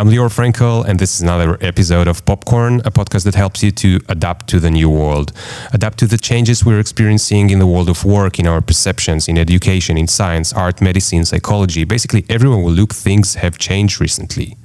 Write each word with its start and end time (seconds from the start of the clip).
I'm 0.00 0.08
Lior 0.08 0.30
Frenkel, 0.30 0.86
and 0.86 0.98
this 0.98 1.14
is 1.14 1.20
another 1.20 1.58
episode 1.60 2.08
of 2.08 2.24
Popcorn, 2.24 2.80
a 2.86 2.90
podcast 2.90 3.24
that 3.24 3.34
helps 3.34 3.62
you 3.62 3.70
to 3.72 4.00
adapt 4.08 4.48
to 4.48 4.58
the 4.58 4.70
new 4.70 4.88
world, 4.88 5.30
adapt 5.74 5.98
to 5.98 6.06
the 6.06 6.16
changes 6.16 6.64
we're 6.64 6.80
experiencing 6.80 7.50
in 7.50 7.58
the 7.58 7.66
world 7.66 7.90
of 7.90 8.02
work, 8.02 8.38
in 8.38 8.46
our 8.46 8.62
perceptions, 8.62 9.28
in 9.28 9.36
education, 9.36 9.98
in 9.98 10.06
science, 10.08 10.54
art, 10.54 10.80
medicine, 10.80 11.26
psychology. 11.26 11.84
Basically, 11.84 12.24
everywhere 12.30 12.64
we 12.64 12.72
look, 12.72 12.94
things 12.94 13.34
have 13.34 13.58
changed 13.58 14.00
recently. 14.00 14.56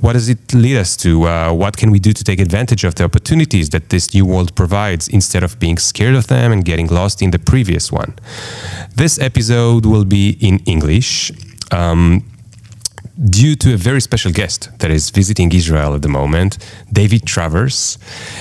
What 0.00 0.12
does 0.12 0.28
it 0.28 0.54
lead 0.54 0.76
us 0.76 0.96
to? 0.98 1.24
Uh, 1.24 1.52
what 1.52 1.76
can 1.76 1.90
we 1.90 1.98
do 1.98 2.12
to 2.12 2.22
take 2.22 2.38
advantage 2.38 2.84
of 2.84 2.94
the 2.94 3.02
opportunities 3.02 3.70
that 3.70 3.88
this 3.88 4.14
new 4.14 4.24
world 4.24 4.54
provides 4.54 5.08
instead 5.08 5.42
of 5.42 5.58
being 5.58 5.78
scared 5.78 6.14
of 6.14 6.28
them 6.28 6.52
and 6.52 6.64
getting 6.64 6.86
lost 6.86 7.22
in 7.22 7.32
the 7.32 7.40
previous 7.40 7.90
one? 7.90 8.14
This 8.94 9.18
episode 9.18 9.84
will 9.84 10.04
be 10.04 10.38
in 10.40 10.60
English. 10.60 11.32
Um, 11.72 12.22
due 13.24 13.56
to 13.56 13.74
a 13.74 13.76
very 13.76 14.00
special 14.00 14.30
guest 14.30 14.68
that 14.78 14.90
is 14.90 15.10
visiting 15.10 15.50
Israel 15.52 15.94
at 15.94 16.02
the 16.02 16.08
moment, 16.08 16.58
David 16.92 17.26
Travers. 17.26 17.98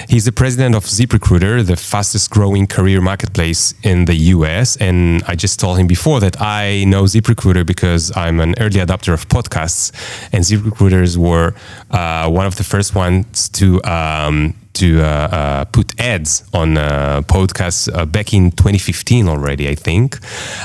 He's 0.09 0.25
the 0.25 0.31
president 0.31 0.75
of 0.75 0.83
ZipRecruiter, 0.85 1.66
the 1.66 1.75
fastest 1.75 2.29
growing 2.29 2.67
career 2.67 3.02
marketplace 3.02 3.73
in 3.83 4.05
the 4.05 4.16
US. 4.35 4.75
And 4.77 5.23
I 5.27 5.35
just 5.35 5.59
told 5.59 5.77
him 5.80 5.88
before 5.88 6.19
that 6.19 6.41
I 6.41 6.83
know 6.85 7.03
ZipRecruiter 7.03 7.66
because 7.66 8.16
I'm 8.16 8.39
an 8.39 8.55
early 8.59 8.80
adopter 8.80 9.13
of 9.13 9.27
podcasts, 9.30 9.91
and 10.33 10.43
ZipRecruiters 10.43 11.17
were 11.17 11.53
uh, 11.91 12.30
one 12.30 12.45
of 12.45 12.55
the 12.57 12.63
first 12.63 12.95
ones 12.95 13.49
to 13.49 13.81
um, 13.83 14.55
to 14.75 15.02
uh, 15.02 15.05
uh, 15.05 15.65
put 15.65 15.99
ads 15.99 16.43
on 16.53 16.77
uh, 16.77 17.21
podcasts 17.23 17.89
uh, 17.93 18.05
back 18.05 18.33
in 18.33 18.52
2015 18.52 19.27
already, 19.27 19.67
I 19.70 19.75
think. 19.75 20.20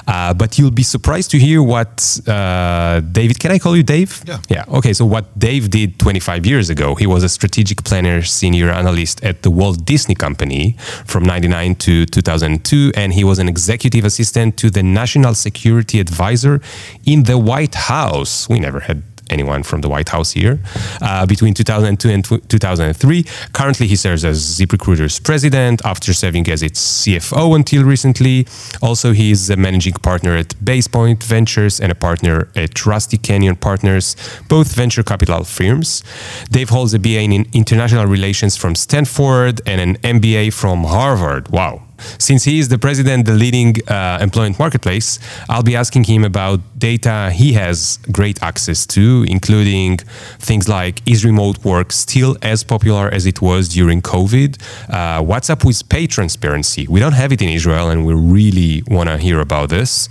Uh, 0.06 0.34
but 0.34 0.58
you'll 0.58 0.70
be 0.70 0.82
surprised 0.82 1.30
to 1.32 1.38
hear 1.38 1.62
what 1.62 2.20
uh, 2.26 3.00
David. 3.00 3.38
Can 3.40 3.50
I 3.52 3.58
call 3.58 3.76
you 3.76 3.82
Dave? 3.82 4.22
Yeah. 4.26 4.38
Yeah. 4.48 4.64
Okay. 4.68 4.92
So 4.92 5.04
what 5.06 5.38
Dave 5.38 5.70
did 5.70 5.98
25 5.98 6.46
years 6.46 6.70
ago, 6.70 6.94
he 6.94 7.06
was 7.06 7.22
a 7.22 7.28
strategic 7.28 7.84
planner, 7.84 8.22
senior 8.22 8.70
analyst 8.70 9.22
at 9.24 9.42
the 9.42 9.50
Walt 9.50 9.84
Disney 9.84 10.14
Company 10.14 10.76
from 11.06 11.24
99 11.24 11.74
to 11.76 12.06
2002, 12.06 12.92
and 12.96 13.12
he 13.12 13.24
was 13.24 13.38
an 13.38 13.48
executive 13.48 14.04
assistant 14.04 14.56
to 14.58 14.70
the 14.70 14.82
National 14.82 15.34
Security 15.34 16.00
Advisor 16.00 16.60
in 17.06 17.24
the 17.24 17.38
White 17.38 17.74
House. 17.74 18.48
We 18.48 18.58
never 18.60 18.80
had 18.80 19.09
anyone 19.30 19.62
from 19.62 19.80
the 19.80 19.88
White 19.88 20.08
House 20.08 20.32
here 20.32 20.58
uh, 21.00 21.26
between 21.26 21.54
2002 21.54 22.10
and 22.10 22.24
2003. 22.24 23.24
Currently, 23.52 23.86
he 23.86 23.96
serves 23.96 24.24
as 24.24 24.38
ZipRecruiter's 24.58 25.20
president 25.20 25.80
after 25.84 26.12
serving 26.12 26.48
as 26.48 26.62
its 26.62 26.80
CFO 27.02 27.54
until 27.54 27.84
recently. 27.84 28.46
Also, 28.82 29.12
he 29.12 29.30
is 29.30 29.50
a 29.50 29.56
managing 29.56 29.94
partner 29.94 30.36
at 30.36 30.48
BasePoint 30.64 31.22
Ventures 31.22 31.80
and 31.80 31.90
a 31.92 31.94
partner 31.94 32.48
at 32.56 32.84
Rustic 32.86 33.22
Canyon 33.22 33.56
Partners, 33.56 34.16
both 34.48 34.74
venture 34.74 35.02
capital 35.02 35.44
firms. 35.44 36.02
Dave 36.50 36.70
holds 36.70 36.94
a 36.94 36.98
BA 36.98 37.20
in 37.20 37.46
international 37.52 38.06
relations 38.06 38.56
from 38.56 38.74
Stanford 38.74 39.60
and 39.66 39.80
an 39.80 40.20
MBA 40.20 40.52
from 40.52 40.84
Harvard. 40.84 41.48
Wow. 41.48 41.82
Since 42.18 42.44
he 42.44 42.58
is 42.58 42.68
the 42.68 42.78
president, 42.78 43.26
the 43.26 43.34
leading 43.34 43.76
uh, 43.88 44.18
employment 44.20 44.58
marketplace, 44.58 45.18
I'll 45.48 45.62
be 45.62 45.76
asking 45.76 46.04
him 46.04 46.24
about 46.24 46.60
data 46.78 47.30
he 47.32 47.52
has 47.54 47.98
great 48.10 48.42
access 48.42 48.86
to, 48.86 49.24
including 49.28 49.98
things 50.38 50.68
like 50.68 51.00
is 51.06 51.24
remote 51.24 51.64
work 51.64 51.92
still 51.92 52.36
as 52.42 52.64
popular 52.64 53.08
as 53.12 53.26
it 53.26 53.40
was 53.40 53.68
during 53.68 54.02
COVID? 54.02 54.50
Uh, 54.88 55.22
what's 55.22 55.50
up 55.50 55.64
with 55.64 55.88
pay 55.88 56.06
transparency? 56.06 56.86
We 56.88 57.00
don't 57.00 57.12
have 57.12 57.32
it 57.32 57.40
in 57.42 57.48
Israel, 57.48 57.90
and 57.90 58.06
we 58.06 58.14
really 58.14 58.82
want 58.88 59.08
to 59.08 59.18
hear 59.18 59.40
about 59.40 59.68
this. 59.70 60.08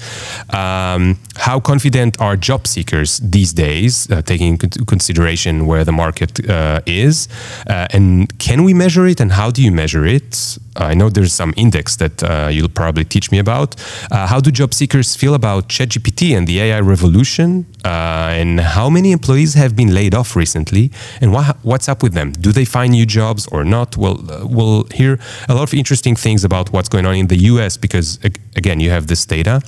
Um, 0.54 1.20
how 1.36 1.60
confident 1.60 2.20
are 2.20 2.36
job 2.36 2.68
seekers 2.68 3.20
these 3.20 3.54
days, 3.54 4.10
uh, 4.12 4.22
taking 4.22 4.54
into 4.54 4.86
consideration 4.86 5.66
where 5.66 5.84
the 5.84 5.92
market 5.92 6.50
uh, 6.50 6.82
is? 6.86 7.28
Uh, 7.68 7.88
and 7.92 8.38
can 8.40 8.64
we 8.64 8.74
measure 8.74 9.06
it, 9.08 9.20
and 9.20 9.32
how 9.32 9.50
do 9.52 9.64
you 9.64 9.72
measure 9.72 10.06
it? 10.06 10.58
I 10.80 10.94
know 10.94 11.10
there's 11.10 11.34
some 11.34 11.54
index 11.58 11.96
that 11.98 12.24
uh, 12.24 12.50
you'll 12.52 12.70
probably 12.70 13.06
teach 13.06 13.32
me 13.32 13.40
about. 13.40 13.76
Uh, 14.12 14.28
how 14.28 14.40
do 14.40 14.52
job 14.52 14.74
seekers 14.74 15.16
feel 15.16 15.34
about 15.34 15.68
ChatGPT 15.68 16.38
and 16.38 16.48
the 16.48 16.60
AI 16.62 16.80
revolution? 16.80 17.66
Uh, 17.84 18.32
and 18.42 18.60
how 18.60 18.90
many 18.90 19.12
employees 19.12 19.54
have 19.54 19.76
been 19.76 19.94
laid 19.94 20.14
off 20.16 20.36
recently? 20.36 20.92
And 21.22 21.32
what, 21.32 21.58
what's 21.64 21.88
up 21.90 22.02
with 22.04 22.14
them? 22.14 22.32
Do 22.32 22.52
they 22.52 22.66
find 22.66 22.92
new 22.92 23.06
jobs 23.06 23.48
or 23.48 23.64
not? 23.64 23.98
Well, 23.98 24.20
uh, 24.32 24.46
we'll 24.48 24.86
hear 24.94 25.20
a 25.48 25.56
lot 25.56 25.64
of 25.64 25.74
interesting 25.74 26.16
things 26.16 26.44
about 26.44 26.72
what's 26.72 26.90
going 26.90 27.06
on 27.06 27.16
in 27.16 27.28
the 27.28 27.38
US 27.54 27.78
because, 27.78 28.20
ag- 28.24 28.40
again, 28.56 28.80
you 28.80 28.90
have 28.90 29.08
this 29.08 29.26
data. 29.26 29.62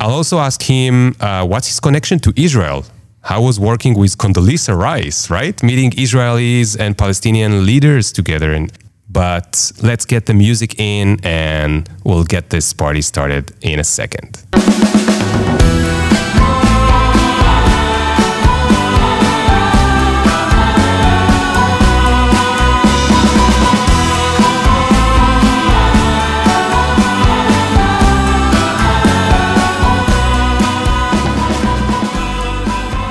I'll 0.00 0.14
also 0.14 0.38
ask 0.38 0.62
him 0.62 1.16
uh, 1.20 1.46
what's 1.46 1.68
his 1.68 1.80
connection 1.80 2.18
to 2.20 2.32
Israel? 2.36 2.84
How 3.22 3.42
was 3.42 3.60
working 3.60 3.94
with 3.94 4.16
Condoleezza 4.16 4.74
Rice, 4.76 5.28
right? 5.28 5.60
Meeting 5.62 5.90
Israelis 5.92 6.78
and 6.78 6.96
Palestinian 6.96 7.66
leaders 7.66 8.10
together 8.12 8.52
and 8.54 8.72
but 9.10 9.72
let's 9.82 10.04
get 10.04 10.26
the 10.26 10.34
music 10.34 10.78
in 10.78 11.18
and 11.24 11.88
we'll 12.04 12.24
get 12.24 12.50
this 12.50 12.72
party 12.72 13.02
started 13.02 13.52
in 13.62 13.78
a 13.78 13.84
second. 13.84 14.44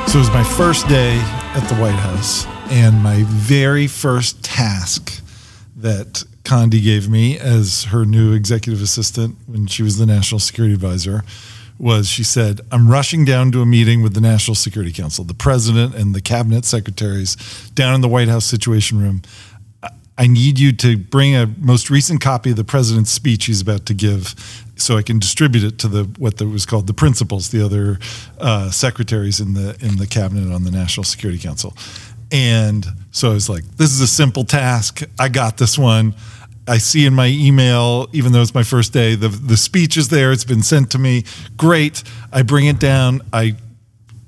So 0.07 0.19
it 0.19 0.19
was 0.19 0.31
my 0.31 0.43
first 0.43 0.87
day 0.87 1.17
at 1.53 1.67
the 1.67 1.75
White 1.75 1.91
House, 1.91 2.47
and 2.71 3.03
my 3.03 3.23
very 3.27 3.87
first 3.87 4.41
task 4.43 5.21
that 5.87 6.25
Condi 6.43 6.83
gave 6.83 7.09
me 7.09 7.39
as 7.39 7.85
her 7.85 8.05
new 8.05 8.33
executive 8.33 8.81
assistant 8.81 9.37
when 9.47 9.67
she 9.67 9.83
was 9.83 9.97
the 9.97 10.05
national 10.05 10.39
security 10.39 10.73
advisor 10.73 11.23
was 11.79 12.09
she 12.09 12.23
said, 12.23 12.59
I'm 12.71 12.89
rushing 12.89 13.23
down 13.23 13.51
to 13.51 13.61
a 13.61 13.65
meeting 13.65 14.01
with 14.01 14.13
the 14.13 14.21
National 14.21 14.55
Security 14.55 14.91
Council, 14.91 15.23
the 15.23 15.33
president 15.33 15.93
and 15.95 16.13
the 16.15 16.21
cabinet 16.21 16.65
secretaries 16.65 17.35
down 17.75 17.95
in 17.95 18.01
the 18.01 18.07
White 18.07 18.27
House 18.27 18.45
Situation 18.45 18.99
Room. 18.99 19.21
I- 20.17 20.27
need 20.27 20.57
you 20.57 20.71
to 20.73 20.97
bring 20.97 21.35
a 21.35 21.45
most 21.59 21.91
recent 21.91 22.19
copy 22.19 22.49
of 22.49 22.55
the 22.55 22.63
president's 22.63 23.11
speech 23.11 23.45
he's 23.45 23.61
about 23.61 23.85
to 23.85 23.93
give 23.93 24.33
so 24.75 24.97
I 24.97 25.03
can 25.03 25.19
distribute 25.19 25.63
it 25.63 25.77
to 25.79 25.87
the 25.87 26.03
what 26.17 26.41
was 26.41 26.65
called 26.65 26.87
the 26.87 26.93
principals, 26.93 27.49
the 27.51 27.63
other 27.63 27.99
uh, 28.39 28.71
secretaries 28.71 29.39
in 29.39 29.53
the 29.53 29.77
in 29.79 29.97
the 29.97 30.07
cabinet 30.07 30.51
on 30.51 30.63
the 30.63 30.71
National 30.71 31.03
Security 31.03 31.39
Council. 31.39 31.75
And 32.31 32.85
so 33.11 33.31
I 33.31 33.33
was 33.33 33.49
like, 33.49 33.63
this 33.77 33.91
is 33.91 34.01
a 34.01 34.07
simple 34.07 34.43
task. 34.43 35.01
I 35.19 35.29
got 35.29 35.57
this 35.57 35.77
one. 35.77 36.15
I 36.67 36.79
see 36.79 37.05
in 37.05 37.13
my 37.13 37.27
email, 37.27 38.07
even 38.11 38.33
though 38.33 38.41
it's 38.41 38.53
my 38.53 38.63
first 38.63 38.91
day, 38.91 39.15
the, 39.15 39.29
the 39.29 39.55
speech 39.55 39.95
is 39.95 40.09
there. 40.09 40.33
It's 40.33 40.43
been 40.43 40.63
sent 40.63 40.91
to 40.91 40.99
me. 40.99 41.23
Great. 41.55 42.03
I 42.31 42.41
bring 42.41 42.67
it 42.67 42.79
down. 42.79 43.21
I 43.31 43.55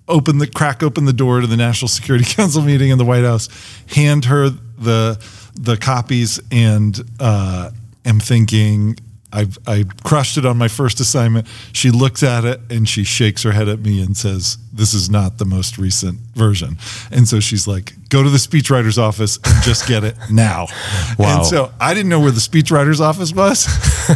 open 0.09 0.39
the 0.39 0.47
crack 0.47 0.81
open 0.81 1.05
the 1.05 1.13
door 1.13 1.39
to 1.39 1.47
the 1.47 1.55
National 1.55 1.87
Security 1.87 2.25
Council 2.35 2.61
meeting 2.61 2.89
in 2.89 2.97
the 2.97 3.05
White 3.05 3.23
House, 3.23 3.47
hand 3.93 4.25
her 4.25 4.49
the 4.49 5.23
the 5.55 5.77
copies, 5.77 6.39
and 6.51 6.99
uh, 7.19 7.69
am 8.05 8.19
thinking, 8.19 8.97
I've 9.31 9.57
I 9.67 9.85
crushed 10.03 10.37
it 10.37 10.45
on 10.45 10.57
my 10.57 10.67
first 10.67 10.99
assignment. 10.99 11.47
She 11.71 11.91
looks 11.91 12.23
at 12.23 12.45
it 12.45 12.61
and 12.69 12.89
she 12.89 13.03
shakes 13.03 13.43
her 13.43 13.51
head 13.51 13.67
at 13.67 13.79
me 13.79 14.01
and 14.01 14.17
says, 14.17 14.57
"This 14.73 14.93
is 14.93 15.09
not 15.09 15.37
the 15.37 15.45
most 15.45 15.77
recent 15.77 16.19
version." 16.35 16.77
And 17.11 17.27
so 17.27 17.39
she's 17.39 17.67
like, 17.67 17.93
"Go 18.09 18.23
to 18.23 18.29
the 18.29 18.37
speechwriter's 18.37 18.97
office 18.97 19.37
and 19.43 19.63
just 19.63 19.87
get 19.87 20.03
it 20.03 20.15
now." 20.31 20.67
Wow. 21.17 21.39
And 21.39 21.45
so 21.45 21.71
I 21.81 21.93
didn't 21.93 22.09
know 22.09 22.21
where 22.21 22.31
the 22.31 22.39
speechwriter's 22.39 23.01
office 23.01 23.33
was, 23.33 23.67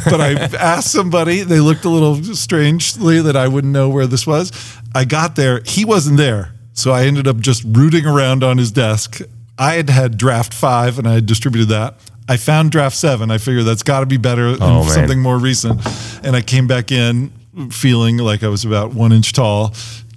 but 0.06 0.22
I 0.22 0.34
asked 0.57 0.90
somebody. 0.91 1.41
They 1.41 1.59
looked 1.59 1.84
a 1.84 1.90
little 1.90 2.16
strangely 2.34 3.19
that 3.22 3.35
I 3.35 3.50
wouldn't 3.50 3.74
know 3.74 3.90
where 3.90 4.07
this 4.07 4.25
was. 4.25 4.51
I 4.95 5.03
got 5.03 5.35
there. 5.35 5.62
He 5.66 5.84
wasn't 5.84 6.18
there. 6.18 6.53
So 6.74 6.91
I 6.91 7.06
ended 7.06 7.28
up 7.28 7.40
just 7.40 7.63
rooting 7.66 8.06
around 8.06 8.44
on 8.44 8.57
his 8.57 8.72
desk. 8.72 9.22
I 9.57 9.74
had 9.74 9.89
had 9.89 10.18
draft 10.18 10.54
five 10.54 10.98
and 10.98 11.07
I 11.07 11.16
had 11.16 11.25
distributed 11.25 11.69
that. 11.69 11.95
I 12.27 12.37
found 12.37 12.71
draft 12.71 12.95
seven. 12.95 13.31
I 13.31 13.37
figured 13.37 13.65
that's 13.65 13.83
got 13.83 13.99
to 14.01 14.05
be 14.05 14.17
better 14.17 14.51
than 14.53 14.61
Oh, 14.63 14.83
something 14.87 15.19
more 15.21 15.37
recent. 15.37 15.81
And 16.23 16.35
I 16.35 16.41
came 16.41 16.67
back 16.67 16.91
in 16.91 17.31
feeling 17.69 18.17
like 18.17 18.43
I 18.43 18.47
was 18.47 18.65
about 18.65 18.93
one 18.93 19.11
inch 19.11 19.33
tall. 19.33 19.73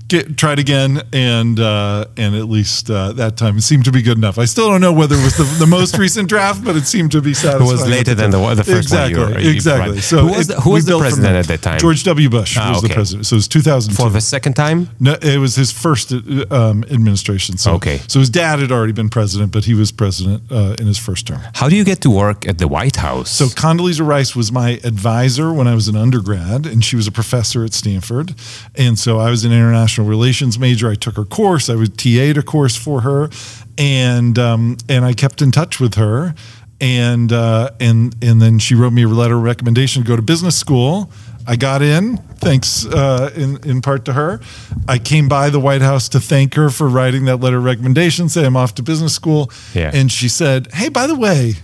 Get, 0.08 0.36
tried 0.36 0.58
again, 0.60 1.02
and 1.12 1.58
uh, 1.58 2.06
and 2.16 2.36
at 2.36 2.44
least 2.48 2.88
uh, 2.90 3.12
that 3.14 3.36
time 3.36 3.56
it 3.56 3.62
seemed 3.62 3.84
to 3.86 3.92
be 3.92 4.02
good 4.02 4.16
enough. 4.18 4.38
I 4.38 4.44
still 4.44 4.68
don't 4.68 4.80
know 4.80 4.92
whether 4.92 5.16
it 5.16 5.24
was 5.24 5.36
the, 5.36 5.42
the 5.58 5.66
most 5.66 5.98
recent 6.04 6.28
draft, 6.28 6.64
but 6.64 6.76
it 6.76 6.86
seemed 6.86 7.10
to 7.12 7.20
be 7.20 7.34
satisfied. 7.34 7.66
It 7.68 7.72
was 7.72 7.88
later 7.88 8.14
than 8.14 8.30
the, 8.30 8.38
the 8.54 8.62
first 8.62 8.86
exactly, 8.88 9.18
one 9.18 9.28
you 9.30 9.34
were 9.34 9.40
you 9.40 9.50
exactly. 9.50 9.80
provided. 9.86 10.02
So 10.02 10.18
who 10.18 10.32
was 10.32 10.48
it- 10.50 10.54
the, 10.54 10.60
who 10.60 10.70
was 10.70 10.84
the 10.84 10.98
president 10.98 11.34
at 11.36 11.46
that 11.48 11.62
time? 11.62 11.78
George 11.80 12.04
W. 12.04 12.28
Bush 12.30 12.56
Ah, 12.56 12.68
was 12.68 12.78
okay. 12.78 12.88
the 12.88 12.94
president. 12.94 13.26
So 13.26 13.34
it 13.34 13.38
was 13.38 13.48
2002. 13.48 14.00
For 14.02 14.10
the 14.10 14.20
second 14.20 14.54
time? 14.54 14.90
No, 15.00 15.16
it 15.20 15.38
was 15.38 15.56
his 15.56 15.72
first 15.72 16.12
uh, 16.12 16.44
um, 16.50 16.84
administration. 16.84 17.56
So, 17.56 17.72
Okay. 17.74 18.00
So 18.06 18.20
his 18.20 18.30
dad 18.30 18.60
had 18.60 18.70
already 18.70 18.92
been 18.92 19.08
president, 19.08 19.50
but 19.50 19.64
he 19.64 19.74
was 19.74 19.90
president 19.90 20.42
uh, 20.52 20.76
in 20.78 20.86
his 20.86 20.98
first 20.98 21.26
term. 21.26 21.40
How 21.54 21.68
do 21.68 21.74
you 21.74 21.84
get 21.84 22.00
to 22.02 22.10
work 22.10 22.46
at 22.46 22.58
the 22.58 22.68
White 22.68 22.96
House? 22.96 23.30
So 23.30 23.46
Condoleezza 23.46 24.06
Rice 24.06 24.36
was 24.36 24.52
my 24.52 24.78
advisor 24.84 25.52
when 25.52 25.66
I 25.66 25.74
was 25.74 25.88
an 25.88 25.96
undergrad, 25.96 26.64
and 26.66 26.84
she 26.84 26.94
was 26.94 27.08
a 27.08 27.12
professor 27.12 27.64
at 27.64 27.72
Stanford. 27.72 28.34
And 28.76 28.96
so 28.98 29.18
I 29.18 29.30
was 29.30 29.44
an 29.44 29.52
international 29.52 29.95
international 29.96 30.06
relations 30.06 30.58
major. 30.58 30.90
I 30.90 30.94
took 30.94 31.16
her 31.16 31.24
course. 31.24 31.70
I 31.70 31.74
was 31.74 31.88
TA'd 31.90 32.38
a 32.38 32.42
course 32.42 32.76
for 32.76 33.02
her, 33.02 33.30
and 33.78 34.38
um, 34.38 34.76
and 34.88 35.04
I 35.04 35.14
kept 35.14 35.42
in 35.42 35.50
touch 35.50 35.80
with 35.80 35.94
her. 35.94 36.34
And 36.78 37.32
uh, 37.32 37.70
and 37.80 38.14
and 38.22 38.40
then 38.40 38.58
she 38.58 38.74
wrote 38.74 38.92
me 38.92 39.04
a 39.04 39.08
letter 39.08 39.36
of 39.36 39.42
recommendation 39.42 40.02
to 40.02 40.08
go 40.08 40.16
to 40.16 40.22
business 40.22 40.56
school. 40.56 41.10
I 41.48 41.54
got 41.56 41.80
in, 41.80 42.16
thanks 42.40 42.84
uh, 42.84 43.30
in 43.34 43.56
in 43.64 43.80
part 43.80 44.04
to 44.06 44.12
her. 44.12 44.40
I 44.86 44.98
came 44.98 45.28
by 45.28 45.48
the 45.50 45.60
White 45.60 45.80
House 45.80 46.08
to 46.10 46.20
thank 46.20 46.54
her 46.54 46.68
for 46.70 46.88
writing 46.88 47.24
that 47.26 47.36
letter 47.38 47.58
of 47.58 47.64
recommendation, 47.64 48.28
say 48.28 48.44
I'm 48.44 48.56
off 48.56 48.74
to 48.74 48.82
business 48.82 49.14
school. 49.14 49.50
Yeah. 49.74 49.90
And 49.94 50.12
she 50.12 50.28
said, 50.28 50.68
"Hey, 50.74 50.90
by 50.90 51.06
the 51.06 51.14
way, 51.14 51.54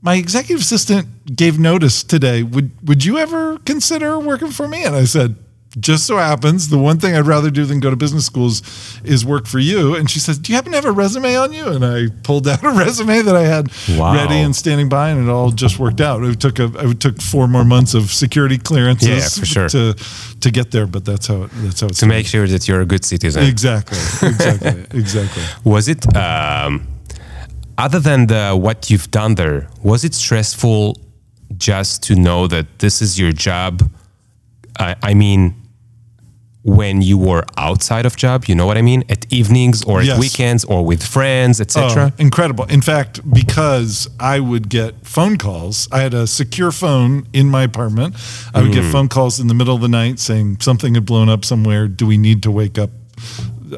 my 0.00 0.14
executive 0.14 0.62
assistant 0.62 1.36
gave 1.36 1.58
notice 1.58 2.02
today. 2.02 2.42
Would 2.42 2.70
would 2.88 3.04
you 3.04 3.18
ever 3.18 3.58
consider 3.66 4.18
working 4.18 4.52
for 4.52 4.66
me?" 4.68 4.84
And 4.84 4.96
I 4.96 5.04
said, 5.04 5.36
"Just 5.78 6.06
so 6.06 6.16
happens, 6.16 6.68
the 6.68 6.78
one 6.78 6.98
thing 6.98 7.14
I'd 7.14 7.26
rather 7.26 7.50
do 7.50 7.64
than 7.66 7.80
go 7.80 7.90
to 7.90 7.96
business 7.96 8.24
schools 8.24 8.62
is 9.04 9.24
work 9.26 9.46
for 9.46 9.58
you." 9.58 9.94
And 9.94 10.08
she 10.10 10.18
says, 10.20 10.38
"Do 10.38 10.50
you 10.52 10.56
happen 10.56 10.72
to 10.72 10.76
have 10.78 10.84
a 10.86 10.90
resume 10.92 11.36
on 11.36 11.52
you?" 11.52 11.66
And 11.68 11.84
I 11.84 12.08
pulled 12.22 12.48
out 12.48 12.62
a 12.64 12.70
resume 12.84 13.22
that 13.22 13.36
I 13.36 13.42
had 13.42 13.70
Wow. 13.98 14.14
ready 14.14 14.36
and 14.40 14.54
standing 14.56 14.88
by, 14.88 15.10
and 15.10 15.28
it 15.28 15.30
all 15.30 15.50
just 15.50 15.78
worked 15.78 16.00
out. 16.00 16.22
It 16.24 16.40
took 16.40 16.58
a 16.58 16.66
it 16.90 17.00
took 17.00 17.20
four 17.20 17.46
more 17.48 17.64
months 17.64 17.94
of 17.94 18.10
security 18.12 18.58
clearances 18.58 19.08
Yeah, 19.08 19.28
for 19.40 19.46
sure. 19.46 19.68
to 19.68 19.94
to 20.40 20.50
get 20.50 20.70
there, 20.70 20.86
but 20.86 21.04
that's 21.04 21.26
how 21.26 21.42
it, 21.44 21.50
that's 21.62 21.80
how 21.80 21.88
it's 21.88 22.00
to 22.00 22.06
make 22.06 22.26
sure 22.26 22.46
that 22.46 22.66
you're 22.68 22.80
a 22.80 22.86
good 22.86 23.04
citizen. 23.04 23.42
exactly 23.44 23.98
exactly 24.22 24.86
exactly. 25.00 25.42
Was 25.64 25.88
it 25.88 26.04
um, 26.16 26.86
other 27.78 28.00
than 28.00 28.26
the 28.28 28.56
what 28.56 28.88
you've 28.90 29.10
done 29.10 29.34
there? 29.34 29.68
Was 29.82 30.04
it 30.04 30.14
stressful 30.14 30.98
just 31.58 32.02
to 32.04 32.14
know 32.14 32.46
that 32.48 32.66
this 32.78 33.02
is 33.02 33.18
your 33.18 33.32
job? 33.32 33.82
I, 34.78 34.94
I 35.02 35.14
mean, 35.14 35.54
when 36.66 37.00
you 37.00 37.16
were 37.16 37.44
outside 37.56 38.04
of 38.04 38.16
job, 38.16 38.46
you 38.46 38.54
know 38.54 38.66
what 38.66 38.76
I 38.76 38.82
mean? 38.82 39.04
At 39.08 39.24
evenings 39.32 39.84
or 39.84 40.00
at 40.00 40.06
Yes. 40.06 40.18
weekends 40.18 40.64
or 40.64 40.84
with 40.84 41.02
friends, 41.02 41.60
etc. 41.60 42.12
Oh, 42.12 42.22
incredible. 42.22 42.64
In 42.64 42.80
fact, 42.80 43.20
because 43.32 44.08
I 44.18 44.40
would 44.40 44.68
get 44.68 45.06
phone 45.06 45.38
calls, 45.38 45.88
I 45.92 46.00
had 46.00 46.12
a 46.12 46.26
secure 46.26 46.72
phone 46.72 47.28
in 47.32 47.48
my 47.48 47.62
apartment. 47.62 48.16
I 48.52 48.62
would 48.62 48.72
get 48.72 48.82
mm. 48.82 48.90
phone 48.90 49.08
calls 49.08 49.38
in 49.38 49.46
the 49.46 49.54
middle 49.54 49.76
of 49.76 49.80
the 49.80 49.88
night 49.88 50.18
saying 50.18 50.58
something 50.60 50.94
had 50.94 51.06
blown 51.06 51.28
up 51.28 51.44
somewhere. 51.44 51.86
Do 51.86 52.04
we 52.04 52.18
need 52.18 52.42
to 52.42 52.50
wake 52.50 52.78
up 52.78 52.90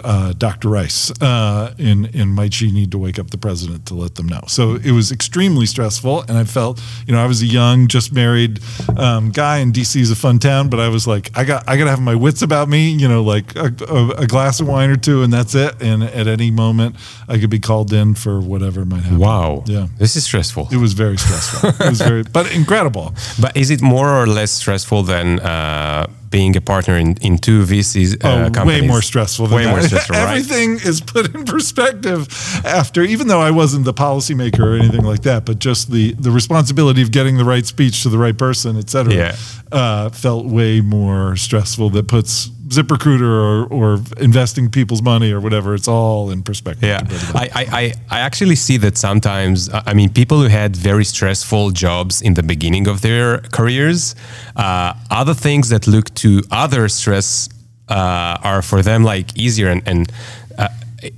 uh, 0.02 0.32
Dr. 0.32 0.68
Rice? 0.68 1.10
Uh, 1.20 1.74
and, 1.78 2.14
and 2.14 2.34
might 2.34 2.54
she 2.54 2.70
need 2.70 2.90
to 2.92 2.98
wake 2.98 3.18
up 3.18 3.30
the 3.30 3.38
president 3.38 3.86
to 3.86 3.94
let 3.94 4.14
them 4.14 4.26
know? 4.26 4.42
So 4.46 4.76
it 4.76 4.92
was 4.92 5.12
extremely 5.12 5.66
stressful. 5.66 6.22
And 6.22 6.36
I 6.36 6.44
felt, 6.44 6.82
you 7.06 7.14
know, 7.14 7.22
I 7.22 7.26
was 7.26 7.42
a 7.42 7.46
young, 7.46 7.88
just 7.88 8.12
married 8.12 8.60
um, 8.96 9.30
guy, 9.30 9.58
and 9.58 9.72
DC 9.72 10.00
is 10.00 10.10
a 10.10 10.16
fun 10.16 10.38
town, 10.38 10.68
but 10.68 10.80
I 10.80 10.88
was 10.88 11.06
like, 11.06 11.30
I 11.36 11.44
got, 11.44 11.68
I 11.68 11.76
got 11.76 11.84
to 11.84 11.90
have 11.90 12.00
my 12.00 12.14
wits 12.14 12.42
about 12.42 12.68
me, 12.68 12.90
you 12.90 13.08
know, 13.08 13.22
like 13.22 13.54
a, 13.56 13.72
a, 13.88 14.08
a 14.22 14.26
glass 14.26 14.60
of 14.60 14.68
wine 14.68 14.90
or 14.90 14.96
two, 14.96 15.22
and 15.22 15.32
that's 15.32 15.54
it. 15.54 15.80
And 15.80 16.02
at 16.02 16.26
any 16.26 16.50
moment, 16.50 16.96
I 17.28 17.38
could 17.38 17.50
be 17.50 17.60
called 17.60 17.92
in 17.92 18.14
for 18.14 18.40
whatever 18.40 18.84
might 18.84 19.02
happen. 19.02 19.18
Wow. 19.18 19.64
Yeah. 19.66 19.88
This 19.98 20.16
is 20.16 20.24
stressful. 20.24 20.68
It 20.70 20.76
was 20.78 20.92
very 20.92 21.16
stressful. 21.16 21.70
it 21.70 21.90
was 21.90 22.00
very, 22.00 22.22
but 22.22 22.52
incredible. 22.54 23.14
But 23.40 23.56
is 23.56 23.70
it 23.70 23.80
more 23.80 24.08
or 24.08 24.26
less 24.26 24.50
stressful 24.50 25.04
than 25.04 25.38
uh, 25.40 26.06
being 26.30 26.56
a 26.56 26.60
partner 26.60 26.96
in, 26.96 27.16
in 27.22 27.38
two 27.38 27.62
VCs 27.64 28.22
uh, 28.24 28.46
Oh, 28.46 28.50
companies? 28.50 28.82
way 28.82 28.86
more 28.86 29.02
stressful 29.02 29.46
than 29.46 29.56
way 29.56 29.64
that. 29.64 29.70
more 29.70 29.82
stressful, 29.82 30.14
right? 30.16 30.28
Everything 30.28 30.74
is 30.86 31.00
put 31.00 31.34
in 31.34 31.44
perspective 31.44 32.28
after, 32.64 33.02
even 33.02 33.28
though 33.28 33.40
I 33.40 33.50
wasn't 33.50 33.84
the 33.84 33.94
policymaker 33.94 34.60
or 34.60 34.74
anything 34.76 35.04
like 35.04 35.22
that, 35.22 35.44
but 35.46 35.58
just 35.58 35.90
the 35.90 36.12
the 36.14 36.30
responsibility 36.30 37.02
of 37.02 37.10
getting 37.12 37.36
the 37.36 37.44
right 37.44 37.64
speech 37.66 38.02
to 38.02 38.08
the 38.08 38.18
right 38.18 38.36
person, 38.36 38.76
et 38.76 38.90
cetera, 38.90 39.14
Yeah. 39.14 39.36
uh, 39.72 40.10
felt 40.10 40.46
way 40.46 40.80
more 40.80 41.36
stressful. 41.36 41.90
That 41.90 42.08
puts 42.08 42.50
ZipRecruiter 42.68 43.22
or, 43.22 43.66
or 43.78 44.00
investing 44.20 44.70
people's 44.70 45.02
money 45.02 45.32
or 45.32 45.40
whatever. 45.40 45.74
It's 45.74 45.88
all 45.88 46.30
in 46.30 46.42
perspective. 46.42 46.88
Yeah, 46.88 46.98
compared 46.98 47.20
to 47.20 47.32
that. 47.32 47.36
I, 47.36 47.60
I, 47.62 47.64
I, 47.80 47.92
I 48.16 48.18
actually 48.20 48.56
see 48.56 48.76
that 48.78 48.96
sometimes. 48.98 49.68
uh, 49.68 49.82
I 49.90 49.94
mean, 49.94 50.10
people 50.12 50.38
who 50.42 50.48
had 50.48 50.76
very 50.76 51.04
stressful 51.04 51.70
jobs 51.72 52.22
in 52.22 52.34
the 52.34 52.42
beginning 52.42 52.86
of 52.88 53.00
their 53.00 53.38
careers, 53.52 54.14
uh, 54.56 54.92
other 55.10 55.34
things 55.34 55.68
that 55.70 55.86
look 55.86 56.12
to 56.16 56.42
other 56.50 56.88
stress 56.88 57.48
uh, 57.88 58.36
are 58.50 58.62
for 58.62 58.82
them 58.82 59.02
like 59.04 59.36
easier, 59.36 59.68
and, 59.68 59.82
and 59.86 60.12
uh, 60.58 60.68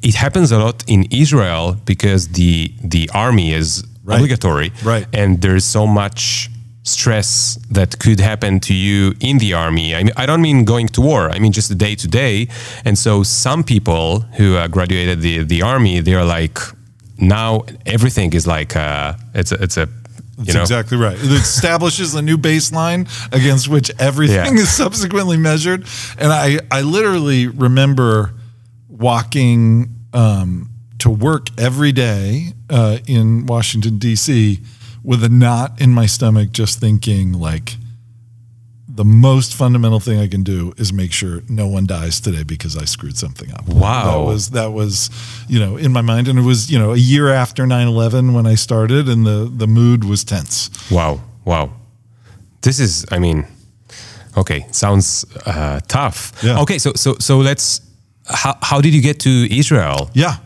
it 0.02 0.14
happens 0.14 0.52
a 0.52 0.58
lot 0.58 0.84
in 0.86 1.04
Israel 1.10 1.76
because 1.84 2.28
the 2.28 2.72
the 2.82 3.10
army 3.14 3.52
is 3.52 3.84
Right. 4.02 4.16
obligatory, 4.16 4.72
Right. 4.82 5.06
And 5.12 5.40
there's 5.42 5.64
so 5.64 5.86
much 5.86 6.50
stress 6.90 7.58
that 7.70 7.98
could 7.98 8.20
happen 8.20 8.60
to 8.60 8.74
you 8.74 9.14
in 9.20 9.38
the 9.38 9.54
army. 9.54 9.94
I 9.94 10.02
mean, 10.04 10.12
I 10.22 10.26
don't 10.26 10.42
mean 10.42 10.64
going 10.64 10.88
to 10.96 11.00
war. 11.00 11.30
I 11.30 11.38
mean 11.38 11.52
just 11.52 11.68
the 11.68 11.74
day 11.86 11.94
to 11.96 12.08
day. 12.08 12.48
And 12.84 12.96
so 12.98 13.22
some 13.22 13.62
people 13.64 14.20
who 14.38 14.56
uh, 14.56 14.68
graduated 14.68 15.20
the 15.20 15.44
the 15.44 15.62
army, 15.62 16.00
they're 16.00 16.24
like 16.38 16.58
now 17.18 17.64
everything 17.86 18.32
is 18.34 18.46
like 18.46 18.72
uh, 18.76 19.14
it's 19.34 19.52
a, 19.52 19.62
it's 19.62 19.76
a 19.76 19.86
you 20.38 20.44
That's 20.46 20.54
know 20.54 20.62
exactly 20.62 20.96
right. 20.96 21.18
It 21.18 21.32
establishes 21.32 22.14
a 22.14 22.22
new 22.22 22.38
baseline 22.38 23.02
against 23.32 23.68
which 23.68 23.90
everything 23.98 24.54
Yeah. 24.56 24.62
is 24.64 24.70
subsequently 24.84 25.36
measured. 25.36 25.80
And 26.18 26.32
I, 26.32 26.58
I 26.70 26.80
literally 26.80 27.46
remember 27.46 28.32
walking 28.88 29.88
um, 30.12 30.70
to 30.98 31.10
work 31.10 31.48
every 31.58 31.92
day 31.92 32.52
uh, 32.70 32.98
in 33.06 33.46
Washington, 33.46 33.98
D.C., 33.98 34.60
with 35.02 35.24
a 35.24 35.28
knot 35.28 35.80
in 35.80 35.90
my 35.90 36.06
stomach, 36.06 36.52
just 36.52 36.80
thinking, 36.80 37.32
like, 37.32 37.76
the 38.92 39.04
most 39.04 39.54
fundamental 39.54 40.00
thing 40.00 40.18
I 40.18 40.26
can 40.26 40.42
do 40.42 40.74
is 40.76 40.92
make 40.92 41.12
sure 41.12 41.42
no 41.48 41.66
one 41.66 41.86
dies 41.86 42.20
today 42.20 42.42
because 42.42 42.76
I 42.76 42.84
screwed 42.84 43.16
something 43.16 43.50
up. 43.52 43.66
Wow. 43.66 44.04
That 44.04 44.26
was 44.26 44.50
that 44.50 44.72
was, 44.72 45.10
you 45.48 45.58
know, 45.58 45.76
in 45.78 45.92
my 45.92 46.02
mind 46.02 46.28
and 46.28 46.38
it 46.38 46.42
was, 46.42 46.70
you 46.70 46.78
know, 46.78 46.92
a 46.92 46.98
year 46.98 47.28
after 47.28 47.64
9/11 47.64 48.34
when 48.34 48.46
I 48.46 48.56
started 48.56 49.08
and 49.08 49.24
the 49.24 49.50
the 49.56 49.66
mood 49.66 50.04
was 50.04 50.24
tense. 50.24 50.70
wow 50.90 51.20
wow 51.44 51.70
this 52.62 52.78
is 52.78 53.06
I 53.10 53.18
mean 53.20 53.46
okay 54.36 54.66
sounds 54.70 55.24
uh, 55.46 55.80
tough. 55.86 56.32
Yeah. 56.42 56.60
Okay, 56.60 56.78
so 56.78 56.92
so 56.94 57.14
so 57.18 57.38
let's 57.38 57.80
how 58.26 58.58
how 58.60 58.80
did 58.80 58.92
you 58.92 59.00
get 59.00 59.20
to 59.20 59.30
Israel? 59.50 60.10
Yeah. 60.14 60.36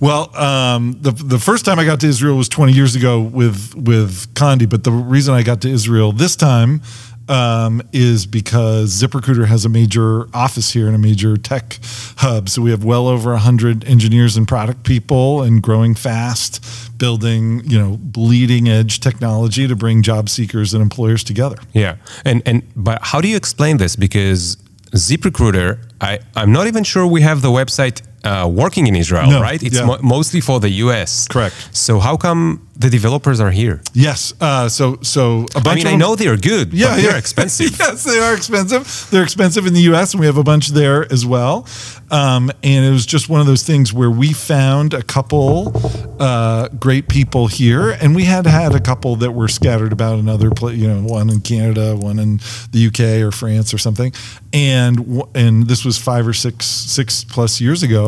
Well, 0.00 0.34
um, 0.36 0.96
the 1.00 1.10
the 1.10 1.38
first 1.38 1.64
time 1.64 1.78
I 1.78 1.84
got 1.84 2.00
to 2.00 2.06
Israel 2.06 2.36
was 2.36 2.48
20 2.48 2.72
years 2.72 2.94
ago 2.94 3.20
with 3.20 3.74
with 3.74 4.32
Condi, 4.34 4.68
but 4.68 4.84
the 4.84 4.92
reason 4.92 5.34
I 5.34 5.42
got 5.42 5.60
to 5.62 5.68
Israel 5.68 6.12
this 6.12 6.36
time 6.36 6.82
um, 7.28 7.82
is 7.92 8.26
because 8.26 9.02
ZipRecruiter 9.02 9.46
has 9.46 9.64
a 9.64 9.68
major 9.68 10.28
office 10.34 10.72
here 10.72 10.86
and 10.86 10.94
a 10.94 10.98
major 10.98 11.36
tech 11.36 11.78
hub. 12.18 12.48
So 12.48 12.62
we 12.62 12.70
have 12.70 12.84
well 12.84 13.06
over 13.06 13.32
100 13.32 13.84
engineers 13.84 14.36
and 14.36 14.48
product 14.48 14.84
people, 14.84 15.42
and 15.42 15.62
growing 15.62 15.94
fast, 15.94 16.64
building 16.98 17.62
you 17.64 17.78
know 17.78 17.96
bleeding 18.00 18.68
edge 18.68 19.00
technology 19.00 19.66
to 19.66 19.76
bring 19.76 20.02
job 20.02 20.28
seekers 20.28 20.74
and 20.74 20.82
employers 20.82 21.24
together. 21.24 21.56
Yeah, 21.72 21.96
and 22.24 22.42
and 22.46 22.62
but 22.76 23.00
how 23.02 23.20
do 23.20 23.28
you 23.28 23.36
explain 23.36 23.78
this? 23.78 23.96
Because 23.96 24.56
ZipRecruiter, 24.92 25.84
I 26.00 26.20
I'm 26.34 26.52
not 26.52 26.66
even 26.66 26.84
sure 26.84 27.06
we 27.06 27.22
have 27.22 27.42
the 27.42 27.50
website 27.50 28.02
uh, 28.24 28.48
working 28.52 28.86
in 28.86 28.94
Israel, 28.96 29.30
No, 29.30 29.40
right? 29.40 29.62
It's 29.62 29.76
yeah. 29.78 29.86
mo- 29.86 29.98
mostly 30.02 30.40
for 30.40 30.60
the 30.60 30.70
U.S. 30.84 31.28
Correct. 31.28 31.54
So 31.72 31.98
how 32.00 32.16
come 32.16 32.66
the 32.76 32.90
developers 32.90 33.40
are 33.40 33.50
here? 33.50 33.80
Yes. 33.92 34.32
Uh, 34.40 34.68
so 34.68 34.98
so 35.02 35.46
a 35.56 35.60
bunch 35.60 35.66
I 35.66 35.74
mean, 35.74 35.86
I 35.86 35.96
know 35.96 36.14
they're 36.16 36.36
good, 36.36 36.72
Yeah, 36.72 36.94
but 36.94 37.02
they're 37.02 37.16
expensive. 37.24 37.76
yes, 37.78 38.04
they 38.04 38.18
are 38.18 38.34
expensive. 38.34 39.08
They're 39.10 39.22
expensive 39.24 39.66
in 39.66 39.74
the 39.74 39.82
U.S., 39.92 40.12
and 40.12 40.20
we 40.20 40.26
have 40.26 40.36
a 40.38 40.42
bunch 40.44 40.68
there 40.68 41.10
as 41.12 41.24
well. 41.26 41.66
Um, 42.10 42.50
and 42.62 42.84
it 42.86 42.90
was 42.90 43.04
just 43.06 43.28
one 43.28 43.40
of 43.40 43.46
those 43.46 43.62
things 43.64 43.92
where 43.92 44.10
we 44.10 44.32
found 44.32 44.94
a 44.94 45.02
couple 45.02 45.72
uh, 46.20 46.68
great 46.68 47.08
people 47.08 47.46
here, 47.48 47.90
and 47.90 48.14
we 48.16 48.24
had 48.24 48.46
had 48.46 48.74
a 48.74 48.80
couple 48.80 49.16
that 49.16 49.32
were 49.32 49.48
scattered 49.48 49.92
about 49.92 50.18
another 50.18 50.50
place. 50.50 50.76
You 50.78 50.88
know, 50.88 51.00
one 51.02 51.28
in 51.30 51.40
Canada, 51.40 51.96
one 51.96 52.18
in 52.18 52.38
the 52.72 52.78
U.K. 52.78 53.22
or 53.22 53.30
France 53.30 53.74
or 53.74 53.78
something. 53.78 54.12
And 54.52 55.22
and 55.34 55.66
this 55.68 55.84
was 55.84 55.98
five 55.98 56.26
or 56.26 56.32
six 56.32 56.66
six 56.66 57.24
plus 57.24 57.60
years 57.60 57.82
ago. 57.82 58.07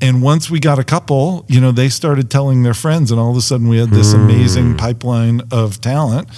And 0.00 0.22
once 0.22 0.50
we 0.50 0.58
got 0.60 0.78
a 0.78 0.84
couple, 0.84 1.44
you 1.48 1.60
know, 1.60 1.72
they 1.72 1.88
started 1.90 2.30
telling 2.30 2.62
their 2.62 2.74
friends, 2.74 3.10
and 3.10 3.20
all 3.20 3.30
of 3.30 3.36
a 3.36 3.40
sudden 3.40 3.68
we 3.68 3.78
had 3.78 3.90
this 3.90 4.12
amazing 4.14 4.76
pipeline 4.76 5.40
of 5.50 5.80
talent 5.80 6.28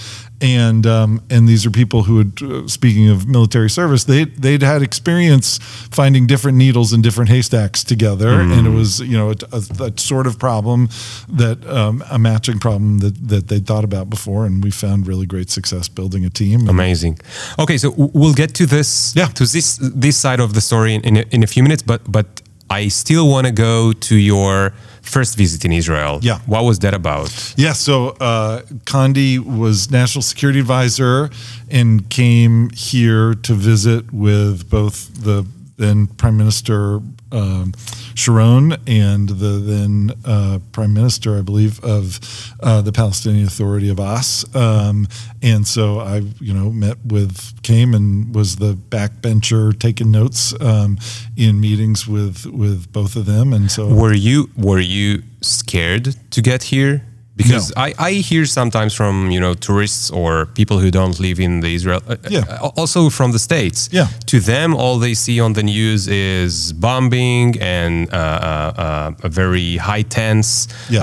and 0.43 0.85
um, 0.85 1.21
and 1.29 1.47
these 1.47 1.65
are 1.65 1.71
people 1.71 2.03
who 2.03 2.17
had, 2.17 2.41
uh, 2.43 2.67
speaking 2.67 3.07
of 3.09 3.27
military 3.27 3.69
service, 3.69 4.03
they 4.03 4.25
they'd 4.25 4.61
had 4.61 4.81
experience 4.81 5.57
finding 5.91 6.27
different 6.27 6.57
needles 6.57 6.91
in 6.91 7.01
different 7.01 7.29
haystacks 7.29 7.83
together, 7.83 8.27
and 8.41 8.67
it 8.67 8.69
was 8.69 8.99
you 8.99 9.17
know 9.17 9.31
a, 9.31 9.35
a, 9.53 9.85
a 9.85 9.97
sort 9.97 10.27
of 10.27 10.37
problem 10.37 10.89
that 11.29 11.65
um, 11.65 12.03
a 12.11 12.19
matching 12.19 12.59
problem 12.59 12.99
that 12.99 13.15
that 13.29 13.47
they 13.47 13.59
thought 13.59 13.85
about 13.85 14.09
before, 14.09 14.45
and 14.45 14.63
we 14.63 14.69
found 14.71 15.07
really 15.07 15.25
great 15.25 15.49
success 15.49 15.87
building 15.87 16.25
a 16.25 16.29
team. 16.29 16.67
Amazing. 16.67 17.19
Okay, 17.57 17.77
so 17.77 17.93
we'll 17.97 18.33
get 18.33 18.53
to 18.55 18.65
this 18.65 19.13
Yeah. 19.15 19.27
to 19.27 19.45
this 19.45 19.77
this 19.81 20.17
side 20.17 20.41
of 20.41 20.53
the 20.53 20.61
story 20.61 20.93
in 20.95 21.01
in 21.05 21.17
a, 21.17 21.23
in 21.31 21.43
a 21.43 21.47
few 21.47 21.63
minutes, 21.63 21.83
but 21.83 22.01
but 22.11 22.25
I 22.69 22.87
still 22.87 23.29
want 23.29 23.47
to 23.47 23.53
go 23.53 23.93
to 23.93 24.15
your 24.15 24.73
first 25.01 25.37
visit 25.37 25.65
in 25.65 25.71
Israel. 25.71 26.19
Yeah. 26.21 26.39
What 26.45 26.63
was 26.63 26.79
that 26.79 26.93
about? 26.93 27.53
Yeah, 27.57 27.73
so 27.73 28.09
uh, 28.19 28.61
Condi 28.85 29.37
was 29.39 29.91
national 29.91 30.21
security 30.21 30.59
advisor 30.59 31.29
and 31.69 32.09
came 32.09 32.69
here 32.71 33.35
to 33.35 33.53
visit 33.53 34.11
with 34.13 34.69
both 34.69 35.13
the 35.23 35.45
then 35.77 36.07
Prime 36.07 36.37
Minister 36.37 36.99
um, 37.31 37.73
Sharon 38.15 38.73
and 38.87 39.27
the 39.27 39.59
then 39.59 40.11
uh, 40.23 40.59
Prime 40.71 40.93
Minister, 40.93 41.37
I 41.37 41.41
believe, 41.41 41.83
of 41.83 42.19
uh, 42.61 42.81
the 42.81 42.91
Palestinian 42.91 43.47
Authority 43.47 43.89
of 43.89 43.99
Abbas. 43.99 44.55
Um, 44.55 45.07
and 45.41 45.67
so 45.67 45.99
I, 45.99 46.17
you 46.39 46.53
know, 46.53 46.71
met 46.71 46.97
with, 47.05 47.61
came 47.63 47.93
and 47.93 48.33
was 48.35 48.57
the 48.57 48.75
backbencher 48.75 49.77
taking 49.77 50.11
notes 50.11 50.53
um, 50.61 50.97
in 51.35 51.59
meetings 51.59 52.07
with 52.07 52.45
with 52.45 52.91
both 52.91 53.15
of 53.15 53.25
them. 53.25 53.53
And 53.53 53.71
so, 53.71 53.93
were 53.93 54.13
you 54.13 54.49
were 54.55 54.79
you 54.79 55.23
scared 55.41 56.15
to 56.31 56.41
get 56.41 56.63
here? 56.63 57.03
Because 57.35 57.75
no. 57.75 57.81
I, 57.81 57.93
I 57.97 58.11
hear 58.13 58.45
sometimes 58.45 58.93
from 58.93 59.31
you 59.31 59.39
know 59.39 59.53
tourists 59.53 60.11
or 60.11 60.45
people 60.47 60.79
who 60.79 60.91
don't 60.91 61.19
live 61.19 61.39
in 61.39 61.61
the 61.61 61.73
Israel 61.73 62.01
uh, 62.07 62.15
yeah. 62.29 62.41
Uh, 62.49 62.69
also 62.77 63.09
from 63.09 63.31
the 63.31 63.39
states 63.39 63.89
yeah 63.91 64.07
to 64.27 64.39
them 64.39 64.75
all 64.75 64.99
they 64.99 65.13
see 65.13 65.39
on 65.39 65.53
the 65.53 65.63
news 65.63 66.07
is 66.07 66.73
bombing 66.73 67.59
and 67.59 68.13
uh, 68.13 68.17
uh, 68.17 68.81
uh 68.81 69.11
a 69.23 69.29
very 69.29 69.77
high 69.77 70.03
tense 70.03 70.67
yes. 70.89 71.01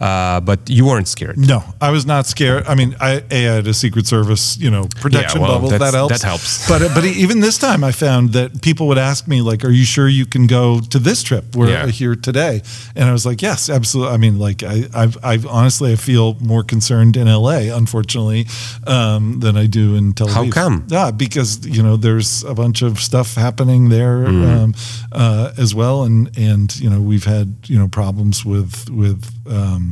Uh, 0.00 0.40
but 0.40 0.58
you 0.68 0.86
weren't 0.86 1.08
scared 1.08 1.36
no 1.36 1.62
I 1.80 1.90
was 1.90 2.06
not 2.06 2.26
scared 2.26 2.64
I 2.66 2.74
mean 2.74 2.96
I, 3.00 3.22
I 3.30 3.34
had 3.34 3.66
a 3.66 3.74
Secret 3.74 4.06
Service 4.06 4.56
you 4.58 4.70
know 4.70 4.86
protection 5.00 5.40
yeah, 5.40 5.48
well, 5.48 5.60
bubble 5.60 5.78
that 5.78 5.94
helps 5.94 6.20
that 6.20 6.26
helps 6.26 6.68
but 6.70 6.94
but 6.94 7.04
even 7.04 7.40
this 7.40 7.58
time 7.58 7.84
I 7.84 7.92
found 7.92 8.32
that 8.32 8.62
people 8.62 8.88
would 8.88 8.98
ask 8.98 9.28
me 9.28 9.42
like 9.42 9.64
are 9.64 9.70
you 9.70 9.84
sure 9.84 10.08
you 10.08 10.26
can 10.26 10.46
go 10.46 10.80
to 10.80 10.98
this 10.98 11.22
trip 11.22 11.54
we're 11.54 11.68
yeah. 11.68 11.86
here 11.86 12.14
today 12.14 12.62
and 12.96 13.08
I 13.08 13.12
was 13.12 13.26
like 13.26 13.42
yes 13.42 13.68
absolutely 13.68 14.14
I 14.14 14.16
mean 14.16 14.38
like 14.38 14.62
I 14.62 14.84
I've, 14.94 15.18
I've 15.22 15.46
honestly 15.46 15.92
I 15.92 15.96
feel 15.96 16.34
more 16.40 16.62
concerned 16.62 17.16
in 17.16 17.26
LA, 17.26 17.74
unfortunately, 17.74 18.46
um, 18.86 19.40
than 19.40 19.56
I 19.56 19.66
do 19.66 19.96
in 19.96 20.12
Tel 20.12 20.28
Aviv. 20.28 20.32
How 20.32 20.50
come? 20.50 20.86
Yeah, 20.88 21.10
because 21.10 21.66
you 21.66 21.82
know 21.82 21.96
there's 21.96 22.44
a 22.44 22.54
bunch 22.54 22.82
of 22.82 22.98
stuff 22.98 23.34
happening 23.34 23.88
there 23.88 24.18
mm. 24.24 24.56
um, 24.56 24.74
uh, 25.12 25.52
as 25.58 25.74
well, 25.74 26.04
and 26.04 26.36
and 26.38 26.74
you 26.80 26.90
know 26.90 27.00
we've 27.00 27.24
had 27.24 27.54
you 27.66 27.78
know 27.78 27.88
problems 27.88 28.44
with 28.44 28.88
with. 28.90 29.30
Um, 29.46 29.89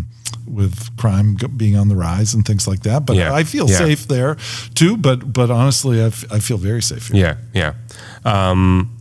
with 0.51 0.97
crime 0.97 1.37
being 1.57 1.77
on 1.77 1.89
the 1.89 1.97
rise 1.97 2.35
and 2.35 2.45
things 2.45 2.67
like 2.67 2.83
that, 2.83 3.07
but 3.07 3.17
yeah. 3.17 3.33
I 3.33 3.45
feel 3.45 3.69
yeah. 3.69 3.79
safe 3.79 4.09
there 4.09 4.37
too. 4.75 4.97
But 4.97 5.33
but 5.33 5.51
honestly, 5.51 6.01
I, 6.01 6.07
f- 6.07 6.33
I 6.33 6.39
feel 6.41 6.59
very 6.59 6.83
safe. 6.83 7.09
Here. 7.09 7.39
Yeah, 7.55 7.75
yeah. 8.25 8.51
Um, 8.51 8.99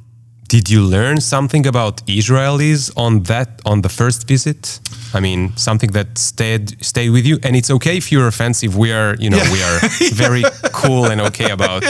did 0.47 0.69
you 0.69 0.81
learn 0.81 1.19
something 1.19 1.67
about 1.67 2.05
Israelis 2.07 2.91
on 2.95 3.23
that 3.23 3.61
on 3.65 3.81
the 3.81 3.89
first 3.89 4.27
visit? 4.27 4.79
I 5.13 5.19
mean, 5.19 5.55
something 5.57 5.91
that 5.91 6.17
stayed 6.17 6.83
stayed 6.83 7.09
with 7.09 7.25
you, 7.25 7.37
and 7.43 7.55
it's 7.55 7.69
okay 7.69 7.97
if 7.97 8.11
you're 8.11 8.27
offensive. 8.27 8.77
We 8.77 8.91
are, 8.91 9.15
you 9.19 9.29
know, 9.29 9.37
yeah. 9.37 9.51
we 9.51 9.61
are 9.61 9.79
very 10.13 10.43
cool 10.71 11.05
and 11.05 11.19
okay 11.21 11.51
about. 11.51 11.83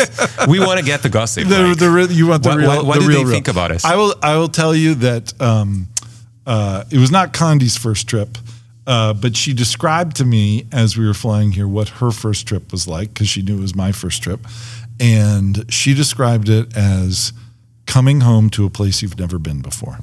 We 0.48 0.60
want 0.60 0.80
to 0.80 0.86
get 0.86 1.02
the 1.04 1.10
gossip. 1.10 1.48
The, 1.48 1.68
like, 1.68 1.78
the, 1.78 2.14
you 2.14 2.28
want 2.28 2.44
the 2.44 2.50
what, 2.50 2.58
real. 2.58 2.68
What, 2.68 2.86
what 2.86 2.94
the 2.96 3.02
do 3.02 3.08
real, 3.08 3.18
they 3.20 3.24
real. 3.26 3.34
think 3.34 3.48
about 3.48 3.72
us? 3.72 3.86
I 3.86 3.96
will. 3.96 4.16
I 4.24 4.38
will 4.38 4.50
tell 4.50 4.76
you 4.76 4.96
that 4.96 5.40
um, 5.40 5.88
uh, 6.46 6.84
it 6.90 6.98
was 6.98 7.12
not 7.12 7.34
Condi's 7.34 7.78
first 7.78 8.08
trip. 8.08 8.38
Uh, 8.88 9.13
but 9.13 9.36
she 9.36 9.53
described 9.53 10.15
to 10.15 10.25
me 10.25 10.65
as 10.72 10.98
we 10.98 11.06
were 11.06 11.13
flying 11.13 11.51
here 11.51 11.67
what 11.67 11.89
her 11.89 12.10
first 12.10 12.48
trip 12.48 12.72
was 12.72 12.88
like 12.88 13.10
because 13.13 13.27
she 13.27 13.41
knew 13.41 13.58
it 13.58 13.62
was 13.62 13.75
my 13.75 13.91
first 13.91 14.24
trip. 14.24 14.39
And 14.98 15.72
she 15.72 15.94
described 15.94 16.48
it 16.48 16.75
as 16.75 17.34
coming 17.86 18.22
home 18.22 18.50
to 18.51 18.65
a 18.65 18.70
place 18.70 19.01
you've 19.01 19.20
never 19.20 19.38
been 19.38 19.62
before. 19.62 20.00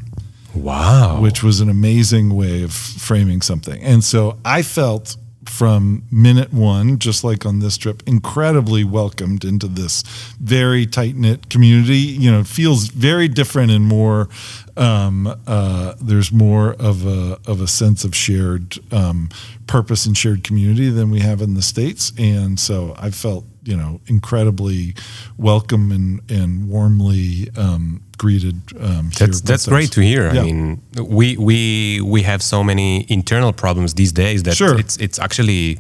Wow. 0.55 1.21
Which 1.21 1.43
was 1.43 1.61
an 1.61 1.71
amazing 1.71 2.35
way 2.37 2.63
of 2.63 2.73
framing 2.73 3.41
something. 3.41 3.83
And 3.83 4.05
so 4.05 4.39
I 4.45 4.63
felt 4.63 5.17
from 5.49 6.05
minute 6.11 6.53
one, 6.53 6.99
just 6.99 7.25
like 7.25 7.47
on 7.47 7.61
this 7.61 7.77
trip, 7.77 8.03
incredibly 8.07 8.85
welcomed 8.85 9.45
into 9.45 9.67
this 9.67 10.03
very 10.41 10.87
tight 10.87 11.17
knit 11.17 11.49
community. 11.51 11.97
You 11.97 12.31
know, 12.31 12.45
feels 12.45 12.89
very 12.89 13.29
different 13.29 13.71
and 13.71 13.85
more. 13.85 14.29
Um, 14.77 15.27
uh, 15.47 15.95
there's 16.01 16.33
more 16.33 16.75
of 16.75 17.07
a 17.07 17.39
of 17.47 17.61
a 17.61 17.69
sense 17.69 18.05
of 18.05 18.15
shared 18.15 18.79
um, 18.93 19.29
purpose 19.67 20.07
and 20.07 20.17
shared 20.17 20.43
community 20.45 20.91
than 20.91 21.11
we 21.11 21.21
have 21.21 21.41
in 21.41 21.55
the 21.55 21.63
states, 21.63 22.13
and 22.19 22.59
so 22.59 22.95
I 22.99 23.11
felt 23.11 23.45
you 23.65 23.77
know 23.77 24.01
incredibly 24.07 24.95
welcome 25.37 25.93
and 25.93 26.21
and 26.31 26.69
warmly 26.69 27.51
um, 27.57 28.03
greeted. 28.17 28.57
Um, 28.79 29.11
that's 29.19 29.41
that's 29.41 29.67
great 29.69 29.93
to 29.93 30.01
hear. 30.01 30.33
Yeah. 30.33 30.41
I 30.41 30.45
mean, 30.45 30.83
we 30.97 31.37
we 31.37 32.01
we 32.01 32.23
have 32.23 32.43
so 32.43 32.63
many 32.63 33.07
internal 33.09 33.53
problems 33.53 33.95
these 33.95 34.13
days 34.13 34.43
that 34.43 34.57
sure. 34.57 34.79
it's 34.79 34.97
it's 34.99 35.19
actually 35.19 35.79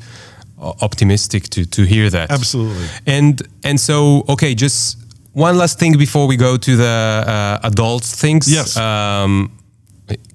optimistic 0.58 1.44
to 1.50 1.64
to 1.66 1.82
hear 1.82 2.10
that. 2.10 2.30
Absolutely. 2.30 2.86
And 3.06 3.42
and 3.62 3.78
so 3.78 4.24
okay, 4.28 4.54
just 4.54 4.98
one 5.32 5.58
last 5.58 5.78
thing 5.78 5.98
before 5.98 6.26
we 6.26 6.36
go 6.36 6.56
to 6.56 6.76
the 6.76 7.24
uh, 7.26 7.66
adult 7.68 8.04
things. 8.04 8.52
Yes. 8.52 8.76
Um, 8.76 9.50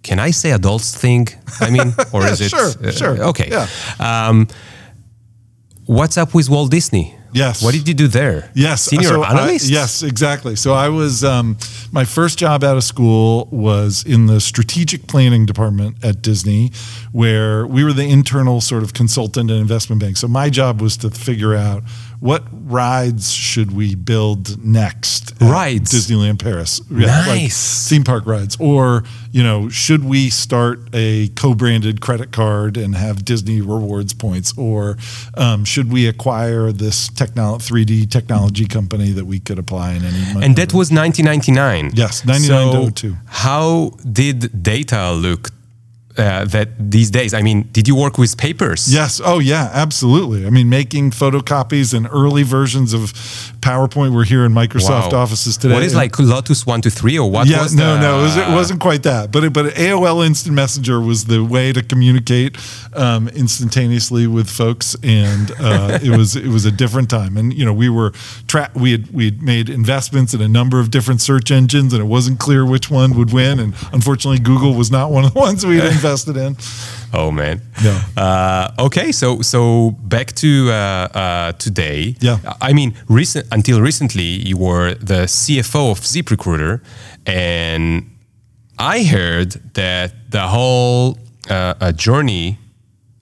can 0.01 0.19
I 0.19 0.31
say 0.31 0.51
adults 0.51 0.95
thing? 0.95 1.27
I 1.61 1.69
mean, 1.69 1.93
or 2.13 2.25
is 2.25 2.41
it? 2.41 2.49
sure, 2.49 2.71
uh, 2.83 2.91
sure. 2.91 3.23
Okay. 3.29 3.49
Yeah. 3.49 3.67
Um, 3.99 4.47
what's 5.85 6.17
up 6.17 6.33
with 6.33 6.49
Walt 6.49 6.71
Disney? 6.71 7.18
Yes. 7.31 7.63
What 7.63 7.73
did 7.73 7.87
you 7.87 7.93
do 7.93 8.07
there? 8.07 8.51
Yes. 8.53 8.83
Senior 8.83 9.09
so 9.09 9.23
analyst? 9.23 9.69
I, 9.69 9.73
yes, 9.73 10.03
exactly. 10.03 10.55
So 10.55 10.73
I 10.73 10.89
was, 10.89 11.23
um, 11.23 11.57
my 11.91 12.05
first 12.05 12.39
job 12.39 12.63
out 12.63 12.77
of 12.77 12.83
school 12.83 13.47
was 13.51 14.03
in 14.03 14.25
the 14.25 14.39
strategic 14.39 15.07
planning 15.07 15.45
department 15.45 16.03
at 16.03 16.21
Disney, 16.21 16.71
where 17.11 17.65
we 17.65 17.83
were 17.83 17.93
the 17.93 18.09
internal 18.09 18.61
sort 18.61 18.83
of 18.83 18.93
consultant 18.93 19.49
and 19.51 19.59
investment 19.59 20.01
bank. 20.01 20.17
So 20.17 20.27
my 20.27 20.49
job 20.49 20.81
was 20.81 20.97
to 20.97 21.09
figure 21.09 21.55
out 21.55 21.83
what 22.19 22.43
rides 22.51 23.31
should 23.31 23.71
we 23.71 23.95
build 23.95 24.63
next? 24.63 25.33
Rides. 25.39 25.93
Disneyland 25.93 26.41
Paris. 26.41 26.81
Yeah, 26.91 27.07
nice. 27.07 27.27
Like 27.27 27.89
theme 27.89 28.03
park 28.03 28.25
rides. 28.25 28.57
Or, 28.59 29.03
you 29.31 29.41
know, 29.41 29.69
should 29.69 30.03
we 30.03 30.29
start 30.29 30.79
a 30.93 31.29
co 31.29 31.53
branded 31.53 32.01
credit 32.01 32.31
card 32.31 32.75
and 32.75 32.95
have 32.95 33.23
Disney 33.23 33.61
rewards 33.61 34.13
points? 34.13 34.53
Or 34.57 34.97
um, 35.35 35.63
should 35.63 35.91
we 35.91 36.07
acquire 36.07 36.71
this 36.71 37.09
technolo- 37.09 37.59
3D 37.59 38.09
technology 38.09 38.65
company 38.65 39.11
that 39.11 39.25
we 39.25 39.39
could 39.39 39.57
apply 39.57 39.93
in 39.93 40.03
any 40.03 40.43
And 40.45 40.55
that 40.57 40.73
was 40.73 40.91
1999. 40.91 41.91
Yes, 41.95 42.25
99 42.25 42.47
so 42.47 42.81
How 43.25 43.91
did 44.11 44.61
data 44.61 45.13
look 45.13 45.51
uh, 46.19 46.45
that 46.45 46.69
these 46.77 47.09
days? 47.09 47.33
I 47.33 47.41
mean, 47.41 47.69
did 47.71 47.87
you 47.87 47.95
work 47.95 48.17
with 48.17 48.37
papers? 48.37 48.93
Yes. 48.93 49.21
Oh, 49.23 49.39
yeah, 49.39 49.69
absolutely. 49.73 50.45
I 50.45 50.49
mean, 50.49 50.69
making 50.69 51.11
photocopies 51.11 51.93
and 51.93 52.07
early 52.11 52.43
versions 52.43 52.93
of 52.93 53.13
PowerPoint. 53.61 54.13
We're 54.13 54.25
here 54.25 54.45
in 54.45 54.53
Microsoft 54.53 55.13
wow. 55.13 55.19
offices 55.19 55.57
today. 55.57 55.73
What 55.73 55.83
is 55.83 55.95
like 55.95 56.17
Lotus 56.19 56.65
One 56.65 56.81
Two 56.81 56.89
Three 56.89 57.17
or 57.17 57.29
what? 57.29 57.47
Yeah, 57.47 57.63
was 57.63 57.75
no, 57.75 57.95
the, 57.95 58.01
no, 58.01 58.19
it, 58.19 58.23
was, 58.23 58.37
it 58.37 58.49
wasn't 58.49 58.81
quite 58.81 59.03
that. 59.03 59.31
But 59.31 59.43
it, 59.45 59.53
but 59.53 59.73
AOL 59.75 60.25
Instant 60.25 60.55
Messenger 60.55 60.99
was 60.99 61.25
the 61.25 61.43
way 61.43 61.71
to 61.73 61.81
communicate 61.81 62.57
um, 62.93 63.27
instantaneously 63.29 64.27
with 64.27 64.49
folks, 64.49 64.95
and 65.03 65.51
uh, 65.59 65.99
it 66.03 66.15
was 66.15 66.35
it 66.35 66.47
was 66.47 66.65
a 66.65 66.71
different 66.71 67.09
time. 67.09 67.37
And 67.37 67.53
you 67.53 67.65
know, 67.65 67.73
we 67.73 67.89
were 67.89 68.11
tra- 68.47 68.71
we 68.75 68.91
had 68.91 69.11
we 69.11 69.25
had 69.25 69.41
made 69.41 69.69
investments 69.69 70.33
in 70.33 70.41
a 70.41 70.47
number 70.47 70.79
of 70.79 70.91
different 70.91 71.21
search 71.21 71.51
engines, 71.51 71.93
and 71.93 72.01
it 72.01 72.07
wasn't 72.07 72.39
clear 72.39 72.65
which 72.65 72.89
one 72.89 73.15
would 73.17 73.33
win. 73.33 73.59
And 73.59 73.73
unfortunately, 73.93 74.39
Google 74.39 74.73
was 74.73 74.91
not 74.91 75.11
one 75.11 75.25
of 75.25 75.33
the 75.33 75.39
ones 75.39 75.65
we 75.65 75.77
had 75.77 75.91
invested 75.91 76.08
in. 76.37 76.55
Oh 77.13 77.31
man. 77.31 77.61
Yeah. 77.83 78.01
Uh, 78.17 78.85
okay, 78.85 79.11
so 79.11 79.41
so 79.41 79.91
back 79.91 80.33
to 80.35 80.69
uh, 80.69 80.73
uh, 80.73 81.51
today. 81.53 82.15
Yeah. 82.19 82.37
I 82.61 82.73
mean, 82.73 82.93
recent 83.07 83.47
until 83.51 83.81
recently, 83.81 84.47
you 84.47 84.57
were 84.57 84.95
the 84.95 85.27
CFO 85.27 85.91
of 85.91 85.99
ZipRecruiter, 86.01 86.81
and 87.25 88.09
I 88.77 89.03
heard 89.03 89.51
that 89.73 90.31
the 90.31 90.47
whole 90.47 91.17
uh, 91.49 91.91
journey 91.91 92.57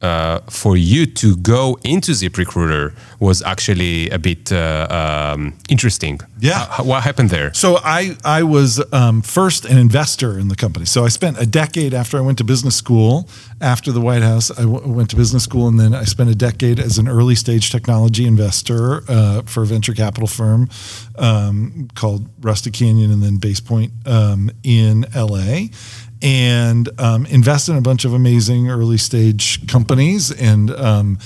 uh, 0.02 0.40
for 0.50 0.78
you 0.78 1.06
to 1.06 1.36
go 1.38 1.78
into 1.84 2.12
ZipRecruiter 2.12 2.94
was 3.20 3.42
actually 3.42 4.10
a 4.10 4.20
bit 4.20 4.52
uh, 4.52 5.34
um, 5.36 5.54
interesting. 5.70 6.20
Yeah. 6.40 6.82
what 6.82 7.04
happened 7.04 7.32
there? 7.32 7.54
So 7.54 7.80
I, 7.84 8.16
I 8.24 8.44
was 8.44 8.82
um, 8.94 9.22
first 9.22 9.66
an 9.66 9.78
investor 9.78 10.38
in 10.38 10.50
the 10.50 10.56
company. 10.56 10.86
So 10.86 11.04
I 11.04 11.08
spent 11.08 11.42
a 11.42 11.48
decade 11.48 11.94
after 11.94 12.18
I 12.18 12.22
went 12.22 12.38
to 12.38 12.44
business 12.44 12.76
school, 12.76 13.28
after 13.60 13.92
the 13.92 14.02
White 14.02 14.22
House, 14.22 14.52
I 14.52 14.62
w- 14.62 14.88
went 14.88 15.10
to 15.10 15.16
business 15.16 15.44
school, 15.44 15.68
and 15.68 15.80
then 15.80 15.96
I 15.96 16.04
spent 16.04 16.30
a 16.30 16.36
decade 16.36 16.80
as 16.80 17.00
an 17.00 17.08
early 17.08 17.34
stage 17.36 17.72
technology 17.72 18.28
investor 18.28 19.02
uh, 19.08 19.42
for 19.44 19.64
a 19.64 19.66
venture 19.66 19.94
capital 19.94 20.28
firm 20.28 20.70
um, 21.18 21.88
called 21.96 22.28
Rustic 22.42 22.74
Canyon 22.74 23.12
and 23.12 23.24
then 23.24 23.38
BasePoint 23.38 23.92
um, 24.08 24.52
in 24.64 25.06
LA 25.16 25.70
and 26.22 26.90
um, 27.00 27.26
invested 27.28 27.74
in 27.74 27.78
a 27.78 27.82
bunch 27.82 28.06
of 28.06 28.14
amazing 28.14 28.70
early 28.70 28.98
stage 28.98 29.68
companies 29.68 30.32
and 30.32 30.72
um, 30.72 31.18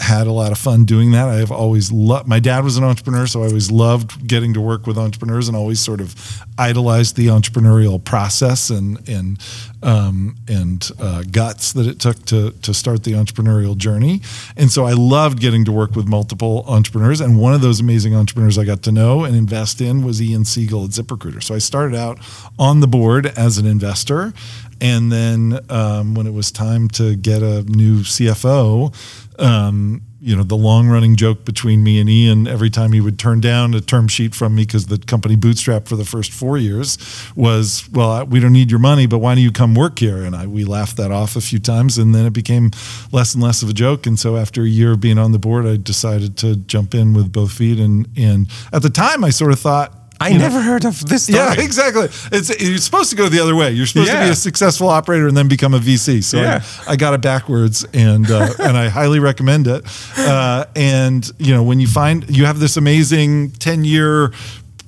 had 0.00 0.26
a 0.26 0.32
lot 0.32 0.50
of 0.50 0.58
fun 0.58 0.84
doing 0.84 1.12
that. 1.12 1.28
I 1.28 1.36
have 1.36 1.52
always 1.52 1.92
loved, 1.92 2.26
my 2.26 2.40
dad 2.40 2.64
was 2.64 2.76
an 2.76 2.84
entrepreneur, 2.84 3.26
so 3.26 3.42
I 3.42 3.46
always 3.46 3.70
loved 3.70 4.26
getting 4.26 4.52
to 4.54 4.60
work 4.60 4.86
with 4.86 4.98
entrepreneurs 4.98 5.46
and 5.46 5.56
always 5.56 5.78
sort 5.78 6.00
of 6.00 6.16
idolized 6.58 7.14
the 7.14 7.28
entrepreneurial 7.28 8.02
process 8.02 8.70
and, 8.70 9.08
and, 9.08 9.38
um, 9.84 10.34
and 10.48 10.90
uh, 10.98 11.22
guts 11.30 11.72
that 11.74 11.86
it 11.86 12.00
took 12.00 12.24
to, 12.26 12.50
to 12.62 12.74
start 12.74 13.04
the 13.04 13.12
entrepreneurial 13.12 13.76
journey. 13.76 14.20
And 14.56 14.70
so 14.70 14.84
I 14.84 14.94
loved 14.94 15.40
getting 15.40 15.64
to 15.66 15.72
work 15.72 15.94
with 15.94 16.08
multiple 16.08 16.64
entrepreneurs. 16.66 17.20
And 17.20 17.38
one 17.38 17.54
of 17.54 17.60
those 17.60 17.78
amazing 17.78 18.16
entrepreneurs 18.16 18.58
I 18.58 18.64
got 18.64 18.82
to 18.84 18.92
know 18.92 19.22
and 19.22 19.36
invest 19.36 19.80
in 19.80 20.02
was 20.02 20.20
Ian 20.20 20.44
Siegel 20.44 20.84
at 20.84 20.90
ZipRecruiter. 20.90 21.42
So 21.42 21.54
I 21.54 21.58
started 21.58 21.96
out 21.96 22.18
on 22.58 22.80
the 22.80 22.88
board 22.88 23.26
as 23.26 23.58
an 23.58 23.66
investor. 23.66 24.32
And 24.80 25.10
then 25.10 25.58
um, 25.70 26.14
when 26.14 26.26
it 26.26 26.32
was 26.32 26.52
time 26.52 26.88
to 26.90 27.16
get 27.16 27.42
a 27.42 27.62
new 27.62 28.00
CFO, 28.00 28.94
um, 29.38 30.02
you 30.20 30.34
know, 30.34 30.42
the 30.42 30.56
long 30.56 30.88
running 30.88 31.14
joke 31.14 31.44
between 31.44 31.84
me 31.84 32.00
and 32.00 32.10
Ian 32.10 32.48
every 32.48 32.70
time 32.70 32.92
he 32.92 33.00
would 33.00 33.18
turn 33.18 33.40
down 33.40 33.72
a 33.74 33.80
term 33.80 34.08
sheet 34.08 34.34
from 34.34 34.56
me 34.56 34.64
because 34.64 34.86
the 34.86 34.98
company 34.98 35.36
bootstrapped 35.36 35.86
for 35.86 35.94
the 35.94 36.04
first 36.04 36.32
four 36.32 36.58
years 36.58 36.98
was, 37.36 37.88
well, 37.92 38.26
we 38.26 38.40
don't 38.40 38.52
need 38.52 38.70
your 38.70 38.80
money, 38.80 39.06
but 39.06 39.18
why 39.18 39.34
don't 39.34 39.44
you 39.44 39.52
come 39.52 39.74
work 39.74 39.98
here? 40.00 40.24
And 40.24 40.34
I, 40.34 40.46
we 40.46 40.64
laughed 40.64 40.96
that 40.96 41.12
off 41.12 41.36
a 41.36 41.40
few 41.40 41.60
times 41.60 41.98
and 41.98 42.14
then 42.14 42.26
it 42.26 42.32
became 42.32 42.72
less 43.12 43.34
and 43.34 43.42
less 43.42 43.62
of 43.62 43.68
a 43.68 43.72
joke. 43.72 44.06
And 44.06 44.18
so 44.18 44.36
after 44.36 44.62
a 44.62 44.68
year 44.68 44.92
of 44.92 45.00
being 45.00 45.18
on 45.18 45.30
the 45.30 45.38
board, 45.38 45.66
I 45.66 45.76
decided 45.76 46.36
to 46.38 46.56
jump 46.56 46.94
in 46.94 47.14
with 47.14 47.32
both 47.32 47.52
feet. 47.52 47.78
And, 47.78 48.08
and 48.16 48.48
at 48.72 48.82
the 48.82 48.90
time, 48.90 49.22
I 49.22 49.30
sort 49.30 49.52
of 49.52 49.60
thought, 49.60 49.94
I 50.20 50.28
you 50.30 50.34
know, 50.38 50.40
never 50.48 50.60
heard 50.60 50.84
of 50.84 51.06
this 51.08 51.24
story. 51.24 51.38
yeah, 51.38 51.54
exactly. 51.60 52.08
It's 52.32 52.60
you're 52.60 52.78
supposed 52.78 53.10
to 53.10 53.16
go 53.16 53.28
the 53.28 53.40
other 53.40 53.54
way. 53.54 53.70
You're 53.70 53.86
supposed 53.86 54.10
to 54.10 54.18
be 54.18 54.30
a 54.30 54.34
successful 54.34 54.88
operator 54.88 55.28
and 55.28 55.36
then 55.36 55.46
become 55.48 55.74
a 55.74 55.78
VC. 55.78 56.24
So 56.24 56.38
Yeah. 56.38 56.62
I, 56.86 56.92
I 56.92 56.96
got 56.96 57.14
it 57.14 57.20
backwards, 57.22 57.84
and 57.94 58.28
uh, 58.30 58.48
and 58.58 58.76
I 58.76 58.88
highly 58.88 59.20
recommend 59.20 59.66
it. 59.68 59.84
Uh, 60.16 60.64
and 60.74 61.30
you 61.38 61.54
know, 61.54 61.62
when 61.62 61.78
you 61.78 61.86
find 61.86 62.28
you 62.36 62.46
have 62.46 62.58
this 62.58 62.76
amazing 62.76 63.52
ten 63.52 63.84
year 63.84 64.32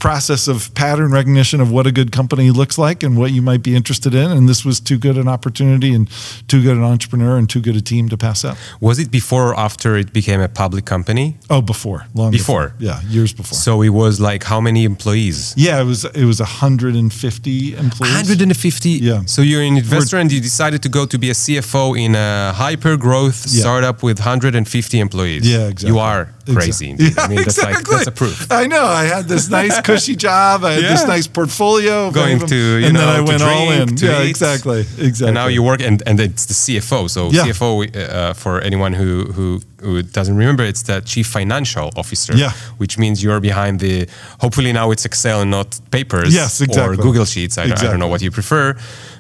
process 0.00 0.49
of 0.49 0.75
pattern 0.75 1.12
recognition 1.12 1.61
of 1.61 1.71
what 1.71 1.87
a 1.87 1.92
good 1.92 2.11
company 2.11 2.50
looks 2.50 2.76
like 2.78 3.02
and 3.02 3.16
what 3.19 3.30
you 3.30 3.42
might 3.42 3.62
be 3.62 3.76
interested 3.76 4.14
in, 4.14 4.30
and 4.33 4.49
this 4.49 4.64
was 4.64 4.80
too 4.80 4.99
good 4.99 5.16
an 5.16 5.28
opportunity 5.28 5.95
and 5.95 6.09
too 6.49 6.62
good 6.62 6.76
an 6.76 6.83
entrepreneur 6.85 7.37
and 7.38 7.49
too 7.49 7.61
good 7.61 7.76
a 7.76 7.80
team 7.83 8.09
to 8.09 8.16
pass 8.16 8.45
up. 8.45 8.57
Was 8.80 8.99
it 8.99 9.11
before 9.11 9.49
or 9.50 9.59
after 9.59 9.97
it 9.97 10.12
became 10.12 10.40
a 10.40 10.49
public 10.49 10.85
company? 10.87 11.37
Oh, 11.49 11.61
before, 11.62 12.07
long 12.14 12.30
Before. 12.33 12.75
yeah, 12.78 13.00
years 13.09 13.33
before. 13.33 13.57
So 13.59 13.83
it 13.83 13.90
was 13.90 14.21
like 14.21 14.42
how 14.45 14.61
many 14.61 14.85
employees? 14.85 15.54
yeah, 15.57 15.80
it 15.80 15.85
was 15.85 16.04
it 16.04 16.25
was 16.25 16.40
150 16.40 17.75
employees. 17.76 18.12
150. 18.14 18.90
Yeah. 18.90 19.23
So 19.26 19.42
you're 19.42 19.62
an 19.62 19.76
investor 19.76 20.16
and 20.19 20.33
you 20.33 20.40
decided 20.40 20.83
to 20.83 20.88
go 20.88 21.07
to 21.07 21.19
be 21.19 21.30
a 21.30 21.35
CFO 21.35 21.95
in 21.99 22.14
a 22.14 22.52
hyper 22.54 22.97
growth 22.97 23.47
Yeah. 23.49 23.61
startup 23.62 24.02
with 24.02 24.19
150 24.19 24.99
employees. 24.99 25.47
Yeah, 25.49 25.69
exactly. 25.69 25.88
You 25.90 25.99
are 25.99 26.28
crazy. 26.54 26.90
Exactly. 26.90 27.07
indeed. 27.07 27.19
I 27.19 27.28
mean, 27.28 27.37
that's 27.45 27.62
like 27.62 27.85
that's 27.88 28.07
a 28.07 28.12
proof. 28.12 28.50
I 28.50 28.66
know. 28.66 28.85
I 28.85 29.04
had 29.04 29.25
this 29.26 29.49
nice 29.50 29.80
cushy 29.80 30.16
job. 30.16 30.64
I 30.64 30.73
had 30.73 30.85
this 30.85 31.07
nice 31.07 31.26
portfolio. 31.26 32.11
Going 32.11 32.38
to, 32.47 32.57
you 32.57 32.87
and 32.87 32.95
know, 32.95 33.00
then 33.00 33.09
I 33.09 33.21
went 33.21 33.42
all 33.42 33.66
drink, 33.69 33.90
in. 33.90 33.97
to 33.97 34.07
yeah, 34.07 34.23
eat. 34.23 34.30
exactly, 34.30 34.80
exactly. 34.99 35.26
And 35.28 35.35
now 35.35 35.47
you 35.49 35.62
work, 35.62 35.80
and, 35.83 36.02
and 36.07 36.19
it's 36.21 36.45
the 36.47 36.54
CFO. 36.54 37.09
So 37.09 37.30
Yeah. 37.30 37.45
CFO, 37.47 37.71
uh, 37.97 38.33
for 38.35 38.61
anyone 38.61 38.92
who, 38.92 39.25
who 39.33 39.61
who 39.80 40.02
doesn't 40.02 40.37
remember, 40.37 40.62
it's 40.64 40.83
the 40.83 41.00
Chief 41.00 41.26
Financial 41.26 41.90
Officer. 41.97 42.35
Yeah. 42.37 42.52
Which 42.78 42.99
means 42.99 43.23
you're 43.23 43.40
behind 43.40 43.80
the. 43.80 44.07
Hopefully 44.40 44.73
now 44.73 44.90
it's 44.90 45.04
Excel 45.07 45.40
and 45.40 45.50
not 45.50 45.80
papers. 45.90 46.35
Yes, 46.35 46.61
exactly. 46.61 46.99
Or 46.99 47.02
Google 47.02 47.25
Sheets. 47.25 47.57
I, 47.59 47.66
don't- 47.66 47.78
I 47.83 47.85
don't 47.90 47.99
know 47.99 48.09
what 48.14 48.21
you 48.23 48.30
prefer, 48.30 48.75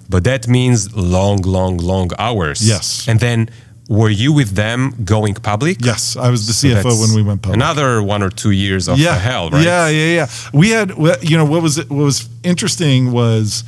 but 0.08 0.24
that 0.24 0.46
means 0.48 0.94
long, 0.94 1.38
long, 1.42 1.78
long 1.78 2.10
hours. 2.18 2.60
Yes. 2.66 3.06
And 3.08 3.18
then. 3.20 3.48
Were 3.90 4.08
you 4.08 4.32
with 4.32 4.50
them 4.50 4.94
going 5.04 5.34
public? 5.34 5.84
yes, 5.84 6.16
I 6.16 6.30
was 6.30 6.46
the 6.46 6.52
CFO 6.52 7.00
when 7.00 7.12
we 7.16 7.24
went 7.28 7.42
public. 7.42 7.56
Another 7.56 8.00
one 8.00 8.22
or 8.22 8.30
two 8.30 8.52
years 8.52 8.86
of 8.86 9.00
yeah, 9.00 9.18
hell, 9.18 9.50
right? 9.50 9.64
Yeah, 9.64 9.88
yeah, 9.88 10.14
yeah. 10.14 10.26
We 10.54 10.70
had, 10.70 10.90
you 11.22 11.36
know, 11.36 11.44
what 11.44 11.60
was 11.60 11.76
what 11.88 12.04
was 12.04 12.28
interesting 12.44 13.10
was 13.10 13.64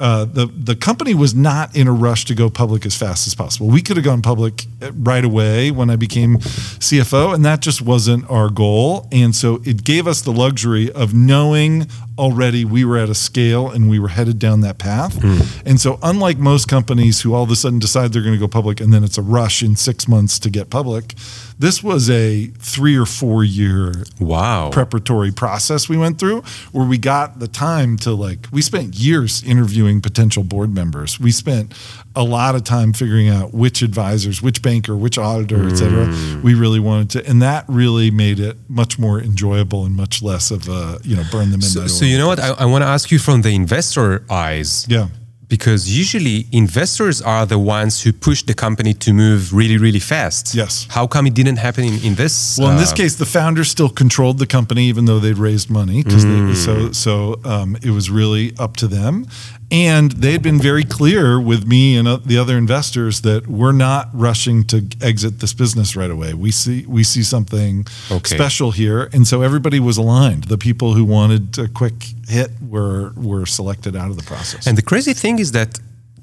uh, 0.00 0.24
the 0.24 0.46
the 0.46 0.74
company 0.74 1.14
was 1.14 1.32
not 1.32 1.76
in 1.76 1.86
a 1.86 1.92
rush 1.92 2.24
to 2.24 2.34
go 2.34 2.50
public 2.50 2.84
as 2.84 2.96
fast 2.96 3.28
as 3.28 3.36
possible. 3.36 3.68
We 3.68 3.82
could 3.82 3.96
have 3.96 4.04
gone 4.04 4.20
public 4.20 4.66
uh, 4.82 4.90
right 4.94 5.24
away 5.24 5.70
when 5.70 5.90
I 5.90 5.96
became 5.96 6.38
CFO, 6.38 7.32
and 7.32 7.44
that 7.44 7.60
just 7.60 7.80
wasn't 7.82 8.28
our 8.28 8.50
goal. 8.50 9.06
And 9.12 9.32
so 9.32 9.60
it 9.64 9.84
gave 9.84 10.08
us 10.08 10.22
the 10.22 10.32
luxury 10.32 10.90
of 10.90 11.14
knowing 11.14 11.86
already 12.18 12.64
we 12.64 12.84
were 12.84 12.98
at 12.98 13.08
a 13.08 13.14
scale 13.14 13.70
and 13.70 13.88
we 13.88 13.98
were 13.98 14.08
headed 14.08 14.38
down 14.38 14.60
that 14.60 14.78
path. 14.78 15.20
Hmm. 15.20 15.38
And 15.66 15.80
so, 15.80 15.98
unlike 16.02 16.38
most 16.38 16.68
companies 16.68 17.20
who 17.22 17.34
all 17.34 17.42
of 17.42 17.50
a 17.50 17.56
sudden 17.56 17.78
decide 17.78 18.12
they're 18.12 18.22
going 18.22 18.34
to 18.34 18.40
go 18.40 18.48
public 18.48 18.80
and 18.80 18.92
then 18.92 19.02
it's 19.04 19.18
a 19.18 19.22
rush 19.22 19.62
in 19.62 19.76
six 19.76 20.06
months 20.06 20.38
to 20.40 20.50
get 20.50 20.68
public, 20.70 21.14
this 21.58 21.82
was 21.82 22.10
a 22.10 22.46
three 22.58 22.96
or 22.96 23.06
four 23.06 23.44
year 23.44 23.92
Wow. 24.20 24.70
preparatory 24.70 25.30
process 25.32 25.88
we 25.88 25.96
went 25.96 26.18
through 26.18 26.42
where 26.72 26.86
we 26.86 26.98
got 26.98 27.38
the 27.38 27.48
time 27.48 27.96
to 27.98 28.12
like 28.12 28.46
we 28.52 28.62
spent 28.62 28.94
years 28.96 29.42
interviewing 29.44 30.00
potential 30.00 30.42
board 30.44 30.74
members 30.74 31.18
we 31.20 31.30
spent 31.30 31.72
a 32.16 32.22
lot 32.22 32.54
of 32.54 32.64
time 32.64 32.92
figuring 32.92 33.28
out 33.28 33.52
which 33.54 33.82
advisors 33.82 34.42
which 34.42 34.60
banker 34.62 34.96
which 34.96 35.18
auditor 35.18 35.68
et 35.68 35.76
cetera 35.76 36.06
hmm. 36.06 36.42
we 36.42 36.54
really 36.54 36.80
wanted 36.80 37.10
to 37.10 37.26
and 37.28 37.40
that 37.42 37.64
really 37.68 38.10
made 38.10 38.38
it 38.40 38.56
much 38.68 38.98
more 38.98 39.20
enjoyable 39.20 39.84
and 39.84 39.94
much 39.94 40.22
less 40.22 40.50
of 40.50 40.68
a 40.68 40.98
you 41.04 41.14
know 41.16 41.22
burn 41.30 41.50
the 41.50 41.58
midnight 41.58 41.90
So, 41.90 42.01
so 42.02 42.06
you 42.06 42.18
know 42.18 42.26
what? 42.26 42.40
I, 42.40 42.50
I 42.64 42.64
want 42.64 42.82
to 42.82 42.88
ask 42.88 43.12
you 43.12 43.20
from 43.20 43.42
the 43.42 43.50
investor 43.54 44.24
eyes. 44.28 44.86
yeah 44.88 45.06
Because 45.48 45.82
usually 46.02 46.46
investors 46.50 47.20
are 47.22 47.44
the 47.46 47.58
ones 47.58 48.02
who 48.02 48.10
push 48.12 48.42
the 48.50 48.54
company 48.54 48.92
to 48.94 49.12
move 49.12 49.40
really, 49.52 49.78
really 49.78 50.00
fast. 50.00 50.54
Yes. 50.54 50.86
How 50.96 51.06
come 51.06 51.24
it 51.28 51.34
didn't 51.34 51.58
happen 51.58 51.84
in, 51.84 51.96
in 52.08 52.14
this? 52.16 52.56
Well, 52.58 52.70
in 52.72 52.78
this 52.78 52.92
uh, 52.92 52.96
case, 53.02 53.14
the 53.16 53.26
founders 53.38 53.68
still 53.70 53.90
controlled 54.02 54.38
the 54.38 54.46
company, 54.46 54.82
even 54.92 55.04
though 55.04 55.20
they'd 55.20 55.38
raised 55.38 55.68
money. 55.70 56.02
so, 56.66 56.90
so 56.92 57.12
um, 57.44 57.76
it 57.82 57.90
was 57.98 58.08
really 58.10 58.46
up 58.58 58.76
to 58.82 58.86
them, 58.88 59.26
and 59.72 60.12
they 60.22 60.32
had 60.32 60.42
been 60.42 60.60
very 60.60 60.84
clear 60.84 61.40
with 61.40 61.66
me 61.66 61.96
and 61.98 62.06
uh, 62.06 62.18
the 62.32 62.38
other 62.42 62.56
investors 62.58 63.22
that 63.22 63.46
we're 63.46 63.72
not 63.88 64.04
rushing 64.12 64.64
to 64.64 64.76
exit 65.00 65.40
this 65.40 65.54
business 65.54 65.96
right 65.96 66.10
away. 66.16 66.34
We 66.34 66.50
see 66.52 66.84
we 66.96 67.02
see 67.04 67.22
something 67.24 67.86
Okay. 68.10 68.36
special 68.36 68.70
here, 68.72 69.08
and 69.14 69.26
so 69.26 69.36
everybody 69.42 69.80
was 69.80 69.96
aligned. 69.98 70.42
The 70.44 70.58
people 70.58 70.88
who 70.96 71.04
wanted 71.04 71.58
a 71.58 71.68
quick 71.80 71.94
hit 72.28 72.50
were 72.74 73.12
were 73.16 73.46
selected 73.46 73.94
out 73.96 74.10
of 74.10 74.16
the 74.16 74.26
process. 74.32 74.66
And 74.66 74.76
the 74.76 74.82
crazy 74.92 75.14
thing 75.14 75.38
is 75.40 75.50
that 75.52 75.80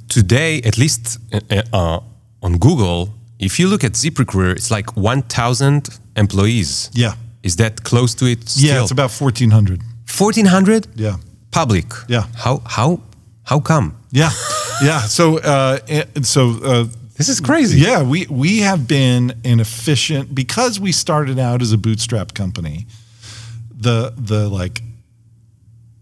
today, 0.08 0.62
at 0.70 0.78
least 0.78 1.18
uh, 1.34 1.62
uh, 1.74 2.00
on 2.42 2.58
Google, 2.58 3.00
if 3.40 3.58
you 3.60 3.68
look 3.70 3.84
at 3.84 3.94
ZipRecruiter, 3.94 4.52
it's 4.56 4.70
like 4.72 4.88
1,000 4.96 5.90
employees. 6.16 6.90
yeah, 6.94 7.14
Is 7.44 7.56
that 7.56 7.84
close 7.84 8.16
to 8.16 8.26
it? 8.26 8.50
Still? 8.50 8.68
yeah, 8.70 8.82
it's 8.82 8.92
about 8.92 9.12
fourteen 9.12 9.52
hundred. 9.52 9.80
1,400 10.08 10.88
Yeah. 10.96 11.16
public. 11.52 11.86
Yeah. 12.08 12.24
How 12.36 12.62
how 12.66 13.00
how 13.50 13.60
come? 13.60 13.96
Yeah, 14.12 14.32
yeah. 14.84 15.02
So, 15.08 15.40
uh, 15.40 15.80
and 16.16 16.26
so 16.26 16.50
uh, 16.64 16.86
This 17.18 17.30
is 17.30 17.42
crazy. 17.42 17.80
Yeah, 17.82 18.04
we 18.04 18.28
we 18.30 18.60
have 18.60 18.88
been 18.88 19.34
inefficient 19.44 20.34
because 20.34 20.80
we 20.80 20.92
started 20.92 21.40
out 21.40 21.62
as 21.62 21.74
a 21.74 21.78
bootstrap 21.78 22.34
company. 22.34 22.86
The 23.82 24.14
the 24.16 24.48
like 24.48 24.82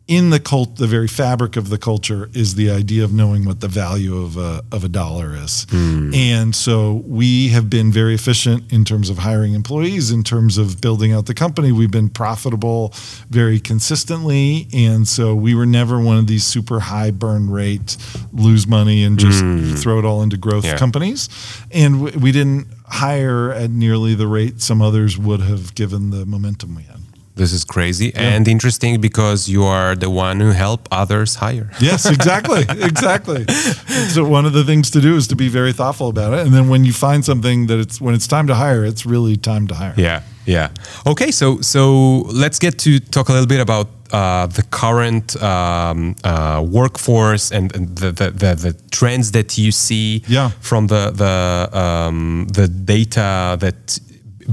in 0.07 0.29
the 0.29 0.39
cult, 0.39 0.77
the 0.77 0.87
very 0.87 1.07
fabric 1.07 1.57
of 1.57 1.69
the 1.69 1.77
culture 1.77 2.29
is 2.33 2.55
the 2.55 2.69
idea 2.71 3.03
of 3.03 3.11
knowing 3.11 3.43
what 3.43 3.59
the 3.59 3.67
value 3.67 4.17
of 4.17 4.37
a 4.37 4.63
of 4.71 4.83
a 4.83 4.87
dollar 4.87 5.35
is, 5.35 5.67
hmm. 5.69 6.13
and 6.13 6.55
so 6.55 7.03
we 7.05 7.49
have 7.49 7.69
been 7.69 7.91
very 7.91 8.15
efficient 8.15 8.71
in 8.71 8.85
terms 8.85 9.09
of 9.09 9.17
hiring 9.17 9.53
employees, 9.53 10.09
in 10.11 10.23
terms 10.23 10.57
of 10.57 10.79
building 10.79 11.11
out 11.11 11.25
the 11.25 11.33
company. 11.33 11.71
We've 11.71 11.91
been 11.91 12.09
profitable 12.09 12.93
very 13.29 13.59
consistently, 13.59 14.67
and 14.73 15.07
so 15.07 15.35
we 15.35 15.53
were 15.53 15.65
never 15.65 15.99
one 15.99 16.17
of 16.17 16.27
these 16.27 16.45
super 16.45 16.79
high 16.79 17.11
burn 17.11 17.49
rate, 17.49 17.97
lose 18.31 18.65
money 18.65 19.03
and 19.03 19.19
just 19.19 19.41
hmm. 19.41 19.75
throw 19.75 19.99
it 19.99 20.05
all 20.05 20.23
into 20.23 20.37
growth 20.37 20.65
Yeah. 20.65 20.77
companies, 20.77 21.27
and 21.71 22.01
we 22.01 22.31
didn't 22.31 22.67
hire 22.85 23.51
at 23.51 23.69
nearly 23.69 24.15
the 24.15 24.27
rate 24.27 24.61
some 24.61 24.81
others 24.81 25.17
would 25.17 25.41
have 25.41 25.75
given 25.75 26.11
the 26.11 26.25
momentum 26.25 26.75
we 26.75 26.83
had. 26.83 26.97
This 27.37 27.53
is 27.53 27.63
crazy 27.65 28.11
and 28.15 28.47
interesting 28.47 28.99
because 29.01 29.47
you 29.47 29.63
are 29.63 29.95
the 29.95 30.09
one 30.09 30.39
who 30.39 30.51
help 30.51 30.87
others 30.91 31.35
hire. 31.35 31.69
Yes, 31.79 32.05
exactly, 32.09 32.61
exactly. 32.91 33.45
So 34.13 34.27
one 34.27 34.45
of 34.47 34.53
the 34.53 34.63
things 34.63 34.89
to 34.91 34.99
do 35.01 35.15
is 35.15 35.27
to 35.27 35.35
be 35.35 35.47
very 35.49 35.73
thoughtful 35.73 36.07
about 36.09 36.33
it, 36.33 36.45
and 36.45 36.53
then 36.53 36.67
when 36.69 36.83
you 36.85 36.93
find 36.93 37.23
something 37.23 37.67
that 37.67 37.79
it's 37.79 38.01
when 38.01 38.15
it's 38.15 38.27
time 38.27 38.47
to 38.47 38.55
hire, 38.55 38.83
it's 38.85 39.05
really 39.05 39.37
time 39.37 39.67
to 39.67 39.75
hire. 39.75 39.93
Yeah, 39.97 40.21
yeah. 40.45 40.69
Okay, 41.05 41.31
so 41.31 41.61
so 41.61 41.81
let's 42.43 42.59
get 42.59 42.77
to 42.79 42.99
talk 42.99 43.29
a 43.29 43.33
little 43.33 43.47
bit 43.47 43.61
about 43.61 43.87
uh, 44.11 44.47
the 44.47 44.63
current 44.71 45.35
um, 45.43 46.15
uh, 46.23 46.63
workforce 46.67 47.51
and, 47.51 47.75
and 47.75 47.95
the, 47.97 48.11
the, 48.11 48.31
the 48.31 48.55
the 48.55 48.73
trends 48.91 49.31
that 49.31 49.57
you 49.57 49.71
see 49.71 50.23
Yeah. 50.27 50.49
from 50.61 50.87
the 50.87 51.11
the 51.11 51.77
um, 51.77 52.47
the 52.53 52.67
data 52.67 53.57
that 53.59 53.99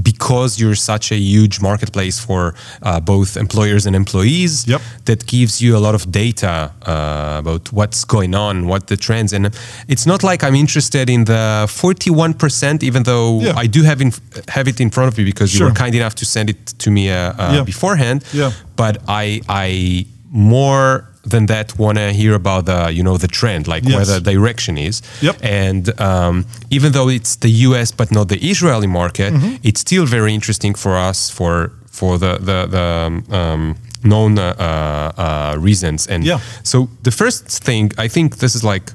because 0.01 0.59
you're 0.59 0.75
such 0.75 1.11
a 1.11 1.15
huge 1.15 1.61
marketplace 1.61 2.19
for 2.19 2.53
uh, 2.83 2.99
both 2.99 3.37
employers 3.37 3.85
and 3.85 3.95
employees, 3.95 4.67
Yep. 4.67 4.81
that 5.05 5.25
gives 5.27 5.61
you 5.61 5.77
a 5.77 5.79
lot 5.79 5.95
of 5.95 6.11
data 6.11 6.71
uh, 6.85 7.37
about 7.39 7.71
what's 7.71 8.03
going 8.05 8.35
on, 8.35 8.67
what 8.67 8.87
the 8.87 8.97
trends, 8.97 9.33
and 9.33 9.45
it's 9.87 10.05
not 10.05 10.23
like 10.23 10.43
I'm 10.43 10.55
interested 10.55 11.09
in 11.09 11.25
the 11.25 11.65
41%, 11.67 12.83
even 12.83 13.03
though 13.03 13.39
Yeah. 13.41 13.53
I 13.63 13.67
do 13.67 13.83
have 13.83 14.01
in, 14.01 14.11
have 14.49 14.67
it 14.67 14.79
in 14.79 14.89
front 14.89 15.07
of 15.11 15.17
me 15.17 15.23
because 15.23 15.53
you 15.57 15.65
were 15.65 15.71
kind 15.71 15.95
enough 15.95 16.15
to 16.15 16.25
send 16.25 16.49
it 16.49 16.65
to 16.79 16.91
me 16.91 17.09
uh, 17.09 17.15
uh, 17.15 17.53
Yeah. 17.55 17.63
beforehand. 17.63 18.23
Yeah. 18.33 18.51
But 18.75 18.97
I 19.07 19.41
I 19.49 20.05
more 20.31 21.05
than 21.31 21.45
that 21.47 21.67
want 21.77 21.97
to 21.97 22.07
hear 22.21 22.33
about 22.35 22.65
the 22.65 22.91
you 22.97 23.03
know 23.03 23.17
the 23.17 23.27
trend, 23.39 23.67
like 23.67 23.83
where 23.85 24.05
the 24.05 24.19
direction 24.33 24.77
is. 24.77 25.01
Yep. 25.21 25.35
And 25.41 25.83
um, 25.99 26.45
even 26.69 26.91
though 26.91 27.09
it's 27.17 27.35
the 27.37 27.49
U.S. 27.67 27.91
but 27.91 28.11
not 28.11 28.27
the 28.29 28.39
Israeli 28.51 28.87
market, 28.87 29.33
Mm-hmm. 29.33 29.55
it's 29.67 29.81
still 29.81 30.05
very 30.05 30.31
interesting 30.33 30.75
for 30.83 30.93
us 31.09 31.29
for 31.37 31.71
for 31.99 32.11
the 32.23 32.33
the, 32.49 32.57
the 32.75 32.87
um, 33.39 33.75
known 34.03 34.37
uh, 34.37 34.43
uh, 34.59 35.21
uh, 35.25 35.55
reasons. 35.67 36.07
And 36.07 36.23
Yeah. 36.23 36.39
so 36.63 36.77
the 37.07 37.11
first 37.11 37.43
thing 37.67 37.91
I 38.05 38.07
think 38.15 38.37
this 38.43 38.53
is 38.55 38.63
like 38.63 38.85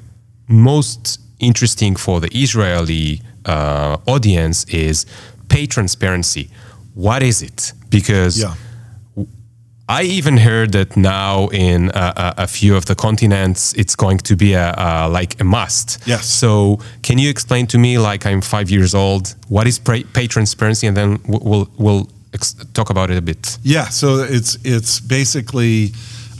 most 0.47 1.19
interesting 1.39 1.95
for 1.95 2.19
the 2.21 2.29
Israeli 2.43 3.21
uh, 3.45 3.97
audience 4.05 4.65
is 4.87 5.05
pay 5.49 5.65
transparency. 5.65 6.49
What 6.93 7.21
is 7.23 7.41
it? 7.41 7.73
Because 7.89 8.39
Yeah. 8.39 8.53
I 9.91 10.03
even 10.03 10.37
heard 10.37 10.71
that 10.71 10.95
now 10.95 11.49
in 11.49 11.91
uh, 11.91 12.33
a, 12.37 12.43
a 12.43 12.47
few 12.47 12.77
of 12.77 12.85
the 12.85 12.95
continents, 12.95 13.73
it's 13.73 13.93
going 13.93 14.19
to 14.19 14.37
be 14.37 14.53
a, 14.53 14.69
uh, 14.69 15.09
like 15.11 15.41
a 15.41 15.43
must. 15.43 15.99
Yes. 16.07 16.27
So 16.27 16.79
can 17.03 17.17
you 17.17 17.29
explain 17.29 17.67
to 17.67 17.77
me, 17.77 17.97
like 17.97 18.25
I'm 18.25 18.39
five 18.39 18.71
years 18.71 18.95
old, 18.95 19.35
what 19.49 19.67
is 19.67 19.79
pay, 19.79 20.27
transparency, 20.27 20.87
and 20.87 20.95
then 20.95 21.19
we'll 21.27 21.41
we'll, 21.43 21.69
we'll 21.77 22.09
ex- 22.33 22.55
talk 22.73 22.89
about 22.89 23.11
it 23.11 23.17
a 23.17 23.21
bit. 23.21 23.57
Yeah, 23.63 23.89
so 23.89 24.23
it's 24.23 24.57
it's 24.63 25.01
basically 25.01 25.91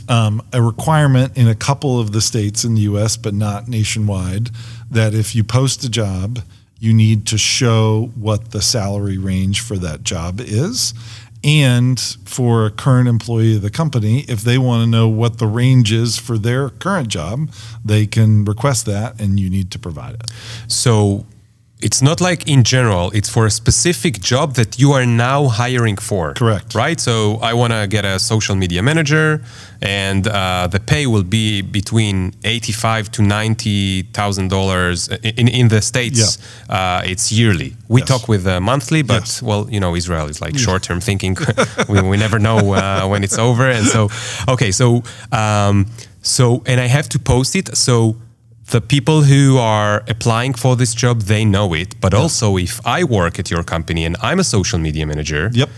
um, 0.08 0.40
a 0.54 0.62
requirement 0.62 1.36
in 1.36 1.46
a 1.46 1.54
couple 1.54 2.00
of 2.00 2.12
the 2.12 2.22
states 2.22 2.64
in 2.64 2.74
the 2.74 2.82
U.S., 2.92 3.18
but 3.18 3.34
not 3.34 3.68
nationwide, 3.68 4.48
that 4.90 5.12
if 5.12 5.34
you 5.34 5.44
post 5.44 5.84
a 5.84 5.90
job, 5.90 6.38
you 6.82 6.94
need 6.94 7.26
to 7.26 7.38
show 7.38 8.10
what 8.16 8.50
the 8.50 8.62
salary 8.62 9.18
range 9.18 9.60
for 9.60 9.76
that 9.76 10.02
job 10.04 10.40
is. 10.40 10.94
And 11.44 11.98
for 12.24 12.66
a 12.66 12.70
current 12.70 13.08
employee 13.08 13.56
of 13.56 13.62
the 13.62 13.70
company, 13.70 14.20
if 14.28 14.42
they 14.42 14.58
want 14.58 14.84
to 14.84 14.86
know 14.86 15.08
what 15.08 15.38
the 15.38 15.46
range 15.46 15.92
is 15.92 16.18
for 16.18 16.38
their 16.38 16.70
current 16.70 17.08
job, 17.08 17.50
they 17.84 18.06
can 18.06 18.44
request 18.44 18.86
that 18.86 19.20
and 19.20 19.40
you 19.40 19.50
need 19.50 19.70
to 19.72 19.78
provide 19.78 20.14
it. 20.14 20.30
So 20.68 21.26
it's 21.82 22.00
not 22.02 22.20
like 22.20 22.48
in 22.48 22.62
general, 22.64 23.10
it's 23.12 23.28
for 23.28 23.44
a 23.46 23.50
specific 23.50 24.20
job 24.20 24.54
that 24.54 24.78
you 24.78 24.92
are 24.92 25.06
now 25.06 25.48
hiring 25.48 25.96
for. 25.96 26.34
Correct. 26.34 26.74
Right? 26.74 26.98
So 27.00 27.38
I 27.42 27.52
want 27.54 27.72
to 27.72 27.86
get 27.86 28.04
a 28.04 28.18
social 28.18 28.54
media 28.56 28.82
manager, 28.82 29.42
and 29.80 30.26
uh, 30.26 30.68
the 30.70 30.80
pay 30.80 31.06
will 31.06 31.24
be 31.24 31.62
between 31.62 32.34
eighty-five 32.44 33.10
to 33.12 33.22
ninety 33.22 34.02
thousand 34.12 34.48
dollars. 34.48 35.08
In 35.40 35.48
in 35.48 35.68
the 35.68 35.80
states, 35.82 36.38
uh, 36.68 37.02
it's 37.12 37.30
yearly. 37.32 37.76
We 37.88 38.00
Yes. 38.00 38.08
talk 38.08 38.28
with 38.28 38.46
uh, 38.46 38.60
monthly, 38.60 39.02
but 39.02 39.22
Yes. 39.22 39.42
well, 39.42 39.62
you 39.74 39.80
know, 39.80 39.94
Israel 39.96 40.28
is 40.28 40.40
like 40.40 40.56
short-term 40.58 41.00
thinking. 41.00 41.36
we, 41.88 42.00
we 42.00 42.16
never 42.16 42.38
know 42.38 42.58
uh, 42.74 43.06
when 43.10 43.22
it's 43.24 43.38
over, 43.38 43.66
and 43.70 43.86
so 43.86 44.08
okay, 44.48 44.70
so 44.72 45.02
um, 45.32 45.86
so 46.22 46.62
and 46.66 46.80
I 46.80 46.86
have 46.96 47.08
to 47.10 47.18
post 47.18 47.54
it. 47.56 47.76
So 47.76 48.16
the 48.72 48.80
people 48.80 49.18
who 49.30 49.58
are 49.58 49.94
applying 50.14 50.54
for 50.62 50.72
this 50.76 50.92
job 51.02 51.16
they 51.32 51.44
know 51.44 51.68
it 51.82 51.90
but 52.04 52.12
also 52.22 52.46
if 52.68 52.74
i 52.86 53.00
work 53.18 53.34
at 53.42 53.46
your 53.54 53.62
company 53.74 54.02
and 54.08 54.14
i'm 54.26 54.38
a 54.40 54.44
social 54.56 54.78
media 54.86 55.04
manager 55.12 55.50
Yep. 55.52 55.68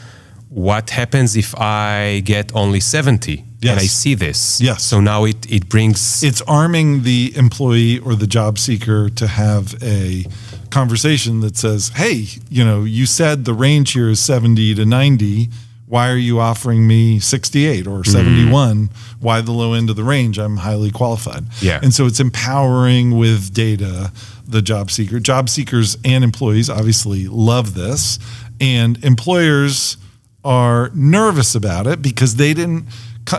what 0.49 0.91
happens 1.01 1.31
if 1.45 1.51
i 1.59 2.23
get 2.25 2.47
only 2.55 2.81
70 2.81 3.45
and 3.71 3.81
i 3.81 3.87
see 4.03 4.15
this 4.27 4.61
Yes. 4.61 4.83
so 4.91 5.01
now 5.01 5.21
it, 5.33 5.41
it 5.57 5.65
brings 5.75 6.23
it's 6.23 6.43
arming 6.61 7.03
the 7.11 7.21
employee 7.45 7.99
or 8.07 8.13
the 8.15 8.27
job 8.39 8.59
seeker 8.59 9.09
to 9.21 9.27
have 9.27 9.65
a 9.83 10.25
conversation 10.71 11.41
that 11.45 11.57
says, 11.57 11.91
"Hey, 12.03 12.27
you 12.51 12.65
know, 12.69 12.81
you 12.99 13.07
said 13.07 13.45
the 13.45 13.55
range 13.67 13.89
here 13.93 14.09
is 14.11 14.19
70 14.19 14.75
to 14.75 14.85
90. 14.85 15.49
Why 15.87 16.11
are 16.11 16.17
you 16.17 16.41
offering 16.41 16.87
me 16.87 17.19
68 17.21 17.87
or 17.87 18.01
mm. 18.01 18.07
71? 18.07 18.91
Why 19.21 19.41
the 19.41 19.53
low 19.53 19.75
end 19.75 19.91
of 19.91 19.97
the 19.97 20.05
range? 20.05 20.39
I'm 20.39 20.59
highly 20.59 20.91
qualified." 20.91 21.45
Yeah. 21.61 21.81
And 21.83 21.93
so 21.93 22.07
it's 22.07 22.21
empowering 22.21 23.17
with 23.19 23.53
data 23.53 24.13
the 24.47 24.63
job 24.63 24.91
seeker. 24.91 25.21
Job 25.21 25.49
seekers 25.49 25.97
and 26.05 26.25
employees 26.25 26.71
obviously 26.71 27.27
love 27.29 27.75
this, 27.75 28.19
and 28.61 29.03
employers 29.05 29.97
are 30.45 30.91
nervous 30.95 31.55
about 31.55 31.87
it 31.87 32.03
because 32.03 32.37
they 32.37 32.53
didn't 32.53 32.87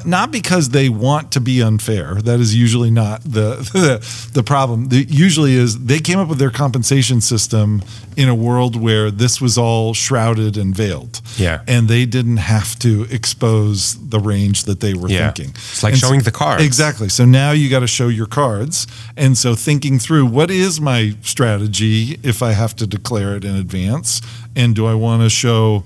not 0.03 0.31
because 0.31 0.69
they 0.69 0.89
want 0.89 1.31
to 1.33 1.39
be 1.39 1.61
unfair. 1.61 2.15
That 2.15 2.39
is 2.39 2.55
usually 2.55 2.89
not 2.91 3.21
the 3.23 3.55
the, 3.73 4.29
the 4.33 4.43
problem. 4.43 4.89
The, 4.89 5.05
usually 5.07 5.53
is 5.55 5.85
they 5.85 5.99
came 5.99 6.17
up 6.19 6.27
with 6.27 6.39
their 6.39 6.49
compensation 6.49 7.21
system 7.21 7.83
in 8.17 8.27
a 8.29 8.33
world 8.35 8.75
where 8.75 9.11
this 9.11 9.39
was 9.41 9.57
all 9.57 9.93
shrouded 9.93 10.57
and 10.57 10.73
veiled. 10.75 11.21
Yeah. 11.37 11.61
and 11.67 11.87
they 11.87 12.05
didn't 12.05 12.37
have 12.37 12.79
to 12.79 13.03
expose 13.11 13.95
the 14.09 14.19
range 14.19 14.63
that 14.63 14.79
they 14.79 14.93
were 14.93 15.09
Yeah. 15.09 15.31
thinking. 15.31 15.53
It's 15.55 15.83
like 15.83 15.93
And 15.93 16.01
so- 16.01 16.07
showing 16.07 16.21
the 16.21 16.31
cards. 16.31 16.63
exactly. 16.63 17.09
So 17.09 17.25
now 17.25 17.51
you 17.51 17.69
got 17.69 17.81
to 17.81 17.87
show 17.87 18.07
your 18.07 18.25
cards. 18.27 18.87
And 19.17 19.37
so 19.37 19.53
thinking 19.55 19.99
through 19.99 20.25
what 20.27 20.49
is 20.49 20.79
my 20.81 21.15
strategy 21.21 22.17
if 22.23 22.41
i 22.41 22.53
have 22.53 22.75
to 22.77 22.87
declare 22.87 23.35
it 23.35 23.43
in 23.45 23.55
advance? 23.55 24.21
And 24.55 24.73
do 24.75 24.85
i 24.87 24.93
want 24.95 25.21
to 25.21 25.29
show 25.29 25.83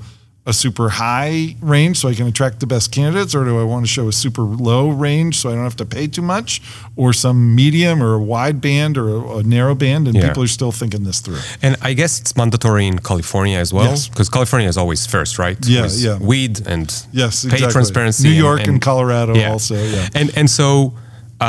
a 0.49 0.53
super 0.53 0.89
high 0.89 1.55
range 1.61 1.95
so 1.99 2.09
I 2.09 2.15
can 2.15 2.27
attract 2.27 2.59
the 2.59 2.65
best 2.67 2.91
candidates, 2.91 3.33
or 3.35 3.43
do 3.45 3.59
I 3.59 3.63
want 3.63 3.85
to 3.85 3.91
show 3.97 4.07
a 4.07 4.11
super 4.13 4.41
low 4.41 4.89
range 4.89 5.33
so 5.39 5.49
I 5.49 5.53
don't 5.55 5.63
have 5.63 5.75
to 5.77 5.85
pay 5.85 6.07
too 6.07 6.21
much, 6.35 6.61
or 6.95 7.13
some 7.13 7.37
medium 7.55 8.01
or 8.01 8.11
a 8.15 8.23
wide 8.35 8.59
band 8.59 8.97
or 8.97 9.07
a, 9.09 9.37
a 9.39 9.43
narrow 9.43 9.75
band? 9.75 10.07
And 10.07 10.15
Yeah. 10.15 10.27
people 10.27 10.43
are 10.43 10.47
still 10.59 10.71
thinking 10.71 11.03
this 11.09 11.19
through. 11.21 11.41
and 11.65 11.75
i 11.89 11.93
guess 11.99 12.19
it's 12.21 12.33
mandatory 12.35 12.85
in 12.91 12.97
california 12.99 13.57
as 13.65 13.71
well 13.73 13.91
Yes. 13.91 14.09
because 14.09 14.29
california 14.29 14.67
is 14.73 14.77
always 14.77 15.01
first 15.15 15.33
right 15.39 15.57
Yeah, 15.67 15.83
With 15.83 15.99
yeah. 16.05 16.17
weed 16.31 16.53
and 16.67 16.87
Yes, 17.21 17.45
pay 17.45 17.59
transparency 17.77 18.23
New 18.29 18.35
York 18.47 18.67
and, 18.67 18.81
Colorado 18.81 19.33
yeah. 19.35 19.51
also. 19.53 19.75
Yeah. 19.75 20.19
And 20.19 20.27
and 20.39 20.47
so, 20.49 20.93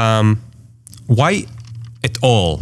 um, 0.00 0.26
why 1.18 1.32
at 2.08 2.16
all? 2.22 2.60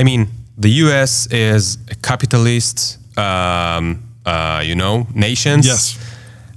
I 0.00 0.04
mean, 0.04 0.28
the 0.64 0.70
U.S. 0.84 1.26
is 1.30 1.78
a 1.90 1.94
capitalist, 2.10 2.98
um, 3.18 3.86
uh, 4.28 4.60
you 4.68 4.74
know, 4.74 5.06
nations. 5.14 5.66
Yes. 5.66 5.96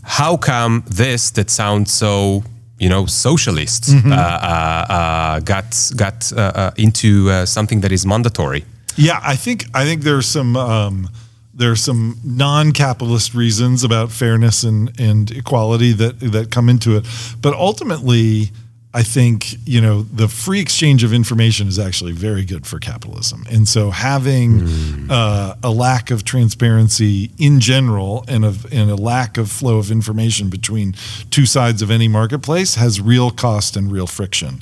How 0.03 0.37
come 0.37 0.83
this 0.97 1.31
that 1.31 1.49
sounds 1.49 1.91
so, 1.93 2.43
you 2.79 2.89
know, 2.89 3.05
socialist 3.07 3.83
Mm-hmm. 3.83 4.11
uh, 4.11 4.15
uh, 4.15 4.93
uh, 4.97 5.39
got 5.43 5.91
got 5.95 6.31
uh, 6.33 6.39
uh, 6.39 6.71
into 6.75 7.07
uh, 7.29 7.45
something 7.45 7.81
that 7.81 7.91
is 7.91 8.05
mandatory? 8.05 8.63
Yeah, 8.97 9.19
I 9.33 9.37
think 9.37 9.63
I 9.81 9.85
think 9.85 10.03
there's 10.03 10.25
some 10.31 10.59
um, 10.59 11.07
there's 11.59 11.83
some 11.83 12.15
non-capitalist 12.23 13.33
reasons 13.35 13.83
about 13.83 14.11
fairness 14.11 14.63
and, 14.63 14.89
and 14.99 15.31
equality 15.31 15.93
that 15.93 16.19
that 16.31 16.49
come 16.49 16.71
into 16.71 16.97
it, 16.97 17.05
but 17.41 17.53
ultimately, 17.53 18.51
I 18.93 19.03
think 19.03 19.55
you 19.65 19.79
know 19.79 20.01
the 20.01 20.27
free 20.27 20.59
exchange 20.59 21.03
of 21.05 21.13
information 21.13 21.67
is 21.67 21.79
actually 21.79 22.11
very 22.11 22.43
good 22.43 22.67
for 22.67 22.77
capitalism, 22.77 23.45
and 23.49 23.65
so 23.67 23.89
having 23.89 25.09
uh, 25.09 25.55
a 25.63 25.71
lack 25.71 26.11
of 26.11 26.25
transparency 26.25 27.31
in 27.37 27.61
general 27.61 28.25
and 28.27 28.43
of 28.43 28.65
and 28.73 28.91
a 28.91 28.95
lack 28.95 29.37
of 29.37 29.49
flow 29.49 29.77
of 29.77 29.91
information 29.91 30.49
between 30.49 30.93
two 31.29 31.45
sides 31.45 31.81
of 31.81 31.89
any 31.89 32.09
marketplace 32.09 32.75
has 32.75 32.99
real 32.99 33.31
cost 33.31 33.77
and 33.77 33.91
real 33.91 34.07
friction. 34.07 34.59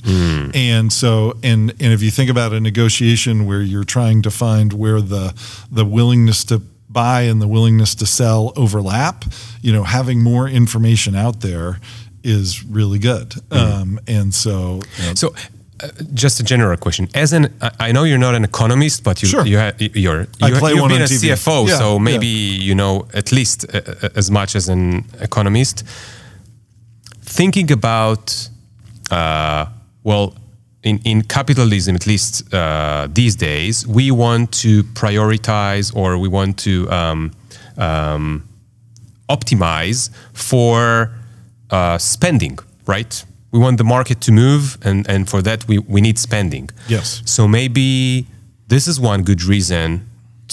And 0.54 0.92
so 0.92 1.36
and 1.42 1.70
and 1.70 1.92
if 1.92 2.00
you 2.00 2.12
think 2.12 2.30
about 2.30 2.52
a 2.52 2.60
negotiation 2.60 3.46
where 3.46 3.62
you're 3.62 3.84
trying 3.84 4.22
to 4.22 4.30
find 4.30 4.72
where 4.72 5.00
the 5.00 5.34
the 5.72 5.84
willingness 5.84 6.44
to 6.44 6.62
buy 6.88 7.22
and 7.22 7.40
the 7.40 7.46
willingness 7.48 7.94
to 7.96 8.06
sell 8.06 8.52
overlap, 8.56 9.24
you 9.62 9.72
know, 9.72 9.84
having 9.84 10.20
more 10.22 10.48
information 10.48 11.14
out 11.14 11.40
there 11.40 11.78
is 12.22 12.64
really 12.64 12.98
good. 12.98 13.34
Um, 13.50 13.98
and 14.06 14.32
so, 14.34 14.80
you 14.98 15.06
know, 15.06 15.14
So, 15.14 15.34
uh, 15.82 15.88
just 16.14 16.40
a 16.40 16.42
general 16.42 16.76
question. 16.76 17.08
As 17.14 17.32
an, 17.32 17.44
I- 17.62 17.92
know 17.92 18.04
you're 18.04 18.18
not 18.18 18.34
an 18.34 18.44
economist, 18.44 19.02
but 19.02 19.22
you 19.22 19.28
Sure. 19.28 19.46
you 19.46 19.58
ha, 19.58 19.72
you're 19.78 19.90
you, 19.90 20.48
you've 20.48 20.88
been 20.88 21.02
a 21.02 21.06
TV. 21.08 21.30
CFO, 21.30 21.66
Yeah, 21.68 21.78
so 21.78 21.92
yeah. 21.94 21.98
maybe 22.02 22.26
you 22.68 22.74
know 22.74 23.06
at 23.14 23.32
least 23.32 23.64
uh, 23.64 23.78
uh, 23.78 24.08
as 24.20 24.30
much 24.30 24.54
as 24.56 24.68
an 24.68 25.04
economist. 25.20 25.84
Thinking 27.22 27.70
about, 27.72 28.48
uh, 29.10 29.66
well, 30.02 30.34
in 30.82 30.98
in 31.04 31.22
capitalism, 31.22 31.94
at 31.94 32.06
least 32.06 32.52
uh, 32.52 33.06
these 33.14 33.36
days, 33.36 33.86
we 33.86 34.10
want 34.10 34.50
to 34.62 34.82
prioritize 34.94 35.94
or 35.94 36.18
we 36.18 36.28
want 36.28 36.56
to 36.64 36.90
um, 36.90 37.30
um, 37.78 38.42
optimize 39.28 40.10
for 40.32 41.10
uh, 41.70 41.98
spending, 41.98 42.58
right? 42.86 43.24
We 43.52 43.58
want 43.58 43.78
the 43.78 43.84
market 43.84 44.20
to 44.22 44.32
move, 44.32 44.78
and, 44.82 45.08
and 45.08 45.28
for 45.28 45.42
that, 45.42 45.66
we, 45.66 45.78
we 45.78 46.00
need 46.00 46.18
spending. 46.18 46.70
Yes. 46.88 47.22
So 47.24 47.48
maybe 47.48 48.26
this 48.68 48.86
is 48.86 49.00
one 49.00 49.22
good 49.22 49.42
reason 49.42 50.08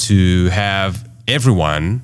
to 0.07 0.47
have 0.49 1.07
everyone 1.27 2.01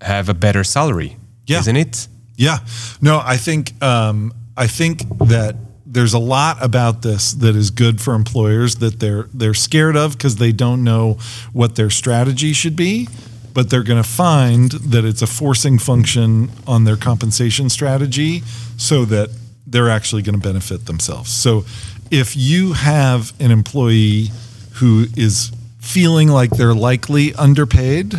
have 0.00 0.28
a 0.28 0.34
better 0.34 0.64
salary, 0.64 1.16
Yeah. 1.46 1.60
isn't 1.60 1.76
it? 1.76 2.08
Yeah. 2.36 2.58
No, 3.00 3.20
I 3.24 3.36
think 3.36 3.80
um, 3.82 4.32
I 4.56 4.66
think 4.66 5.02
that 5.28 5.54
there's 5.86 6.14
a 6.14 6.18
lot 6.18 6.56
about 6.60 7.02
this 7.02 7.32
that 7.34 7.54
is 7.54 7.70
good 7.70 8.00
for 8.00 8.14
employers 8.14 8.76
that 8.76 8.98
they're 8.98 9.28
they're 9.32 9.54
scared 9.54 9.96
of 9.96 10.12
because 10.12 10.36
they 10.36 10.50
don't 10.52 10.82
know 10.82 11.16
what 11.52 11.76
their 11.76 11.90
strategy 11.90 12.52
should 12.52 12.74
be, 12.74 13.08
but 13.54 13.70
they're 13.70 13.84
going 13.84 14.02
to 14.02 14.08
find 14.08 14.72
that 14.72 15.04
it's 15.04 15.22
a 15.22 15.26
forcing 15.26 15.78
function 15.78 16.50
on 16.66 16.84
their 16.84 16.96
compensation 16.96 17.70
strategy 17.70 18.42
so 18.76 19.04
that 19.06 19.30
they're 19.66 19.88
actually 19.88 20.22
going 20.22 20.38
to 20.38 20.46
benefit 20.46 20.86
themselves. 20.86 21.30
So 21.30 21.64
if 22.10 22.36
you 22.36 22.74
have 22.74 23.32
an 23.40 23.50
employee 23.50 24.30
who 24.74 25.06
is 25.16 25.52
feeling 25.78 26.28
like 26.28 26.50
they're 26.50 26.74
likely 26.74 27.32
underpaid, 27.34 28.14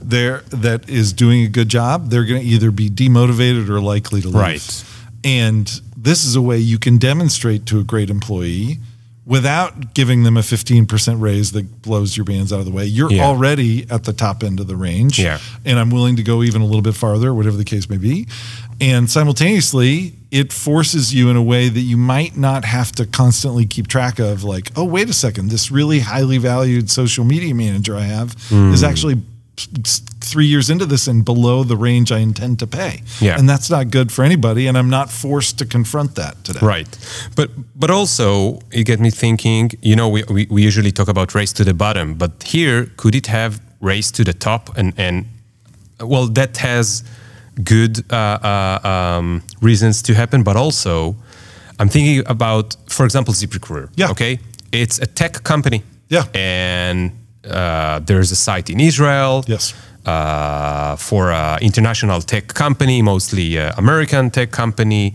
there 0.00 0.40
that 0.50 0.88
is 0.88 1.12
doing 1.12 1.44
a 1.44 1.48
good 1.48 1.68
job, 1.70 2.10
they're 2.10 2.24
going 2.24 2.42
to 2.42 2.46
either 2.46 2.70
be 2.70 2.90
demotivated 2.90 3.68
or 3.70 3.80
likely 3.80 4.20
to 4.20 4.28
leave. 4.28 4.36
Right. 4.36 4.84
And 5.24 5.66
this 5.96 6.24
is 6.24 6.36
a 6.36 6.42
way 6.42 6.58
you 6.58 6.78
can 6.78 6.98
demonstrate 6.98 7.64
to 7.66 7.80
a 7.80 7.84
great 7.84 8.10
employee 8.10 8.78
without 9.26 9.94
giving 9.94 10.22
them 10.22 10.36
a 10.36 10.40
15% 10.40 11.20
raise 11.20 11.52
that 11.52 11.80
blows 11.82 12.14
your 12.16 12.24
bands 12.24 12.52
out 12.52 12.58
of 12.58 12.66
the 12.66 12.70
way. 12.70 12.84
You're 12.84 13.10
Yeah. 13.10 13.24
already 13.24 13.86
at 13.90 14.04
the 14.04 14.12
top 14.12 14.44
end 14.44 14.60
of 14.60 14.66
the 14.66 14.76
range. 14.76 15.18
Yeah. 15.18 15.38
And 15.64 15.78
I'm 15.78 15.88
willing 15.90 16.16
to 16.16 16.22
go 16.22 16.42
even 16.42 16.60
a 16.60 16.66
little 16.66 16.82
bit 16.82 16.94
farther, 16.94 17.32
whatever 17.32 17.56
the 17.56 17.64
case 17.64 17.88
may 17.88 17.96
be. 17.96 18.26
And 18.82 19.08
simultaneously, 19.10 20.14
it 20.30 20.52
forces 20.52 21.14
you 21.14 21.30
in 21.30 21.36
a 21.36 21.42
way 21.42 21.68
that 21.68 21.80
you 21.80 21.96
might 21.96 22.36
not 22.36 22.64
have 22.64 22.92
to 22.92 23.06
constantly 23.06 23.64
keep 23.66 23.86
track 23.86 24.18
of, 24.18 24.42
like, 24.44 24.70
oh, 24.76 24.84
wait 24.84 25.08
a 25.08 25.12
second, 25.12 25.48
this 25.50 25.70
really 25.70 26.00
highly 26.00 26.38
valued 26.38 26.90
social 26.90 27.24
media 27.24 27.54
manager 27.54 27.96
I 27.96 28.02
have 28.02 28.34
is 28.50 28.80
Hmm. 28.80 28.84
actually 28.84 29.22
three 29.56 30.46
years 30.46 30.68
into 30.68 30.86
this 30.86 31.06
and 31.06 31.24
below 31.24 31.64
the 31.64 31.76
range 31.76 32.10
I 32.10 32.18
intend 32.18 32.58
to 32.58 32.66
pay. 32.66 33.02
Yeah. 33.20 33.38
And 33.38 33.48
that's 33.48 33.70
not 33.70 33.90
good 33.90 34.10
for 34.10 34.24
anybody. 34.24 34.66
And 34.66 34.76
I'm 34.76 34.90
not 34.90 35.10
forced 35.10 35.58
to 35.58 35.66
confront 35.66 36.14
that 36.16 36.42
today. 36.44 36.60
Right. 36.62 36.98
But 37.36 37.50
but 37.76 37.90
also 37.90 38.60
it 38.70 38.84
get 38.84 39.00
me 39.00 39.10
thinking, 39.10 39.70
you 39.80 39.96
know, 39.96 40.08
we, 40.08 40.24
we, 40.24 40.46
we 40.50 40.62
usually 40.62 40.92
talk 40.92 41.08
about 41.08 41.34
race 41.34 41.52
to 41.54 41.64
the 41.64 41.74
bottom, 41.74 42.14
but 42.14 42.42
here 42.42 42.86
could 42.96 43.14
it 43.14 43.26
have 43.26 43.60
race 43.80 44.10
to 44.12 44.24
the 44.24 44.32
top 44.32 44.76
and 44.76 44.92
and 44.96 45.26
well 46.00 46.26
that 46.26 46.56
has 46.56 47.04
good 47.62 48.04
uh, 48.12 48.16
uh, 48.42 48.88
um, 48.88 49.42
reasons 49.60 50.02
to 50.02 50.14
happen, 50.14 50.42
but 50.42 50.56
also 50.56 51.14
I'm 51.78 51.88
thinking 51.88 52.24
about, 52.26 52.76
for 52.88 53.04
example, 53.04 53.34
ZipRecruiter. 53.34 53.90
Yeah. 53.96 54.10
Okay. 54.10 54.38
It's 54.72 54.98
a 54.98 55.06
tech 55.06 55.42
company. 55.44 55.82
Yeah. 56.08 56.24
And 56.34 57.12
uh, 57.48 58.00
there's 58.00 58.30
a 58.32 58.36
site 58.36 58.70
in 58.70 58.80
Israel. 58.80 59.44
Yes. 59.46 59.74
Uh, 60.06 60.96
for 60.96 61.32
an 61.32 61.62
international 61.62 62.20
tech 62.20 62.48
company, 62.48 63.00
mostly 63.00 63.58
uh, 63.58 63.72
American 63.78 64.30
tech 64.30 64.50
company. 64.50 65.14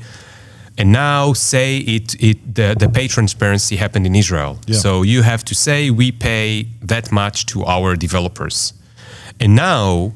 And 0.79 0.91
now, 0.91 1.33
say 1.33 1.77
it, 1.77 2.15
it 2.19 2.55
the, 2.55 2.75
the 2.79 2.89
pay 2.89 3.07
transparency 3.07 3.75
happened 3.75 4.07
in 4.07 4.15
Israel. 4.15 4.57
Yeah. 4.65 4.77
So 4.77 5.03
you 5.03 5.21
have 5.21 5.45
to 5.45 5.53
say 5.53 5.91
we 5.91 6.11
pay 6.11 6.69
that 6.81 7.11
much 7.11 7.45
to 7.47 7.65
our 7.65 7.95
developers. 7.95 8.73
And 9.39 9.55
now, 9.55 10.13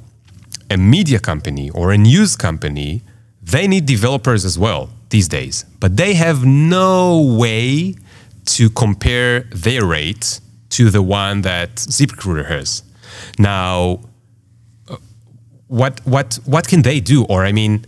a 0.72 0.78
media 0.78 1.20
company 1.20 1.70
or 1.70 1.92
a 1.92 1.98
news 1.98 2.36
company, 2.36 3.04
they 3.44 3.68
need 3.68 3.86
developers 3.86 4.44
as 4.44 4.58
well 4.58 4.90
these 5.10 5.28
days, 5.28 5.66
but 5.80 5.98
they 5.98 6.16
have 6.16 6.44
no 6.46 7.22
way 7.22 7.94
to 8.46 8.70
compare 8.72 9.42
their 9.52 9.86
rate 9.86 10.40
to 10.78 10.90
the 10.90 11.02
one 11.02 11.42
that 11.42 11.76
ZipRecruiter 11.76 12.46
has. 12.46 12.84
Now, 13.38 14.00
uh, 14.90 14.98
what 15.68 16.02
what 16.06 16.40
what 16.46 16.68
can 16.68 16.82
they 16.82 17.00
do? 17.00 17.26
Or 17.30 17.46
I 17.50 17.52
mean, 17.52 17.86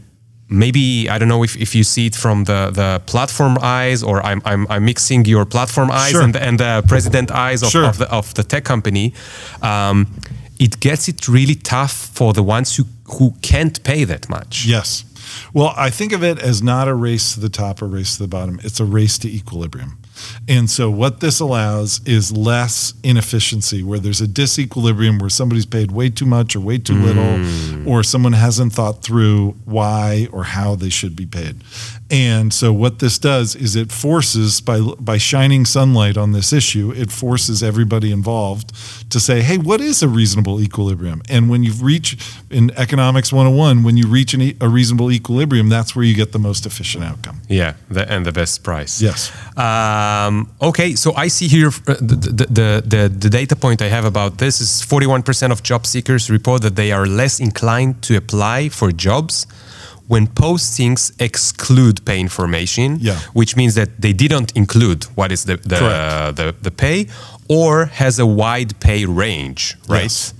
maybe 0.49 1.09
I 1.09 1.17
don't 1.19 1.27
know 1.27 1.43
if, 1.43 1.55
if 1.55 1.73
you 1.75 1.83
see 1.83 2.05
it 2.07 2.15
from 2.15 2.43
the, 2.45 2.69
the 2.71 3.01
platform 3.05 3.57
eyes, 3.61 4.03
or 4.03 4.25
I'm, 4.25 4.41
I'm, 4.45 4.67
I'm 4.69 4.85
mixing 4.85 5.25
your 5.25 5.45
platform 5.45 5.89
eyes 5.91 6.11
Sure. 6.11 6.21
and, 6.23 6.33
the, 6.35 6.41
and 6.47 6.59
the 6.59 6.83
president 6.87 7.31
eyes 7.31 7.63
of, 7.63 7.69
Sure. 7.69 7.85
of, 7.85 7.97
the, 7.97 8.07
of 8.11 8.33
the 8.35 8.43
tech 8.43 8.63
company. 8.63 9.13
Um, 9.61 10.07
it 10.59 10.79
gets 10.79 11.07
it 11.07 11.27
really 11.27 11.55
tough 11.55 11.91
for 12.13 12.31
the 12.33 12.43
ones 12.43 12.75
who, 12.77 12.83
who 13.17 13.33
can't 13.41 13.81
pay 13.83 14.05
that 14.05 14.29
much. 14.29 14.65
Yes. 14.65 15.03
Well, 15.53 15.73
I 15.75 15.89
think 15.89 16.13
of 16.13 16.23
it 16.23 16.39
as 16.39 16.61
not 16.61 16.87
a 16.87 16.93
race 16.93 17.33
to 17.33 17.39
the 17.39 17.49
top 17.49 17.81
or 17.81 17.87
race 17.87 18.15
to 18.17 18.23
the 18.23 18.29
bottom. 18.29 18.59
It's 18.63 18.79
a 18.79 18.85
race 18.85 19.17
to 19.19 19.27
equilibrium. 19.27 19.97
And 20.47 20.69
so 20.69 20.89
what 20.89 21.19
this 21.19 21.39
allows 21.39 22.01
is 22.05 22.31
less 22.31 22.93
inefficiency 23.03 23.83
where 23.83 23.99
there's 23.99 24.21
a 24.21 24.27
disequilibrium 24.27 25.19
where 25.19 25.29
somebody's 25.29 25.65
paid 25.65 25.91
way 25.91 26.09
too 26.09 26.25
much 26.25 26.55
or 26.55 26.59
way 26.59 26.77
too 26.77 26.95
little 26.95 27.23
mm. 27.23 27.87
or 27.87 28.03
someone 28.03 28.33
hasn't 28.33 28.73
thought 28.73 29.03
through 29.03 29.51
why 29.65 30.27
or 30.31 30.43
how 30.45 30.75
they 30.75 30.89
should 30.89 31.15
be 31.15 31.25
paid. 31.25 31.55
And 32.11 32.53
so 32.53 32.71
what 32.71 32.99
this 32.99 33.17
does 33.17 33.55
is 33.55 33.75
it 33.75 33.91
forces 33.91 34.61
by 34.61 34.79
by 34.99 35.17
shining 35.17 35.65
sunlight 35.65 36.17
on 36.17 36.33
this 36.33 36.53
issue, 36.53 36.93
it 36.95 37.11
forces 37.11 37.63
everybody 37.63 38.11
involved 38.11 38.71
to 39.09 39.19
say, 39.19 39.41
"Hey, 39.41 39.57
what 39.57 39.81
is 39.81 40.03
a 40.03 40.07
reasonable 40.07 40.61
equilibrium?" 40.61 41.23
And 41.29 41.49
when 41.49 41.63
you 41.63 41.73
reach 41.73 42.15
in 42.51 42.71
economics 42.77 43.33
101, 43.33 43.83
when 43.83 43.97
you 43.97 44.07
reach 44.07 44.35
an 44.35 44.41
e- 44.41 44.57
a 44.61 44.69
reasonable 44.69 45.11
equilibrium, 45.11 45.69
that's 45.69 45.95
where 45.95 46.05
you 46.05 46.13
get 46.13 46.31
the 46.31 46.39
most 46.39 46.67
efficient 46.67 47.03
outcome. 47.03 47.41
Yeah, 47.49 47.73
the, 47.89 48.09
and 48.11 48.23
the 48.23 48.31
best 48.31 48.63
price. 48.63 49.01
Yes. 49.01 49.31
Uh, 49.57 50.04
Um, 50.05 50.49
okay, 50.61 50.95
so 50.95 51.09
I 51.25 51.27
see 51.29 51.47
here 51.47 51.67
uh, 51.67 51.95
the, 51.99 52.45
the, 52.49 52.83
the, 52.93 53.09
the, 53.23 53.29
data 53.29 53.55
point 53.55 53.81
I 53.81 53.89
have 53.89 54.05
about 54.05 54.37
this 54.37 54.61
is 54.61 54.81
41% 54.81 55.51
of 55.51 55.63
job 55.63 55.85
seekers 55.85 56.29
report 56.29 56.61
that 56.61 56.75
they 56.75 56.91
are 56.91 57.05
less 57.05 57.39
inclined 57.39 58.01
to 58.03 58.15
apply 58.17 58.69
for 58.69 58.91
jobs 58.91 59.47
when 60.07 60.27
postings 60.27 61.11
exclude 61.19 62.05
pay 62.05 62.19
information, 62.19 62.97
Yeah. 63.01 63.19
which 63.33 63.55
means 63.55 63.73
that 63.75 63.89
they 63.99 64.13
didn't 64.13 64.51
include 64.55 65.05
what 65.15 65.31
is 65.31 65.43
the, 65.45 65.57
the, 65.57 65.77
Correct. 65.77 66.35
the, 66.37 66.55
the 66.61 66.71
pay 66.71 67.07
or 67.47 67.85
has 67.85 68.19
a 68.19 68.25
wide 68.25 68.79
pay 68.79 69.05
range, 69.05 69.75
right? 69.87 70.03
Yes. 70.03 70.33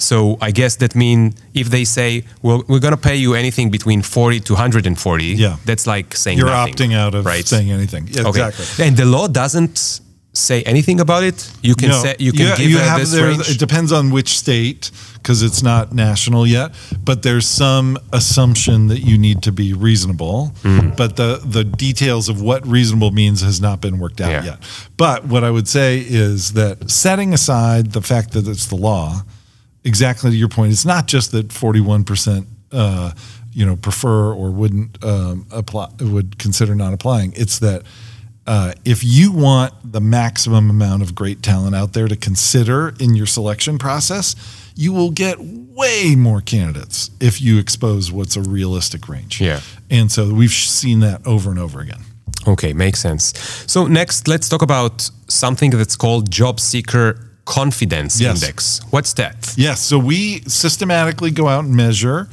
So 0.00 0.38
I 0.40 0.50
guess 0.50 0.76
that 0.76 0.94
mean 0.94 1.34
if 1.54 1.68
they 1.68 1.84
say, 1.84 2.24
well, 2.42 2.64
we're 2.68 2.80
going 2.86 2.96
to 3.00 3.08
pay 3.10 3.16
you 3.16 3.34
anything 3.34 3.70
between 3.70 4.02
40 4.02 4.40
to 4.40 4.52
140, 4.54 5.24
Yeah. 5.24 5.56
that's 5.66 5.86
like 5.86 6.16
saying 6.16 6.38
You're 6.38 6.46
nothing, 6.48 6.74
opting 6.74 6.94
out 6.94 7.14
of 7.14 7.24
right? 7.26 7.46
saying 7.46 7.70
anything. 7.70 8.08
Yeah, 8.08 8.28
Okay. 8.28 8.46
Exactly. 8.48 8.86
And 8.86 8.96
the 8.96 9.04
law 9.04 9.28
doesn't 9.28 10.00
say 10.32 10.62
anything 10.62 11.00
about 11.00 11.22
it. 11.24 11.50
You 11.60 11.74
can 11.74 11.92
say 11.92 12.14
you 12.18 12.32
can 12.32 12.46
ha- 12.46 12.56
give 12.56 12.76
uh, 12.76 12.84
have 12.84 13.00
this 13.00 13.10
there- 13.12 13.28
range. 13.28 13.48
It 13.50 13.58
depends 13.58 13.90
on 13.92 14.10
which 14.10 14.28
state 14.38 14.90
because 15.14 15.42
it's 15.42 15.60
not 15.62 15.92
national 15.92 16.46
yet. 16.46 16.70
But 17.04 17.22
there's 17.22 17.46
some 17.48 17.98
assumption 18.12 18.86
that 18.88 19.00
you 19.00 19.18
need 19.18 19.42
to 19.42 19.52
be 19.52 19.72
reasonable. 19.74 20.52
Mm. 20.62 20.96
But 20.96 21.16
the 21.16 21.40
the 21.44 21.64
details 21.64 22.28
of 22.28 22.40
what 22.40 22.60
reasonable 22.66 23.10
means 23.10 23.42
has 23.42 23.60
not 23.60 23.80
been 23.80 23.98
worked 23.98 24.20
out 24.20 24.30
Yeah. 24.30 24.44
yet. 24.44 24.58
But 24.96 25.26
what 25.26 25.42
I 25.42 25.50
would 25.50 25.68
say 25.68 25.98
is 26.08 26.52
that 26.52 26.90
setting 26.90 27.34
aside 27.34 27.90
the 27.92 28.00
fact 28.02 28.30
that 28.34 28.46
it's 28.46 28.66
the 28.66 28.76
law, 28.76 29.24
exactly 29.84 30.30
to 30.30 30.36
your 30.36 30.48
point, 30.48 30.72
it's 30.72 30.86
not 30.86 31.06
just 31.06 31.32
that 31.32 31.52
41 31.52 32.04
percent. 32.04 32.46
Uh, 32.72 33.12
you 33.52 33.66
know, 33.66 33.74
prefer 33.74 34.32
or 34.32 34.52
wouldn't 34.52 35.02
um, 35.04 35.44
apply, 35.50 35.88
would 36.00 36.38
consider 36.38 36.72
not 36.76 36.92
applying. 36.92 37.32
It's 37.34 37.58
that 37.58 37.82
uh, 38.46 38.72
if 38.84 39.04
you 39.04 39.32
want 39.32 39.72
the 39.84 40.00
maximum 40.00 40.70
amount 40.70 41.02
of 41.02 41.14
great 41.14 41.42
talent 41.42 41.74
out 41.74 41.92
there 41.92 42.08
to 42.08 42.16
consider 42.16 42.94
in 42.98 43.14
your 43.14 43.26
selection 43.26 43.78
process, 43.78 44.34
you 44.74 44.92
will 44.92 45.10
get 45.10 45.36
way 45.40 46.14
more 46.16 46.40
candidates 46.40 47.10
if 47.20 47.40
you 47.40 47.58
expose 47.58 48.10
what's 48.10 48.36
a 48.36 48.42
realistic 48.42 49.08
range. 49.08 49.40
Yeah. 49.40 49.60
And 49.90 50.10
so 50.10 50.32
we've 50.32 50.50
seen 50.50 51.00
that 51.00 51.26
over 51.26 51.50
and 51.50 51.58
over 51.58 51.80
again. 51.80 52.00
Okay, 52.46 52.72
makes 52.72 53.00
sense. 53.00 53.38
So 53.66 53.86
next, 53.86 54.26
let's 54.26 54.48
talk 54.48 54.62
about 54.62 55.10
something 55.28 55.70
that's 55.70 55.96
called 55.96 56.30
job 56.30 56.58
seeker 56.58 57.29
confidence 57.50 58.20
Yes. 58.20 58.42
index. 58.42 58.80
What's 58.90 59.12
that? 59.14 59.54
Yes. 59.56 59.80
So 59.80 59.98
we 59.98 60.40
systematically 60.46 61.30
go 61.30 61.48
out 61.48 61.64
and 61.64 61.74
measure 61.74 62.28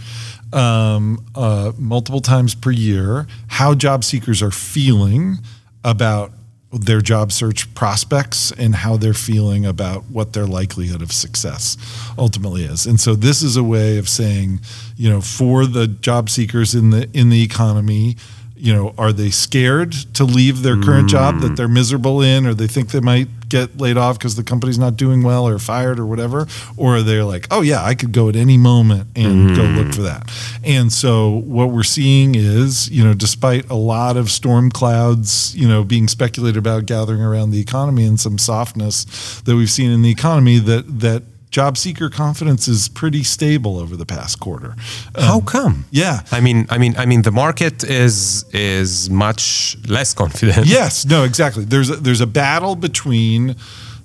um, 0.53 1.25
uh, 1.35 1.71
multiple 1.77 2.21
times 2.21 2.55
per 2.55 2.71
year 2.71 3.27
how 3.47 3.73
job 3.75 4.03
seekers 4.03 4.41
are 4.41 4.51
feeling 4.51 5.39
about 5.83 6.31
their 6.71 7.01
job 7.01 7.31
search 7.31 7.73
prospects 7.75 8.51
and 8.57 8.75
how 8.75 8.97
they're 8.97 9.13
feeling 9.13 9.65
about 9.65 10.03
what 10.11 10.33
their 10.33 10.45
likelihood 10.45 11.01
of 11.01 11.11
success 11.11 11.77
ultimately 12.17 12.63
is. 12.65 12.85
And 12.85 12.99
so 12.99 13.15
this 13.15 13.41
is 13.41 13.55
a 13.57 13.63
way 13.63 13.97
of 13.97 14.07
saying, 14.09 14.59
you 14.97 15.09
know, 15.09 15.21
for 15.21 15.65
the 15.65 15.87
job 15.87 16.29
seekers 16.29 16.75
in 16.75 16.89
the 16.91 17.09
in 17.13 17.29
the 17.29 17.41
economy, 17.41 18.17
you 18.57 18.73
know, 18.73 18.93
are 18.97 19.13
they 19.13 19.29
scared 19.29 19.91
to 20.13 20.23
leave 20.23 20.63
their 20.63 20.79
current 20.81 21.09
job 21.09 21.39
that 21.41 21.51
mm. 21.51 21.55
they're 21.55 21.67
miserable 21.67 22.21
in 22.21 22.45
or 22.45 22.53
they 22.53 22.67
think 22.67 22.89
they 22.89 22.99
might 22.99 23.27
get 23.49 23.77
laid 23.77 23.95
off 23.97 24.17
because 24.17 24.35
the 24.35 24.43
company's 24.43 24.77
not 24.77 24.97
doing 24.97 25.23
well 25.23 25.47
or 25.47 25.59
fired 25.59 25.99
or 25.99 26.05
whatever? 26.05 26.47
Or 26.75 26.97
are 26.97 27.01
they're 27.01 27.23
like 27.23 27.47
oh 27.51 27.61
yeah 27.61 27.83
i 27.83 27.95
could 27.95 28.11
go 28.11 28.29
at 28.29 28.35
any 28.35 28.57
moment 28.57 29.07
and 29.15 29.55
go 29.55 29.63
mm. 29.63 29.77
look 29.77 29.93
for 29.93 30.01
that. 30.01 30.31
And 30.63 30.91
so 30.91 31.29
what 31.29 31.71
we're 31.71 31.83
seeing 31.83 32.35
is 32.35 32.89
you 32.89 33.03
know 33.03 33.13
despite 33.13 33.69
a 33.69 33.75
lot 33.75 34.17
of 34.17 34.29
storm 34.29 34.71
clouds 34.71 35.55
you 35.55 35.67
know 35.67 35.83
being 35.83 36.07
speculated 36.07 36.57
about 36.57 36.85
gathering 36.85 37.21
around 37.21 37.51
the 37.51 37.59
economy 37.59 38.05
and 38.05 38.19
some 38.19 38.37
softness 38.37 39.41
that 39.41 39.55
we've 39.55 39.69
seen 39.69 39.91
in 39.91 40.01
the 40.01 40.11
economy 40.11 40.59
that 40.59 40.99
that 40.99 41.23
job 41.49 41.77
seeker 41.77 42.09
confidence 42.09 42.67
is 42.67 42.89
pretty 42.89 43.23
stable 43.23 43.79
over 43.79 43.95
the 43.95 44.05
past 44.05 44.39
quarter. 44.39 44.75
How 45.15 45.41
come? 45.41 45.85
Yeah. 45.91 46.21
I 46.31 46.41
mean, 46.41 46.67
I 46.69 46.77
mean, 46.77 46.95
I 46.97 47.05
mean, 47.05 47.21
the 47.21 47.31
market 47.31 47.83
is 47.83 48.45
is 48.53 49.09
much 49.09 49.77
less 49.87 50.13
confident. 50.13 50.67
Yes, 50.77 51.05
no, 51.05 51.23
exactly. 51.23 51.63
There's 51.65 51.89
a, 51.89 51.95
there's 51.95 52.21
a 52.21 52.27
battle 52.27 52.75
between 52.75 53.55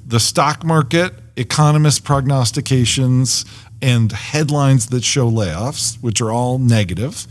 the 0.07 0.21
stock 0.21 0.65
market, 0.65 1.13
economist 1.37 2.05
prognostications, 2.05 3.45
and 3.81 4.13
headlines 4.13 4.87
that 4.87 5.03
show 5.03 5.31
layoffs, 5.31 6.01
which 6.03 6.21
are 6.21 6.31
all 6.31 6.59
negative, 6.59 7.27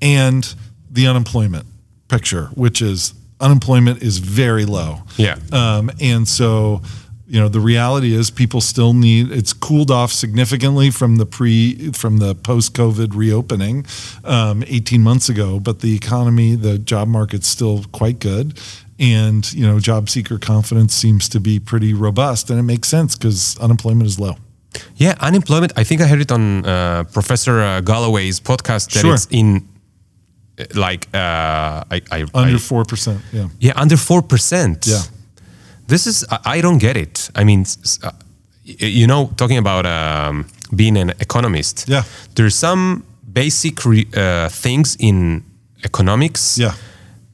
and 0.00 0.54
the 0.90 1.06
unemployment 1.06 1.66
picture, 2.08 2.46
which 2.54 2.80
is 2.80 3.14
unemployment 3.40 4.02
is 4.02 4.18
very 4.18 4.64
low. 4.64 4.98
Yeah. 5.16 5.36
Um, 5.52 5.90
and 6.00 6.26
so, 6.26 6.82
you 7.32 7.40
know, 7.40 7.48
the 7.48 7.60
reality 7.60 8.12
is 8.12 8.30
people 8.30 8.60
still 8.60 8.92
need. 8.92 9.32
It's 9.32 9.54
cooled 9.54 9.90
off 9.90 10.12
significantly 10.12 10.90
from 10.90 11.16
the 11.16 11.24
pre 11.24 11.90
from 11.92 12.18
the 12.18 12.34
post 12.34 12.74
COVID 12.74 13.14
reopening, 13.14 13.86
um, 14.22 14.62
18 14.66 15.00
months 15.00 15.30
ago. 15.30 15.58
But 15.58 15.80
the 15.80 15.94
economy, 15.96 16.56
the 16.56 16.76
job 16.78 17.08
market's 17.08 17.48
still 17.48 17.84
quite 17.90 18.18
good, 18.18 18.60
and 18.98 19.50
you 19.54 19.66
know, 19.66 19.80
job 19.80 20.10
seeker 20.10 20.38
confidence 20.38 20.92
seems 20.94 21.26
to 21.30 21.40
be 21.40 21.58
pretty 21.58 21.94
robust, 21.94 22.50
and 22.50 22.58
it 22.58 22.64
makes 22.64 22.88
sense 22.88 23.16
because 23.16 23.56
unemployment 23.60 24.06
is 24.06 24.20
low. 24.20 24.36
Yeah, 24.96 25.14
unemployment. 25.20 25.72
I 25.74 25.84
think 25.84 26.02
I 26.02 26.06
heard 26.08 26.20
it 26.20 26.30
on 26.30 26.66
uh, 26.66 27.04
Professor 27.12 27.62
uh, 27.62 27.80
Galloway's 27.80 28.40
podcast 28.40 28.92
that 28.92 29.00
Sure. 29.00 29.14
it's 29.14 29.26
in 29.30 29.66
uh, 30.58 30.64
like 30.74 31.08
uh, 31.14 31.94
I, 31.94 32.02
I 32.10 32.26
Under 32.34 32.58
four 32.58 32.84
percent. 32.84 33.22
Yeah. 33.32 33.48
yeah 33.58 33.72
under 33.82 33.96
four 33.96 34.20
percent. 34.20 34.86
Yeah. 34.86 35.00
This 35.86 36.06
is 36.06 36.24
I, 36.44 36.60
don't 36.60 36.78
get 36.78 36.96
it. 36.96 37.30
I 37.34 37.44
mean, 37.44 37.64
uh, 38.02 38.10
you 38.64 39.06
know, 39.06 39.30
talking 39.36 39.58
about 39.58 39.86
um, 39.86 40.46
being 40.74 40.96
an 40.96 41.10
economist. 41.20 41.88
Yeah. 41.88 42.04
there's 42.34 42.54
some 42.54 43.04
basic 43.32 43.84
re, 43.84 44.06
uh, 44.16 44.48
things 44.48 44.96
in 44.98 45.44
economics. 45.84 46.58
Yeah. 46.58 46.74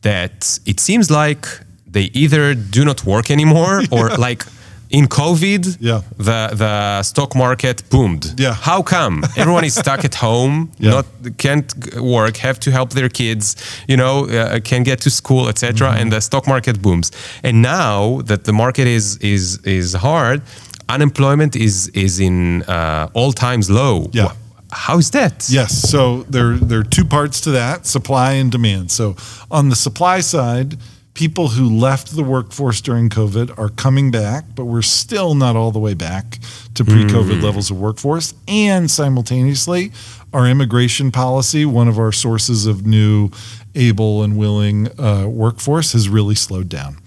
that 0.02 0.60
it 0.64 0.80
seems 0.80 1.10
like 1.10 1.46
they 1.86 2.10
either 2.14 2.54
do 2.54 2.84
not 2.84 3.04
work 3.04 3.30
anymore 3.30 3.82
or 3.90 4.10
like 4.10 4.44
in 4.90 5.06
COVID, 5.06 5.76
Yeah. 5.80 6.00
the 6.16 6.50
the 6.56 7.02
stock 7.02 7.34
market 7.34 7.82
boomed. 7.90 8.34
Yeah. 8.40 8.54
How 8.54 8.82
come 8.82 9.22
everyone 9.36 9.64
is 9.66 9.74
stuck 9.74 10.04
at 10.04 10.14
home, 10.14 10.68
Yeah. 10.78 10.90
not 10.94 11.06
can't 11.36 11.72
work, 12.00 12.36
have 12.38 12.58
to 12.60 12.70
help 12.70 12.90
their 12.90 13.08
kids, 13.10 13.56
you 13.86 13.96
know, 13.96 14.26
uh, 14.28 14.60
can 14.64 14.82
get 14.84 15.00
to 15.00 15.10
school, 15.10 15.48
etc. 15.48 15.72
Mm-hmm. 15.72 16.00
And 16.00 16.12
the 16.12 16.20
stock 16.20 16.46
market 16.46 16.80
booms. 16.82 17.10
And 17.42 17.60
now 17.62 18.22
that 18.26 18.44
the 18.44 18.52
market 18.52 18.86
is 18.86 19.16
is 19.20 19.58
is 19.64 19.94
hard, 19.94 20.40
unemployment 20.88 21.54
is 21.56 21.88
is 21.94 22.18
in 22.18 22.62
uh, 22.62 23.08
all 23.14 23.32
times 23.32 23.68
low. 23.68 24.08
Yeah. 24.12 24.32
How 24.70 24.98
is 24.98 25.10
that? 25.10 25.46
Yes. 25.48 25.90
So 25.90 26.24
there, 26.28 26.52
there 26.68 26.80
are 26.80 26.90
two 26.90 27.04
parts 27.04 27.40
to 27.40 27.50
that 27.52 27.86
supply 27.86 28.32
and 28.40 28.52
demand. 28.52 28.90
So, 28.90 29.16
on 29.50 29.70
the 29.70 29.76
supply 29.76 30.20
side, 30.20 30.76
people 31.18 31.48
who 31.48 31.68
left 31.68 32.14
the 32.14 32.22
workforce 32.22 32.80
during 32.80 33.08
COVID 33.08 33.58
are 33.58 33.70
coming 33.70 34.12
back, 34.12 34.44
but 34.54 34.66
we're 34.66 34.82
still 34.82 35.34
not 35.34 35.56
all 35.56 35.72
the 35.72 35.78
way 35.80 35.92
back 35.92 36.38
to 36.74 36.84
pre 36.84 37.02
COVID 37.06 37.42
levels 37.42 37.72
of 37.72 37.80
workforce. 37.80 38.34
And 38.46 38.88
simultaneously, 38.88 39.90
our 40.32 40.46
immigration 40.46 41.10
policy, 41.10 41.64
one 41.64 41.88
of 41.88 41.98
our 41.98 42.12
sources 42.12 42.66
of 42.66 42.86
new 42.86 43.30
able 43.74 44.22
and 44.22 44.38
willing 44.38 44.88
uh, 45.00 45.26
workforce, 45.26 45.92
has 45.92 46.08
really 46.08 46.36
slowed 46.36 46.68
down. 46.68 46.98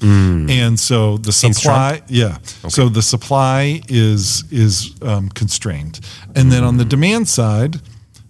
And 0.50 0.78
so 0.78 1.18
the 1.18 1.32
supply, 1.32 2.02
yeah. 2.08 2.38
So 2.68 2.90
the 2.90 3.02
supply 3.02 3.82
is 3.88 4.44
is 4.52 4.94
um, 5.02 5.30
constrained, 5.30 6.02
and 6.36 6.52
then 6.52 6.66
on 6.66 6.76
the 6.76 6.86
demand 6.86 7.30
side, 7.30 7.80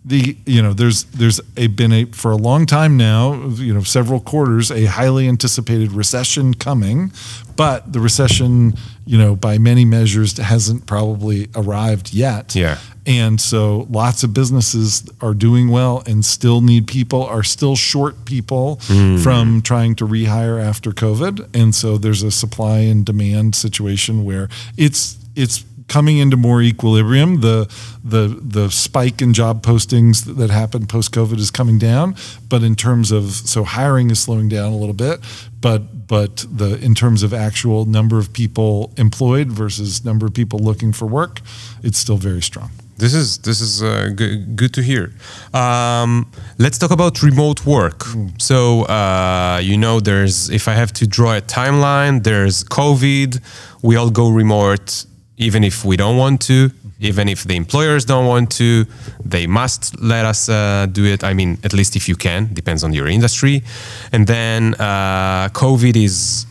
the 0.04 0.36
you 0.46 0.62
know 0.62 0.74
there's 0.74 1.04
there's 1.06 1.40
a 1.58 1.68
been 1.68 1.92
a 1.92 2.06
for 2.06 2.32
a 2.32 2.36
long 2.36 2.66
time 2.66 2.98
now, 2.98 3.34
you 3.50 3.74
know 3.74 3.84
several 3.84 4.20
quarters, 4.20 4.72
a 4.72 4.86
highly 4.86 5.28
anticipated 5.28 5.92
recession 5.92 6.56
coming, 6.56 7.12
but 7.56 7.94
the 7.94 8.00
recession, 8.00 8.74
you 9.06 9.18
know, 9.18 9.36
by 9.36 9.60
many 9.60 9.86
measures 9.86 10.38
hasn't 10.38 10.88
probably 10.88 11.50
arrived 11.56 12.14
yet. 12.14 12.56
Yeah. 12.56 12.80
And 13.06 13.40
so 13.40 13.88
lots 13.90 14.24
of 14.24 14.34
businesses 14.34 15.08
are 15.22 15.34
doing 15.34 15.70
well 15.70 16.04
and 16.06 16.24
still 16.24 16.62
need 16.62 16.88
people, 16.88 17.24
are 17.24 17.44
still 17.44 17.76
short 17.76 18.26
people 18.26 18.80
hmm. 18.84 19.18
from 19.18 19.62
trying 19.62 19.96
to 19.96 20.08
rehire 20.08 20.64
after 20.64 20.92
COVID. 20.92 21.56
And 21.56 21.74
so 21.74 21.98
there's 21.98 22.24
a 22.24 22.32
supply 22.32 22.80
and 22.80 23.06
demand 23.06 23.56
situation 23.56 24.24
where 24.24 24.50
it's 24.78 25.18
it's 25.36 25.64
coming 25.92 26.18
into 26.20 26.38
more 26.38 26.62
equilibrium. 26.62 27.42
The 27.42 27.68
the 28.04 28.24
the 28.58 28.70
spike 28.72 29.22
in 29.22 29.34
job 29.34 29.62
postings 29.62 30.24
that 30.38 30.50
happened 30.50 30.88
post 30.88 31.12
COVID 31.12 31.38
is 31.38 31.52
coming 31.52 31.78
down, 31.78 32.16
but 32.48 32.64
in 32.64 32.76
terms 32.76 33.12
of 33.12 33.24
so 33.54 33.64
hiring 33.64 34.10
is 34.10 34.20
slowing 34.20 34.50
down 34.50 34.72
a 34.72 34.78
little 34.78 35.00
bit, 35.08 35.20
but 35.60 36.08
but 36.08 36.46
the 36.60 36.80
in 36.88 36.96
terms 36.96 37.24
of 37.24 37.34
actual 37.34 37.86
number 37.86 38.18
of 38.18 38.32
people 38.32 38.94
employed 38.98 39.52
versus 39.52 40.06
number 40.06 40.26
of 40.26 40.34
people 40.34 40.60
looking 40.60 40.94
for 40.94 41.08
work, 41.08 41.42
it's 41.84 42.00
still 42.00 42.18
very 42.18 42.42
strong. 42.42 42.72
This 42.98 43.14
is 43.14 43.40
this 43.40 43.60
is 43.62 43.82
uh, 43.82 44.12
g- 44.16 44.46
good 44.56 44.74
to 44.76 44.82
hear. 44.82 45.12
Um, 45.54 46.32
let's 46.58 46.78
talk 46.78 46.92
about 46.92 47.24
remote 47.24 47.66
work. 47.66 48.06
So 48.38 48.84
uh, 48.84 49.60
you 49.62 49.76
know, 49.76 50.00
there's 50.00 50.50
if 50.50 50.68
I 50.68 50.74
have 50.74 50.92
to 50.94 51.08
draw 51.08 51.36
a 51.36 51.42
timeline, 51.42 52.24
there's 52.24 52.64
COVID. 52.64 53.42
We 53.82 53.96
all 53.96 54.12
go 54.12 54.30
remote, 54.30 55.06
even 55.38 55.64
if 55.64 55.84
we 55.84 55.98
don't 55.98 56.18
want 56.18 56.42
to, 56.42 56.70
even 57.00 57.28
if 57.28 57.44
the 57.44 57.56
employers 57.56 58.06
don't 58.06 58.28
want 58.28 58.52
to. 58.52 58.86
They 59.26 59.48
must 59.48 60.00
let 60.00 60.26
us 60.26 60.50
uh, 60.50 60.88
do 60.92 61.06
it. 61.06 61.24
I 61.24 61.34
mean, 61.34 61.58
at 61.64 61.74
least 61.74 61.96
if 61.96 62.08
you 62.08 62.16
can, 62.16 62.54
depends 62.54 62.84
on 62.84 62.94
your 62.94 63.08
industry. 63.08 63.64
And 64.12 64.28
then 64.28 64.76
uh, 64.76 65.50
COVID 65.50 65.96
is 65.96 66.46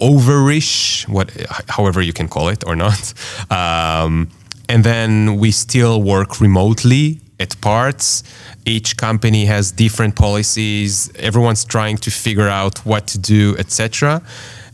overish, 0.00 1.08
what, 1.08 1.30
however 1.68 2.02
you 2.02 2.12
can 2.12 2.28
call 2.28 2.48
it 2.48 2.64
or 2.66 2.76
not. 2.76 3.14
Um, 3.50 4.28
and 4.68 4.82
then 4.82 5.36
we 5.36 5.52
still 5.52 6.02
work 6.02 6.40
remotely 6.40 7.20
at 7.38 7.60
parts. 7.60 8.22
Each 8.64 8.96
company 8.96 9.44
has 9.46 9.70
different 9.70 10.16
policies. 10.16 11.10
Everyone's 11.16 11.64
trying 11.64 11.98
to 11.98 12.10
figure 12.10 12.48
out 12.48 12.78
what 12.84 13.06
to 13.08 13.18
do, 13.18 13.56
etc. 13.58 14.22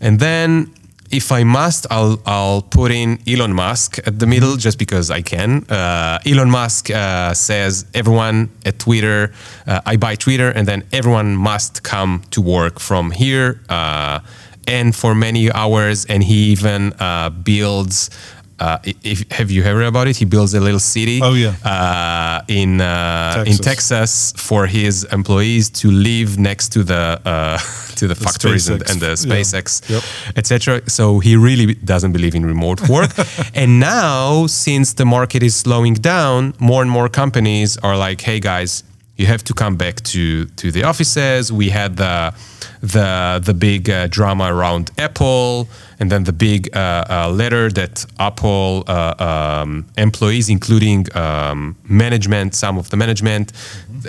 And 0.01 0.19
then, 0.19 0.73
if 1.13 1.31
I 1.31 1.45
must, 1.45 1.87
I'll 1.91 2.21
I'll 2.25 2.63
put 2.63 2.91
in 2.91 3.19
Elon 3.29 3.53
Musk 3.53 3.99
at 4.07 4.19
the 4.19 4.27
middle 4.27 4.57
just 4.57 4.79
because 4.79 5.11
I 5.11 5.21
can. 5.21 5.65
Uh, 5.65 6.19
Elon 6.25 6.51
Musk 6.51 6.91
uh, 6.91 7.35
says 7.35 7.85
everyone 7.95 8.51
at 8.65 8.79
Twitter, 8.79 9.33
uh, 9.67 9.83
I 9.85 9.97
buy 9.97 10.17
Twitter, 10.17 10.49
and 10.49 10.67
then 10.67 10.85
everyone 10.91 11.37
must 11.37 11.83
come 11.83 12.23
to 12.31 12.41
work 12.41 12.81
from 12.81 13.11
here 13.11 13.61
uh, 13.69 14.21
and 14.67 14.97
for 14.97 15.15
many 15.15 15.53
hours. 15.53 16.07
And 16.07 16.25
he 16.25 16.53
even 16.53 16.95
uh, 16.95 17.29
builds. 17.31 18.11
Uh, 18.59 18.79
if, 19.03 19.25
have 19.33 19.51
you 19.51 19.63
heard 19.65 19.83
about 19.83 20.07
it? 20.07 20.17
He 20.17 20.25
builds 20.25 20.55
a 20.55 20.61
little 20.61 20.79
city 20.81 21.21
Oh, 21.23 21.35
yeah. 21.35 21.55
uh, 21.65 22.43
in 22.49 22.81
uh, 22.81 23.43
in 23.47 23.57
Texas. 23.57 24.33
Texas 24.33 24.33
for 24.37 24.67
his 24.67 25.05
employees 25.13 25.69
to 25.71 25.91
live 25.91 26.39
next 26.39 26.69
to 26.75 26.85
the 26.85 27.21
uh, 27.25 27.59
to 27.97 28.07
the, 28.07 28.15
factories 28.15 28.69
and, 28.69 28.83
and 28.91 29.01
the 29.01 29.09
Yeah. 29.09 29.15
SpaceX, 29.27 29.83
Yep. 29.91 30.03
etc. 30.37 30.81
So 30.89 31.19
he 31.21 31.35
really 31.37 31.75
doesn't 31.75 32.13
believe 32.13 32.35
in 32.37 32.45
remote 32.47 32.89
work. 32.89 33.11
and 33.55 33.81
now, 33.81 34.47
since 34.47 34.95
the 34.95 35.05
market 35.05 35.43
is 35.43 35.57
slowing 35.57 35.95
down, 35.95 36.55
more 36.59 36.83
and 36.83 36.91
more 36.91 37.09
companies 37.09 37.79
are 37.79 37.97
like, 37.97 38.21
"Hey 38.21 38.39
guys, 38.41 38.85
you 39.17 39.27
have 39.27 39.43
to 39.45 39.55
come 39.55 39.77
back 39.77 39.97
to 40.13 40.47
to 40.61 40.71
the 40.71 40.85
offices." 40.85 41.51
We 41.51 41.71
had 41.71 41.97
the 41.97 42.33
the 42.81 43.41
the 43.45 43.55
big 43.55 43.89
uh, 43.91 44.07
drama 44.09 44.45
around 44.55 44.91
Apple, 44.99 45.69
and 46.03 46.11
then 46.11 46.25
the 46.25 46.33
big 46.33 46.61
uh, 46.77 47.05
uh, 47.09 47.31
letter 47.31 47.71
that 47.71 48.05
Apple 48.19 48.83
uh, 48.89 49.15
um, 49.31 49.87
employees, 49.97 50.49
including 50.49 51.01
um, 51.17 51.77
management, 51.85 52.57
some 52.57 52.77
of 52.77 52.91
the 52.91 52.97
management, 52.97 53.53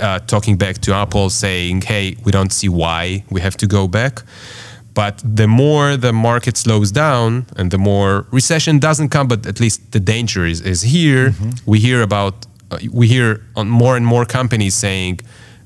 uh, 0.02 0.18
talking 0.34 0.58
back 0.58 0.76
to 0.86 0.90
Apple, 1.04 1.30
saying, 1.30 1.84
"Hey, 1.92 2.06
we 2.26 2.32
don't 2.38 2.52
see 2.60 2.70
why 2.82 3.24
we 3.30 3.40
have 3.42 3.56
to 3.58 3.68
go 3.68 3.88
back." 3.88 4.24
But 4.96 5.16
the 5.42 5.48
more 5.48 5.88
the 6.08 6.14
market 6.14 6.56
slows 6.58 6.90
down 6.92 7.46
and 7.58 7.70
the 7.76 7.82
more 7.92 8.26
recession 8.32 8.80
doesn't 8.80 9.10
come, 9.10 9.28
but 9.28 9.46
at 9.46 9.60
least 9.60 9.80
the 9.92 10.00
danger 10.00 10.44
is, 10.54 10.62
is 10.62 10.82
here. 10.96 11.34
We 11.66 11.78
hear 11.80 12.00
about, 12.10 12.36
uh, 12.72 12.78
we 13.00 13.08
hear 13.08 13.28
on 13.56 13.68
more 13.82 13.96
and 13.98 14.06
more 14.06 14.26
companies 14.40 14.76
saying, 14.86 15.16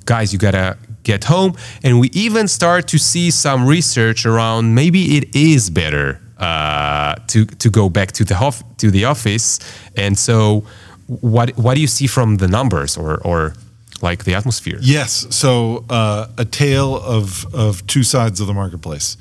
guys, 0.05 0.31
you 0.33 0.39
gotta 0.39 0.77
get 1.11 1.23
home. 1.23 1.51
And 1.83 1.91
we 2.01 2.07
even 2.25 2.47
start 2.47 2.87
to 2.93 2.97
see 2.97 3.31
some 3.31 3.59
research 3.75 4.25
around 4.25 4.75
maybe 4.81 5.01
it 5.17 5.35
is 5.35 5.69
better 5.69 6.07
uh, 6.37 7.15
to, 7.31 7.45
to 7.45 7.69
go 7.69 7.89
back 7.89 8.09
to 8.19 8.23
the, 8.23 8.35
hof- 8.35 8.63
to 8.77 8.91
the 8.91 9.05
office. 9.05 9.59
And 9.95 10.17
so, 10.17 10.63
what, 11.07 11.47
what 11.57 11.73
do 11.75 11.81
you 11.81 11.87
see 11.87 12.07
from 12.07 12.37
the 12.37 12.47
numbers 12.47 12.97
or, 12.97 13.21
or 13.25 13.53
like 14.01 14.23
the 14.25 14.35
atmosphere? 14.35 14.79
Yes. 14.81 15.27
So 15.29 15.85
uh, 15.89 16.27
a 16.37 16.45
tale 16.45 16.95
of 16.95 17.45
of 17.53 17.85
two 17.87 18.03
sides 18.03 18.39
of 18.39 18.47
the 18.47 18.53
marketplace. 18.53 19.17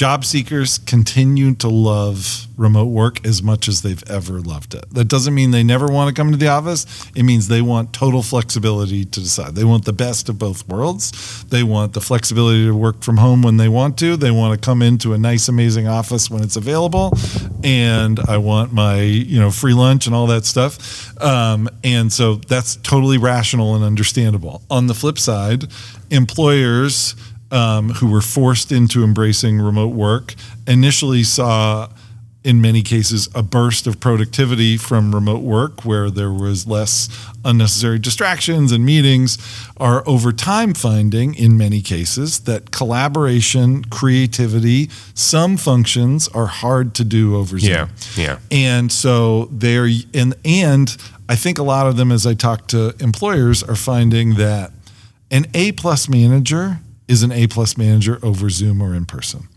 Job 0.00 0.24
seekers 0.24 0.78
continue 0.78 1.54
to 1.54 1.68
love 1.68 2.46
remote 2.56 2.86
work 2.86 3.22
as 3.26 3.42
much 3.42 3.68
as 3.68 3.82
they've 3.82 4.02
ever 4.08 4.40
loved 4.40 4.72
it. 4.72 4.88
That 4.94 5.08
doesn't 5.08 5.34
mean 5.34 5.50
they 5.50 5.62
never 5.62 5.88
want 5.88 6.08
to 6.08 6.18
come 6.18 6.30
to 6.30 6.38
the 6.38 6.48
office. 6.48 6.86
It 7.14 7.24
means 7.24 7.48
they 7.48 7.60
want 7.60 7.92
total 7.92 8.22
flexibility 8.22 9.04
to 9.04 9.20
decide. 9.20 9.54
They 9.54 9.64
want 9.64 9.84
the 9.84 9.92
best 9.92 10.30
of 10.30 10.38
both 10.38 10.66
worlds. 10.66 11.44
They 11.44 11.62
want 11.62 11.92
the 11.92 12.00
flexibility 12.00 12.64
to 12.64 12.74
work 12.74 13.02
from 13.02 13.18
home 13.18 13.42
when 13.42 13.58
they 13.58 13.68
want 13.68 13.98
to. 13.98 14.16
They 14.16 14.30
want 14.30 14.58
to 14.58 14.64
come 14.64 14.80
into 14.80 15.12
a 15.12 15.18
nice, 15.18 15.48
amazing 15.48 15.86
office 15.86 16.30
when 16.30 16.42
it's 16.42 16.56
available. 16.56 17.12
And 17.62 18.18
I 18.20 18.38
want 18.38 18.72
my, 18.72 19.02
you 19.02 19.38
know, 19.38 19.50
free 19.50 19.74
lunch 19.74 20.06
and 20.06 20.14
all 20.14 20.28
that 20.28 20.46
stuff. 20.46 21.14
Um, 21.20 21.68
and 21.84 22.10
so 22.10 22.36
that's 22.36 22.76
totally 22.76 23.18
rational 23.18 23.74
and 23.74 23.84
understandable. 23.84 24.62
On 24.70 24.86
the 24.86 24.94
flip 24.94 25.18
side, 25.18 25.66
employers 26.10 27.14
um, 27.50 27.90
who 27.90 28.10
were 28.10 28.20
forced 28.20 28.70
into 28.72 29.02
embracing 29.04 29.60
remote 29.60 29.94
work 29.94 30.34
initially 30.66 31.22
saw 31.22 31.88
in 32.42 32.58
many 32.58 32.80
cases 32.80 33.28
a 33.34 33.42
burst 33.42 33.86
of 33.86 34.00
productivity 34.00 34.78
from 34.78 35.14
remote 35.14 35.42
work 35.42 35.84
where 35.84 36.08
there 36.10 36.32
was 36.32 36.66
less 36.66 37.06
unnecessary 37.44 37.98
distractions 37.98 38.72
and 38.72 38.82
meetings 38.82 39.36
are 39.76 40.02
over 40.08 40.32
time 40.32 40.72
finding 40.72 41.34
in 41.34 41.58
many 41.58 41.82
cases 41.82 42.40
that 42.40 42.70
collaboration 42.70 43.84
creativity 43.84 44.88
some 45.12 45.58
functions 45.58 46.28
are 46.28 46.46
hard 46.46 46.94
to 46.94 47.04
do 47.04 47.36
over 47.36 47.58
zoom 47.58 47.70
Yeah, 47.70 47.88
yeah. 48.16 48.38
and 48.50 48.90
so 48.90 49.46
they're 49.52 49.88
and 50.14 50.34
and 50.42 50.96
i 51.28 51.36
think 51.36 51.58
a 51.58 51.62
lot 51.62 51.86
of 51.88 51.98
them 51.98 52.10
as 52.10 52.26
i 52.26 52.32
talk 52.32 52.66
to 52.68 52.94
employers 53.00 53.62
are 53.62 53.76
finding 53.76 54.36
that 54.36 54.72
an 55.30 55.46
a 55.52 55.72
plus 55.72 56.08
manager 56.08 56.78
is 57.10 57.22
an 57.22 57.32
a 57.32 57.46
plus 57.46 57.76
manager 57.76 58.18
over 58.22 58.48
zoom 58.48 58.80
or 58.80 58.94
in 58.94 59.04
person 59.04 59.48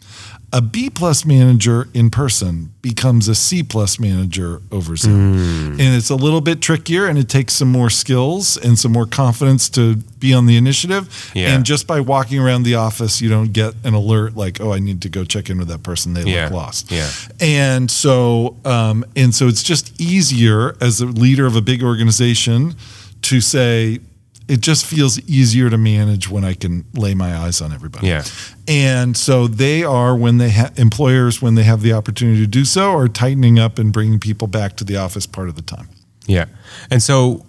a 0.54 0.62
B 0.62 0.88
plus 0.92 1.26
manager 1.26 1.88
in 1.96 2.12
person 2.12 2.72
becomes 2.84 3.28
a 3.28 3.34
C 3.34 3.64
plus 3.64 4.00
manager 4.00 4.62
over 4.72 4.96
Zoom. 4.96 5.72
And 5.72 5.82
it's 5.82 6.12
a 6.12 6.16
little 6.16 6.42
bit 6.42 6.62
trickier 6.62 7.08
and 7.08 7.18
it 7.18 7.28
takes 7.28 7.54
some 7.56 7.72
more 7.72 7.90
skills 7.90 8.56
and 8.56 8.78
some 8.78 8.92
more 8.92 9.08
confidence 9.08 9.68
to 9.72 9.96
be 9.96 10.32
on 10.32 10.46
the 10.46 10.56
initiative. 10.56 11.32
Yeah. 11.34 11.56
And 11.56 11.66
just 11.66 11.88
by 11.88 12.02
walking 12.02 12.38
around 12.38 12.64
the 12.64 12.76
office, 12.76 13.20
you 13.20 13.30
don't 13.30 13.52
get 13.52 13.74
an 13.84 13.96
alert 13.96 14.38
like, 14.38 14.62
oh, 14.62 14.72
I 14.72 14.78
need 14.78 15.02
to 15.02 15.10
go 15.10 15.26
check 15.26 15.50
in 15.50 15.58
with 15.58 15.70
that 15.70 15.82
person. 15.82 16.14
They 16.14 16.22
Yeah. 16.32 16.44
look 16.44 16.54
lost. 16.54 16.92
Yeah. 16.92 17.10
And 17.40 17.90
so, 17.90 18.56
um, 18.64 19.06
and 19.16 19.34
so 19.34 19.48
it's 19.48 19.64
just 19.64 20.00
easier 20.00 20.78
as 20.80 21.02
a 21.02 21.08
leader 21.08 21.48
of 21.48 21.56
a 21.56 21.62
big 21.62 21.82
organization 21.82 22.76
to 23.24 23.42
say, 23.42 24.02
it 24.48 24.62
just 24.62 24.86
feels 24.86 25.20
easier 25.22 25.70
to 25.70 25.78
manage 25.78 26.30
when 26.30 26.44
I 26.44 26.54
can 26.54 26.86
lay 26.94 27.14
my 27.14 27.36
eyes 27.36 27.62
on 27.62 27.72
everybody. 27.72 28.08
Yeah. 28.08 28.24
And 28.68 29.16
so 29.16 29.48
they 29.48 29.84
are 29.84 30.16
when 30.16 30.38
they 30.38 30.52
ha- 30.52 30.72
employers 30.76 31.42
when 31.42 31.56
they 31.56 31.64
have 31.64 31.82
the 31.82 31.94
opportunity 31.94 32.42
to 32.42 32.48
do 32.48 32.66
so 32.66 32.92
are 32.92 33.08
tightening 33.08 33.58
up 33.58 33.80
and 33.80 33.94
bringing 33.94 34.20
people 34.20 34.48
back 34.48 34.76
to 34.78 34.84
the 34.84 34.98
office 34.98 35.26
part 35.26 35.50
of 35.50 35.56
the 35.56 35.62
time. 35.62 35.88
Yeah. 36.26 36.46
And 36.90 37.02
so, 37.02 37.46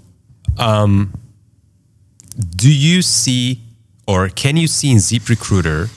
um, 0.59 1.12
do 2.57 2.72
you 2.72 3.03
see 3.03 3.61
or 4.07 4.28
can 4.28 4.57
you 4.57 4.66
see 4.66 4.90
in 4.90 4.99
ZipRecruiter 4.99 5.90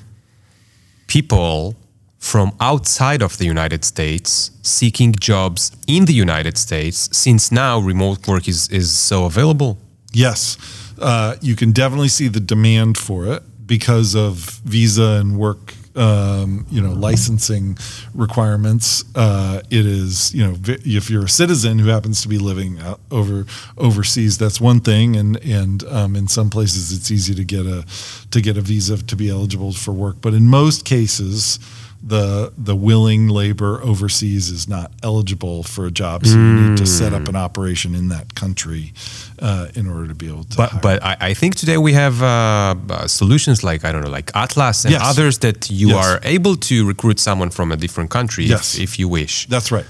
people 1.08 1.76
from 2.20 2.56
outside 2.60 3.22
of 3.22 3.38
the 3.38 3.46
United 3.46 3.86
States 3.86 4.52
seeking 4.62 5.14
jobs 5.14 5.72
in 5.88 6.06
the 6.06 6.14
United 6.14 6.58
States 6.58 7.10
since 7.16 7.52
now 7.52 7.80
remote 7.80 8.28
work 8.28 8.48
is, 8.48 8.70
is 8.70 8.92
so 8.92 9.26
available? 9.26 9.78
Yes, 10.14 10.58
uh, 11.00 11.36
you 11.42 11.56
can 11.56 11.72
definitely 11.72 12.08
see 12.10 12.28
the 12.28 12.40
demand 12.40 12.98
for 12.98 13.26
it 13.26 13.44
because 13.66 14.16
of 14.16 14.36
visa 14.64 15.20
and 15.20 15.38
work, 15.38 15.74
um, 15.96 16.66
you 16.70 16.82
know, 16.82 16.94
licensing 16.94 17.78
requirements. 18.14 19.04
Uh, 19.14 19.62
it 19.70 19.86
is, 19.86 20.34
you 20.34 20.46
know, 20.46 20.56
if 20.66 21.10
you're 21.10 21.26
a 21.26 21.30
citizen 21.30 21.80
who 21.80 21.90
happens 21.90 22.22
to 22.22 22.28
be 22.28 22.38
living 22.38 22.80
out 22.80 23.02
over 23.12 23.46
overseas, 23.78 24.38
that's 24.38 24.62
one 24.62 24.80
thing, 24.80 25.16
and 25.16 25.38
and 25.44 25.84
um, 25.86 26.16
in 26.16 26.28
some 26.28 26.50
places 26.50 26.98
it's 26.98 27.12
easy 27.12 27.36
to 27.36 27.44
get 27.44 27.66
a 27.66 27.86
to 28.32 28.42
get 28.42 28.58
a 28.58 28.62
visa 28.62 29.04
to 29.04 29.16
be 29.16 29.30
eligible 29.30 29.74
for 29.74 29.92
work, 29.92 30.18
but 30.22 30.34
in 30.34 30.48
most 30.48 30.86
cases. 30.86 31.60
The 32.04 32.54
the 32.58 32.76
willing 32.76 33.28
labor 33.28 33.82
overseas 33.84 34.50
is 34.50 34.68
not 34.68 34.92
eligible 35.04 35.64
for 35.64 35.86
a 35.86 35.92
job, 35.92 36.26
so 36.26 36.36
you 36.38 36.54
need 36.70 36.78
to 36.78 36.86
set 36.86 37.14
up 37.14 37.28
an 37.28 37.36
operation 37.36 37.96
in 37.96 38.08
that 38.10 38.36
country 38.36 38.94
uh, 39.40 39.68
in 39.76 39.88
order 39.88 40.08
to 40.08 40.14
be 40.16 40.28
able 40.28 40.44
to. 40.46 40.58
But 40.58 40.70
hire. 40.72 40.82
but 40.82 41.04
I, 41.04 41.18
I 41.30 41.34
think 41.34 41.56
today 41.56 41.78
we 41.78 41.94
have 41.94 42.22
uh, 42.22 42.76
uh, 42.90 43.08
solutions 43.08 43.64
like 43.64 43.84
I 43.84 43.92
don't 43.92 44.04
know 44.04 44.10
like 44.12 44.32
Atlas 44.36 44.86
and 44.86 44.92
Yes. 44.94 45.02
others 45.04 45.40
that 45.40 45.70
you 45.72 45.88
Yes. 45.90 46.06
are 46.06 46.20
able 46.24 46.56
to 46.70 46.88
recruit 46.88 47.20
someone 47.20 47.50
from 47.50 47.72
a 47.72 47.76
different 47.76 48.10
country 48.12 48.46
Yes. 48.46 48.76
if, 48.76 48.82
if 48.84 49.00
you 49.00 49.10
wish. 49.10 49.48
That's 49.48 49.72
right. 49.72 49.86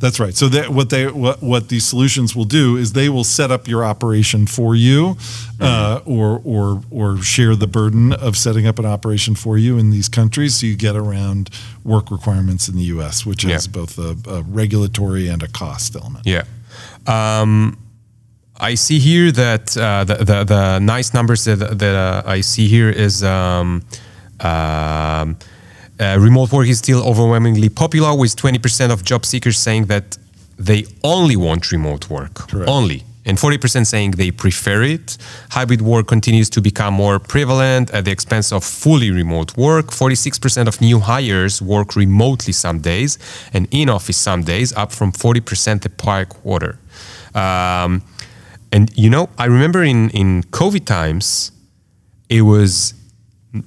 That's 0.00 0.20
right. 0.20 0.34
So 0.34 0.48
that 0.50 0.68
what 0.70 0.90
they 0.90 1.06
what 1.10 1.42
what 1.42 1.68
these 1.68 1.84
solutions 1.84 2.36
will 2.36 2.44
do 2.44 2.76
is 2.76 2.92
they 2.92 3.08
will 3.08 3.24
set 3.24 3.50
up 3.50 3.66
your 3.66 3.84
operation 3.84 4.46
for 4.46 4.76
you, 4.76 5.16
uh, 5.60 6.00
or 6.04 6.40
or 6.44 6.82
or 6.90 7.20
share 7.22 7.56
the 7.56 7.66
burden 7.66 8.12
of 8.12 8.36
setting 8.36 8.66
up 8.66 8.78
an 8.78 8.86
operation 8.86 9.34
for 9.34 9.58
you 9.58 9.76
in 9.76 9.90
these 9.90 10.08
countries, 10.08 10.54
so 10.54 10.66
you 10.66 10.76
get 10.76 10.94
around 10.94 11.50
work 11.84 12.10
requirements 12.12 12.68
in 12.68 12.76
the 12.76 12.84
U.S., 12.94 13.26
which 13.26 13.44
Yeah. 13.44 13.58
both 13.72 13.98
a, 13.98 14.16
a 14.30 14.42
regulatory 14.42 15.26
and 15.28 15.42
a 15.42 15.48
cost 15.48 15.96
element. 15.96 16.24
Yeah. 16.26 16.44
Um, 17.06 17.76
I 18.60 18.74
see 18.76 18.98
here 18.98 19.32
that 19.32 19.76
uh, 19.76 20.04
the, 20.04 20.14
the 20.24 20.44
the 20.44 20.78
nice 20.78 21.12
numbers 21.14 21.44
that 21.44 21.56
that 21.78 21.94
uh, 21.96 22.22
I 22.24 22.40
see 22.42 22.68
here 22.68 22.90
is 22.90 23.22
um, 23.24 23.82
um, 24.40 25.36
uh, 26.00 26.16
remote 26.20 26.52
work 26.52 26.68
is 26.68 26.78
still 26.78 27.06
overwhelmingly 27.06 27.68
popular, 27.68 28.14
with 28.16 28.36
20% 28.36 28.90
of 28.90 29.04
job 29.04 29.24
seekers 29.24 29.58
saying 29.58 29.86
that 29.86 30.16
they 30.58 30.84
only 31.04 31.36
want 31.36 31.70
remote 31.72 32.10
work, 32.10 32.34
Correct. 32.34 32.68
only, 32.68 33.04
and 33.24 33.38
40% 33.38 33.86
saying 33.86 34.12
they 34.12 34.30
prefer 34.30 34.82
it. 34.82 35.18
Hybrid 35.50 35.82
work 35.82 36.06
continues 36.08 36.48
to 36.50 36.60
become 36.60 36.94
more 36.94 37.18
prevalent 37.18 37.90
at 37.90 38.04
the 38.04 38.10
expense 38.10 38.52
of 38.52 38.64
fully 38.64 39.10
remote 39.10 39.56
work. 39.56 39.86
46% 39.86 40.66
of 40.66 40.80
new 40.80 41.00
hires 41.00 41.60
work 41.60 41.94
remotely 41.94 42.52
some 42.52 42.80
days 42.80 43.18
and 43.52 43.68
in 43.70 43.88
office 43.88 44.16
some 44.16 44.42
days, 44.42 44.72
up 44.72 44.92
from 44.92 45.12
40% 45.12 45.82
the 45.82 45.90
prior 45.90 46.24
quarter. 46.24 46.78
Um, 47.34 48.02
and 48.72 48.90
you 48.96 49.10
know, 49.10 49.28
I 49.38 49.46
remember 49.46 49.82
in 49.82 50.10
in 50.10 50.42
COVID 50.44 50.84
times, 50.84 51.52
it 52.28 52.42
was 52.42 52.94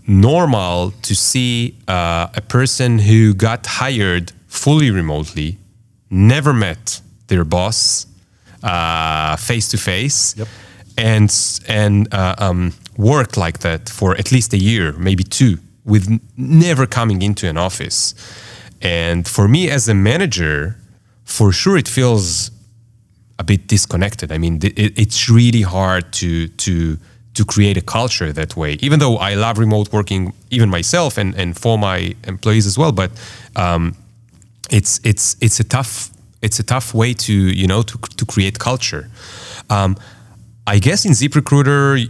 normal 0.07 0.91
to 1.01 1.15
see 1.15 1.77
uh, 1.87 2.27
a 2.35 2.41
person 2.41 2.99
who 2.99 3.33
got 3.33 3.65
hired 3.65 4.31
fully 4.47 4.91
remotely, 4.91 5.57
never 6.09 6.53
met 6.53 7.01
their 7.27 7.43
boss 7.43 8.05
face 9.37 9.69
to 9.69 9.77
face, 9.77 10.35
and 10.97 11.33
and 11.67 12.13
uh, 12.13 12.35
um, 12.37 12.73
worked 12.97 13.37
like 13.37 13.59
that 13.59 13.89
for 13.89 14.15
at 14.17 14.31
least 14.31 14.53
a 14.53 14.57
year, 14.57 14.93
maybe 14.93 15.23
two, 15.23 15.57
with 15.85 16.19
never 16.37 16.85
coming 16.85 17.21
into 17.21 17.47
an 17.47 17.57
office. 17.57 18.13
And 18.81 19.27
for 19.27 19.47
me 19.47 19.69
as 19.69 19.87
a 19.87 19.93
manager, 19.93 20.77
for 21.23 21.51
sure 21.51 21.77
it 21.77 21.87
feels 21.87 22.51
a 23.39 23.43
bit 23.43 23.67
disconnected. 23.67 24.31
I 24.31 24.37
mean, 24.37 24.59
it, 24.63 24.99
it's 24.99 25.29
really 25.29 25.61
hard 25.61 26.11
to 26.13 26.47
to 26.47 26.97
to 27.33 27.45
create 27.45 27.77
a 27.77 27.81
culture 27.81 28.33
that 28.33 28.55
way. 28.55 28.77
Even 28.81 28.99
though 28.99 29.17
I 29.17 29.35
love 29.35 29.57
remote 29.57 29.91
working, 29.91 30.33
even 30.49 30.69
myself 30.69 31.17
and 31.17 31.35
and 31.35 31.57
for 31.57 31.77
my 31.77 32.15
employees 32.27 32.65
as 32.65 32.77
well, 32.77 32.91
but 32.91 33.11
um, 33.55 33.95
it's 34.69 34.99
it's 35.03 35.35
it's 35.41 35.59
a 35.59 35.63
tough 35.63 36.09
it's 36.41 36.59
a 36.59 36.63
tough 36.63 36.93
way 36.93 37.13
to 37.13 37.33
you 37.33 37.67
know 37.67 37.81
to 37.83 37.97
to 38.17 38.25
create 38.25 38.59
culture. 38.59 39.09
Um, 39.69 39.95
I 40.67 40.79
guess 40.79 41.05
in 41.05 41.11
ZipRecruiter, 41.11 42.07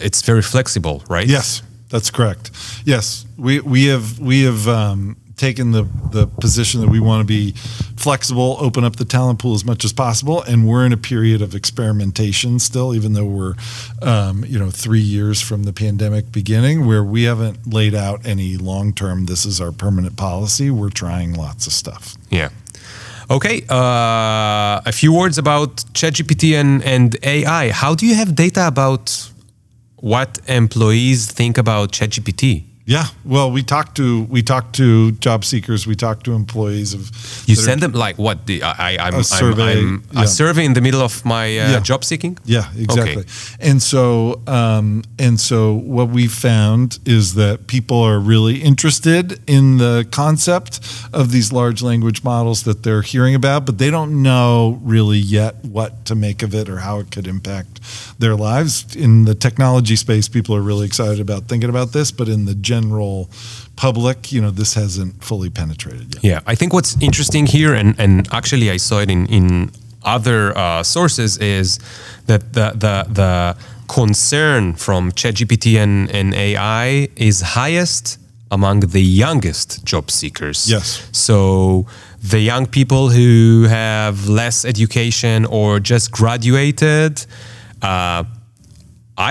it's 0.00 0.22
very 0.22 0.42
flexible, 0.42 1.02
right? 1.08 1.26
Yes, 1.26 1.62
that's 1.88 2.10
correct. 2.10 2.50
Yes, 2.84 3.26
we 3.36 3.60
we 3.60 3.86
have 3.86 4.18
we 4.18 4.44
have 4.44 4.68
um, 4.68 5.16
taken 5.36 5.72
the 5.72 5.84
the 6.12 6.26
position 6.26 6.80
that 6.80 6.88
we 6.88 7.00
want 7.00 7.20
to 7.20 7.26
be 7.26 7.52
flexible, 7.96 8.56
open 8.60 8.84
up 8.84 8.96
the 8.96 9.04
talent 9.04 9.38
pool 9.38 9.54
as 9.54 9.64
much 9.64 9.84
as 9.84 9.92
possible, 9.92 10.42
and 10.42 10.66
we're 10.66 10.86
in 10.86 10.92
a 10.92 10.96
period 10.96 11.42
of 11.42 11.54
experimentation 11.54 12.58
still, 12.58 12.94
even 12.94 13.12
though 13.14 13.24
we're 13.24 13.54
um, 14.02 14.44
you 14.44 14.58
know 14.58 14.70
three 14.70 15.00
years 15.00 15.40
from 15.40 15.64
the 15.64 15.72
pandemic 15.72 16.30
beginning, 16.32 16.86
where 16.86 17.04
we 17.04 17.24
haven't 17.24 17.72
laid 17.72 17.94
out 17.94 18.24
any 18.26 18.56
long 18.56 18.92
term. 18.92 19.26
This 19.26 19.44
is 19.44 19.60
our 19.60 19.72
permanent 19.72 20.16
policy. 20.16 20.70
We're 20.70 20.90
trying 20.90 21.34
lots 21.34 21.66
of 21.66 21.72
stuff. 21.72 22.16
Yeah. 22.30 22.50
Okay. 23.30 23.64
Uh, 23.70 24.80
a 24.84 24.92
few 24.92 25.12
words 25.12 25.38
about 25.38 25.76
ChatGPT 25.94 26.60
and, 26.60 26.82
and 26.82 27.16
AI. 27.22 27.70
How 27.70 27.94
do 27.94 28.06
you 28.06 28.14
have 28.14 28.34
data 28.34 28.66
about 28.66 29.30
what 29.96 30.38
employees 30.46 31.30
think 31.30 31.56
about 31.56 31.92
ChatGPT? 31.92 32.64
Yeah, 32.86 33.06
well, 33.24 33.50
we 33.50 33.62
talked 33.62 33.96
to 33.96 34.24
we 34.24 34.42
talked 34.42 34.74
to 34.76 35.12
job 35.12 35.42
seekers, 35.46 35.86
we 35.86 35.94
talked 35.96 36.24
to 36.24 36.34
employees 36.34 36.92
of. 36.92 37.00
You 37.46 37.54
send 37.54 37.80
them 37.80 37.92
like 37.92 38.18
what? 38.18 38.44
The, 38.46 38.62
I, 38.62 38.96
I'm, 39.00 39.14
A 39.14 39.16
I'm- 39.16 39.22
survey, 39.22 39.78
I'm, 39.78 40.04
yeah. 40.12 40.22
a 40.24 40.26
survey 40.26 40.66
in 40.66 40.74
the 40.74 40.82
middle 40.82 41.00
of 41.00 41.24
my 41.24 41.44
uh, 41.46 41.70
Yeah. 41.70 41.80
job 41.80 42.04
seeking. 42.04 42.36
Yeah, 42.44 42.70
exactly. 42.76 43.24
And 43.58 43.82
so, 43.82 44.42
um, 44.46 45.02
and 45.18 45.40
so, 45.40 45.72
what 45.72 46.10
we 46.10 46.26
found 46.26 46.98
is 47.06 47.32
that 47.36 47.68
people 47.68 48.02
are 48.02 48.18
really 48.20 48.56
interested 48.62 49.40
in 49.48 49.78
the 49.78 50.06
concept 50.10 50.80
of 51.14 51.32
these 51.32 51.52
large 51.52 51.80
language 51.80 52.22
models 52.22 52.64
that 52.64 52.82
they're 52.82 53.00
hearing 53.02 53.34
about, 53.34 53.64
but 53.64 53.78
they 53.78 53.90
don't 53.90 54.22
know 54.22 54.78
really 54.82 55.18
yet 55.18 55.54
what 55.64 56.04
to 56.04 56.14
make 56.14 56.42
of 56.42 56.54
it 56.54 56.68
or 56.68 56.78
how 56.80 56.98
it 56.98 57.10
could 57.10 57.26
impact 57.26 57.80
their 58.18 58.34
lives. 58.36 58.94
In 58.94 59.24
the 59.24 59.34
technology 59.34 59.96
space, 59.96 60.28
people 60.28 60.54
are 60.54 60.60
really 60.62 60.86
excited 60.86 61.18
about 61.20 61.44
thinking 61.48 61.70
about 61.70 61.92
this, 61.92 62.12
but 62.12 62.28
in 62.28 62.44
the 62.44 62.54
general 62.74 63.28
public, 63.76 64.18
you 64.34 64.40
know, 64.42 64.52
this 64.60 64.74
hasn't 64.74 65.14
fully 65.28 65.50
penetrated 65.50 66.14
yet. 66.14 66.24
Yeah, 66.30 66.52
I 66.52 66.54
think 66.58 66.72
what's 66.72 66.92
interesting 67.08 67.46
here, 67.46 67.72
and, 67.80 67.90
and 67.98 68.12
actually 68.38 68.68
I 68.76 68.78
saw 68.78 68.96
it 69.04 69.10
in, 69.10 69.26
in 69.38 69.70
other 70.16 70.40
uh, 70.56 70.82
sources, 70.82 71.38
is 71.38 71.78
that 72.26 72.42
the, 72.56 72.66
the, 72.84 72.96
the 73.20 73.56
concern 73.88 74.74
from 74.74 75.12
ChatGPT 75.12 75.66
and, 75.84 76.10
and 76.10 76.34
AI 76.34 77.08
is 77.16 77.36
highest 77.40 78.18
among 78.50 78.80
the 78.80 79.02
youngest 79.02 79.84
job 79.84 80.10
seekers. 80.10 80.70
Yes. 80.70 81.08
So 81.12 81.86
the 82.32 82.40
young 82.50 82.66
people 82.66 83.04
who 83.10 83.66
have 83.68 84.28
less 84.28 84.64
education 84.64 85.44
or 85.46 85.80
just 85.80 86.06
graduated, 86.10 87.26
uh, 87.82 88.24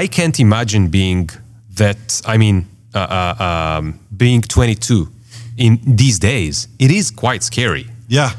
I 0.02 0.08
can't 0.08 0.40
imagine 0.40 0.90
being 0.90 1.30
that. 1.76 2.22
I 2.26 2.38
mean, 2.38 2.68
uh, 2.94 3.36
uh, 3.40 3.44
um, 3.80 4.00
being 4.16 4.42
22 4.42 5.10
in 5.58 5.80
these 5.86 6.20
days, 6.20 6.68
it 6.80 6.92
is 6.92 7.12
quite 7.12 7.44
scary. 7.44 7.88
Yeah. 8.08 8.32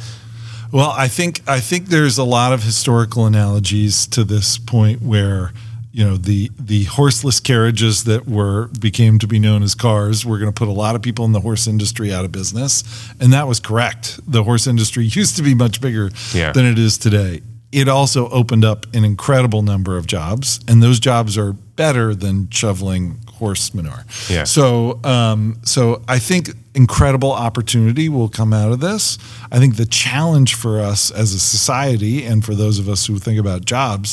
Well, 0.73 0.91
I 0.91 1.07
think 1.09 1.41
I 1.47 1.61
think 1.61 1.87
there's 1.87 2.19
a 2.19 2.25
lot 2.25 2.53
of 2.53 2.63
historical 2.65 3.27
analogies 3.27 4.07
to 4.09 4.25
this 4.25 4.59
point 4.59 5.01
where 5.03 5.53
you 5.93 6.05
know 6.05 6.17
the 6.17 6.51
the 6.59 6.85
horseless 6.85 7.39
carriages 7.39 8.03
that 8.05 8.27
were 8.27 8.67
became 8.81 9.21
to 9.21 9.29
be 9.29 9.39
known 9.39 9.63
as 9.63 9.77
cars 9.77 10.27
were 10.27 10.39
going 10.39 10.53
to 10.53 10.59
put 10.59 10.67
a 10.67 10.73
lot 10.73 10.97
of 10.97 11.03
people 11.03 11.25
in 11.25 11.31
the 11.31 11.41
horse 11.41 11.69
industry 11.69 12.13
out 12.13 12.25
of 12.25 12.33
business, 12.33 12.83
and 13.21 13.33
that 13.33 13.47
was 13.47 13.61
correct. 13.61 14.19
The 14.27 14.43
horse 14.43 14.67
industry 14.67 15.05
used 15.21 15.37
to 15.37 15.43
be 15.45 15.55
much 15.55 15.81
bigger 15.81 16.11
Yeah. 16.33 16.51
than 16.53 16.65
it 16.67 16.79
is 16.79 16.99
today. 16.99 17.43
It 17.71 17.89
also 17.89 18.29
opened 18.31 18.65
up 18.65 18.87
an 18.95 19.05
incredible 19.05 19.63
number 19.63 19.97
of 19.97 20.07
jobs, 20.07 20.59
and 20.67 20.83
those 20.83 20.99
jobs 20.99 21.39
are 21.39 21.53
better 21.53 22.15
than 22.17 22.49
shoveling 22.51 23.19
horse 23.45 23.75
manure. 23.75 24.05
Yeah. 24.31 24.45
So, 24.45 25.01
um, 25.05 25.57
so 25.65 26.03
I 26.09 26.19
think 26.19 26.51
incredible 26.75 27.33
opportunity 27.33 28.09
will 28.09 28.29
come 28.31 28.53
out 28.55 28.73
of 28.73 28.81
this. 28.81 29.19
I 29.53 29.59
think 29.59 29.77
the 29.77 29.85
challenge 30.05 30.55
for 30.55 30.81
us 30.81 31.11
as 31.11 31.29
a 31.35 31.39
society 31.39 32.25
and 32.25 32.43
for 32.45 32.55
those 32.55 32.79
of 32.83 32.89
us 32.89 33.07
who 33.07 33.19
think 33.19 33.39
about 33.39 33.61
jobs 33.67 34.09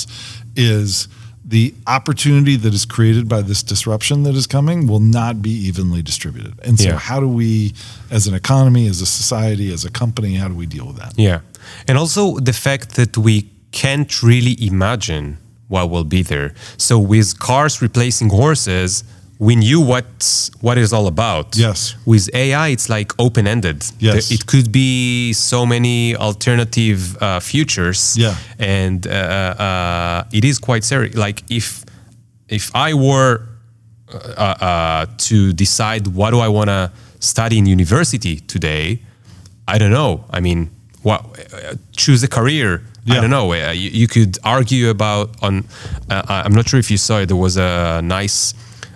is 0.56 1.08
the 1.46 1.74
opportunity 1.88 2.56
that 2.58 2.74
is 2.74 2.86
created 2.86 3.26
by 3.28 3.42
this 3.42 3.64
disruption 3.64 4.24
that 4.24 4.36
is 4.36 4.48
coming 4.48 4.78
will 4.92 5.06
not 5.20 5.42
be 5.42 5.52
evenly 5.70 6.02
distributed. 6.02 6.54
And 6.68 6.78
so, 6.80 6.90
Yeah. 6.90 7.00
how 7.10 7.20
do 7.26 7.28
we, 7.42 7.74
as 8.18 8.28
an 8.28 8.34
economy, 8.44 8.84
as 8.94 9.00
a 9.02 9.06
society, 9.22 9.68
as 9.74 9.86
a 9.86 9.92
company, 10.02 10.32
how 10.42 10.48
do 10.50 10.56
we 10.64 10.66
deal 10.76 10.86
with 10.90 10.98
that? 11.04 11.14
Yeah. 11.18 11.40
And 11.88 11.98
also 11.98 12.22
the 12.50 12.54
fact 12.54 12.88
that 13.00 13.18
we 13.18 13.36
can't 13.72 14.12
really 14.24 14.56
imagine 14.72 15.26
what 15.74 15.90
will 15.90 16.04
be 16.18 16.22
there. 16.34 16.50
So 16.78 16.96
with 17.14 17.40
cars 17.40 17.82
replacing 17.82 18.30
horses, 18.30 19.04
we 19.42 19.56
knew 19.56 19.82
what 19.82 20.06
what 20.62 20.78
it's 20.78 20.94
all 20.94 21.08
about. 21.08 21.58
Yes. 21.58 21.96
With 22.06 22.30
AI, 22.36 22.68
it's 22.68 22.90
like 22.90 23.12
open 23.18 23.48
ended. 23.48 23.84
Yes. 23.98 24.32
It 24.32 24.46
could 24.46 24.72
be 24.72 25.34
so 25.34 25.66
many 25.66 26.16
alternative 26.16 27.18
uh, 27.20 27.40
futures. 27.40 28.16
Yeah. 28.16 28.36
And 28.60 29.08
uh, 29.08 29.10
uh, 29.10 30.24
it 30.32 30.46
is 30.46 30.60
quite 30.60 30.84
serious. 30.84 31.16
Like 31.16 31.42
if 31.50 31.84
if 32.50 32.70
I 32.76 32.94
were 32.94 33.42
uh, 34.14 34.18
uh, 34.62 35.06
to 35.18 35.54
decide 35.54 36.06
what 36.08 36.30
do 36.32 36.40
I 36.40 36.48
want 36.48 36.70
to 36.70 36.92
study 37.20 37.58
in 37.58 37.66
university 37.66 38.42
today, 38.42 39.00
I 39.68 39.80
don't 39.80 39.92
know. 39.92 40.24
I 40.30 40.40
mean, 40.40 40.70
what 41.02 41.22
uh, 41.52 41.74
choose 41.98 42.22
a 42.22 42.28
career? 42.28 42.84
I 43.10 43.20
don't 43.20 43.32
know. 43.32 43.52
Uh, 43.52 43.72
you, 43.72 43.90
you 43.90 44.08
could 44.08 44.38
argue 44.44 44.92
about 44.92 45.32
on. 45.42 45.66
Uh, 46.12 46.22
I'm 46.46 46.54
not 46.54 46.70
sure 46.70 46.80
if 46.80 46.92
you 46.92 46.98
saw 46.98 47.22
it. 47.22 47.26
There 47.26 47.36
was 47.36 47.58
a 47.58 48.02
nice 48.04 48.54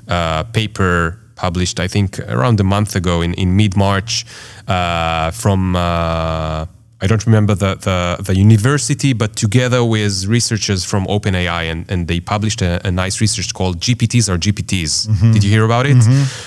uh, 0.07 0.43
paper 0.43 1.19
published, 1.35 1.79
I 1.79 1.87
think, 1.87 2.19
around 2.19 2.59
a 2.59 2.63
month 2.63 2.95
ago 2.95 3.21
in 3.21 3.33
in 3.33 3.55
mid 3.55 3.75
March 3.75 4.25
uh, 4.67 5.31
from. 5.31 5.75
Uh, 5.75 6.65
I 7.01 7.07
don't 7.07 7.25
remember 7.25 7.53
the, 7.55 7.75
the, 7.75 8.23
the 8.23 8.35
university, 8.35 9.11
but 9.13 9.35
together 9.35 9.83
with 9.83 10.25
researchers 10.27 10.85
from 10.85 11.05
OpenAI, 11.07 11.69
and, 11.69 11.85
and 11.91 12.07
they 12.07 12.19
published 12.21 12.61
a, 12.61 12.79
a 12.87 12.89
nice 12.89 13.19
research 13.21 13.53
called 13.53 13.79
GPTs 13.81 14.29
are 14.29 14.37
GPTs. 14.37 15.33
Did 15.33 15.43
you 15.43 15.49
hear 15.51 15.65
about 15.65 15.85
it? 15.85 16.01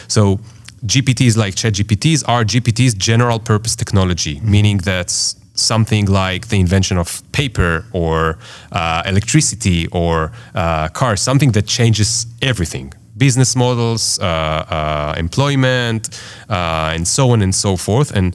So 0.08 0.40
GPTs 0.86 1.36
like 1.36 1.54
ChatGPTs 1.54 2.24
are 2.26 2.44
GPTs 2.44 2.96
general 2.96 3.38
purpose 3.38 3.76
technology, 3.76 4.40
meaning 4.42 4.78
that's 4.78 5.36
something 5.54 6.06
like 6.06 6.48
the 6.48 6.58
invention 6.58 6.96
of 6.98 7.22
paper 7.32 7.84
or 7.92 8.38
uh, 8.72 9.02
electricity 9.04 9.86
or 9.88 10.32
uh, 10.54 10.88
cars, 10.88 11.20
something 11.20 11.52
that 11.52 11.66
changes 11.66 12.26
everything. 12.42 12.92
Business 13.18 13.54
models, 13.56 14.18
uh, 14.20 14.24
uh, 14.24 15.14
employment, 15.18 16.08
uh, 16.48 16.94
and 16.94 17.06
so 17.06 17.30
on 17.30 17.42
and 17.42 17.54
so 17.54 17.76
forth. 17.76 18.10
And 18.16 18.34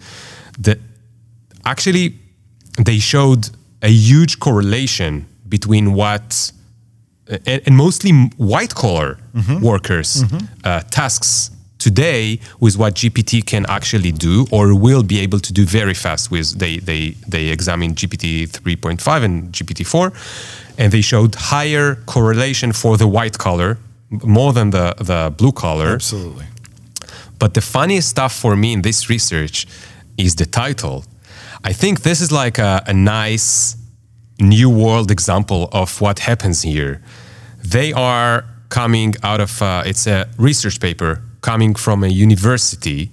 the, 0.60 0.78
actually 1.66 2.20
they 2.86 3.00
showed 3.00 3.50
a 3.82 3.90
huge 3.90 4.40
correlation 4.40 5.26
between 5.48 5.94
what 5.94 6.52
and, 7.28 7.62
and 7.66 7.76
mostly 7.78 8.12
white 8.38 8.74
collar 8.76 9.18
workers 9.62 10.24
uh, 10.64 10.82
tasks 10.90 11.52
today 11.78 12.40
with 12.60 12.78
what 12.78 12.96
GPT 12.96 13.46
can 13.46 13.66
actually 13.68 14.12
do 14.12 14.46
or 14.52 14.74
will 14.74 15.04
be 15.04 15.20
able 15.20 15.40
to 15.40 15.52
do 15.54 15.66
very 15.66 15.94
fast 15.94 16.32
with 16.32 16.58
they 16.60 16.78
they 16.78 17.16
they 17.28 17.48
examined 17.50 17.96
GPT 17.96 18.48
3.5 18.48 19.24
and 19.24 19.52
GPT 19.52 19.86
4 19.86 20.12
and 20.78 20.92
they 20.92 21.02
showed 21.02 21.36
higher 21.36 21.96
correlation 22.06 22.72
for 22.74 22.98
the 22.98 23.08
white 23.08 23.38
collar 23.38 23.78
more 24.24 24.54
than 24.54 24.70
the 24.70 24.94
the 25.00 25.34
blue 25.38 25.52
collar 25.52 25.94
Absolutely. 25.94 26.46
but 27.40 27.54
the 27.54 27.62
funniest 27.62 28.10
stuff 28.10 28.34
for 28.34 28.56
me 28.56 28.74
in 28.74 28.82
this 28.82 29.10
research 29.10 29.68
is 30.18 30.36
the 30.36 30.46
title. 30.46 31.04
I 31.64 31.74
think 31.74 32.02
this 32.02 32.22
is 32.22 32.32
like 32.32 32.58
a, 32.60 32.84
a 32.88 32.94
nice 32.94 33.78
new 34.40 34.70
world 34.70 35.10
example 35.12 35.70
of 35.72 36.02
what 36.02 36.20
happens 36.20 36.62
here. 36.62 37.02
They 37.64 37.94
are 37.94 38.46
coming 38.70 39.16
out 39.24 39.40
of, 39.40 39.62
uh, 39.62 39.84
it's 39.86 40.08
a 40.08 40.28
research 40.38 40.80
paper 40.80 41.22
coming 41.42 41.76
from 41.76 42.04
a 42.04 42.08
university, 42.08 43.12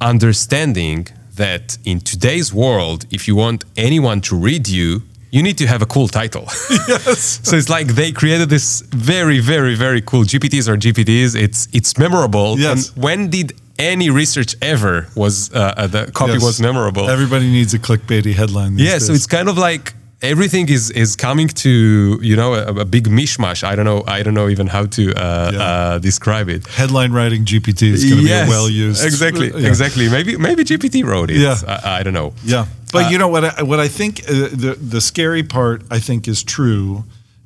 understanding 0.00 1.08
that 1.36 1.78
in 1.84 2.00
today's 2.00 2.52
world, 2.52 3.06
if 3.10 3.26
you 3.26 3.36
want 3.36 3.64
anyone 3.76 4.20
to 4.22 4.36
read 4.36 4.68
you, 4.68 5.02
you 5.30 5.42
need 5.42 5.58
to 5.58 5.66
have 5.66 5.82
a 5.82 5.86
cool 5.86 6.08
title. 6.08 6.46
Yes. 6.88 7.40
So 7.44 7.56
it's 7.56 7.68
like 7.68 7.86
they 7.94 8.10
created 8.12 8.48
this 8.48 8.80
very, 8.90 9.38
very, 9.38 9.74
very 9.76 10.00
cool 10.00 10.24
GPTs 10.24 10.68
are 10.68 10.76
GPTs. 10.76 11.34
It's 11.40 11.68
it's 11.72 11.96
memorable. 11.98 12.58
Yes. 12.58 12.88
And 12.90 13.02
when 13.04 13.30
did 13.30 13.52
any 13.78 14.10
research 14.10 14.56
ever 14.60 15.06
was 15.14 15.50
uh, 15.54 15.74
uh, 15.76 15.86
the 15.86 16.10
copy 16.12 16.32
Yes. 16.32 16.42
was 16.44 16.60
memorable? 16.60 17.08
Everybody 17.08 17.46
needs 17.50 17.72
a 17.74 17.78
clickbaity 17.78 18.34
headline. 18.34 18.76
These 18.76 18.88
yeah. 18.88 18.98
So 18.98 19.12
it's 19.12 19.26
kind 19.26 19.48
of 19.48 19.56
like 19.56 19.94
everything 20.22 20.68
is 20.68 20.90
is 20.90 21.16
coming 21.16 21.48
to 21.48 22.18
you 22.22 22.36
know 22.36 22.54
a, 22.54 22.80
a 22.80 22.84
big 22.84 23.08
mishmash. 23.08 23.62
I 23.64 23.74
don't 23.76 23.84
know. 23.84 24.02
I 24.06 24.22
don't 24.22 24.34
know 24.34 24.48
even 24.48 24.66
how 24.66 24.86
to 24.86 25.02
uh, 25.14 25.50
Yeah. 25.52 25.60
uh, 25.62 25.98
describe 25.98 26.48
it. 26.48 26.66
headline 26.66 27.12
writing 27.12 27.44
GPT 27.44 27.82
is 27.92 28.04
going 28.04 28.22
to 28.22 28.28
Yes, 28.28 28.46
be 28.46 28.50
well 28.50 28.68
used. 28.68 29.04
Exactly. 29.04 29.48
Yeah. 29.50 29.68
Exactly. 29.68 30.08
Maybe 30.08 30.36
maybe 30.36 30.64
GPT 30.64 31.04
wrote 31.04 31.30
it. 31.30 31.36
Yeah. 31.38 31.56
I, 31.66 32.00
I 32.00 32.02
don't 32.02 32.14
know. 32.14 32.32
Yeah, 32.44 32.66
but 32.92 33.10
you 33.10 33.18
know 33.18 33.28
what? 33.28 33.44
I, 33.44 33.62
what 33.62 33.80
I 33.80 33.88
think 33.88 34.20
uh, 34.28 34.48
the 34.52 34.76
the 34.80 35.00
scary 35.00 35.42
part 35.42 35.82
I 35.90 35.98
think 36.00 36.28
is 36.28 36.42
true 36.42 37.04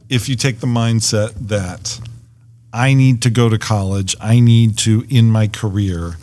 if 0.08 0.28
you 0.28 0.36
take 0.36 0.60
the 0.60 0.66
mindset 0.66 1.32
that 1.48 2.00
I 2.72 2.94
need 2.94 3.22
to 3.22 3.30
go 3.30 3.48
to 3.48 3.58
college, 3.58 4.14
I 4.20 4.40
need 4.40 4.76
to 4.78 5.04
in 5.08 5.30
my 5.30 5.48
career 5.48 6.16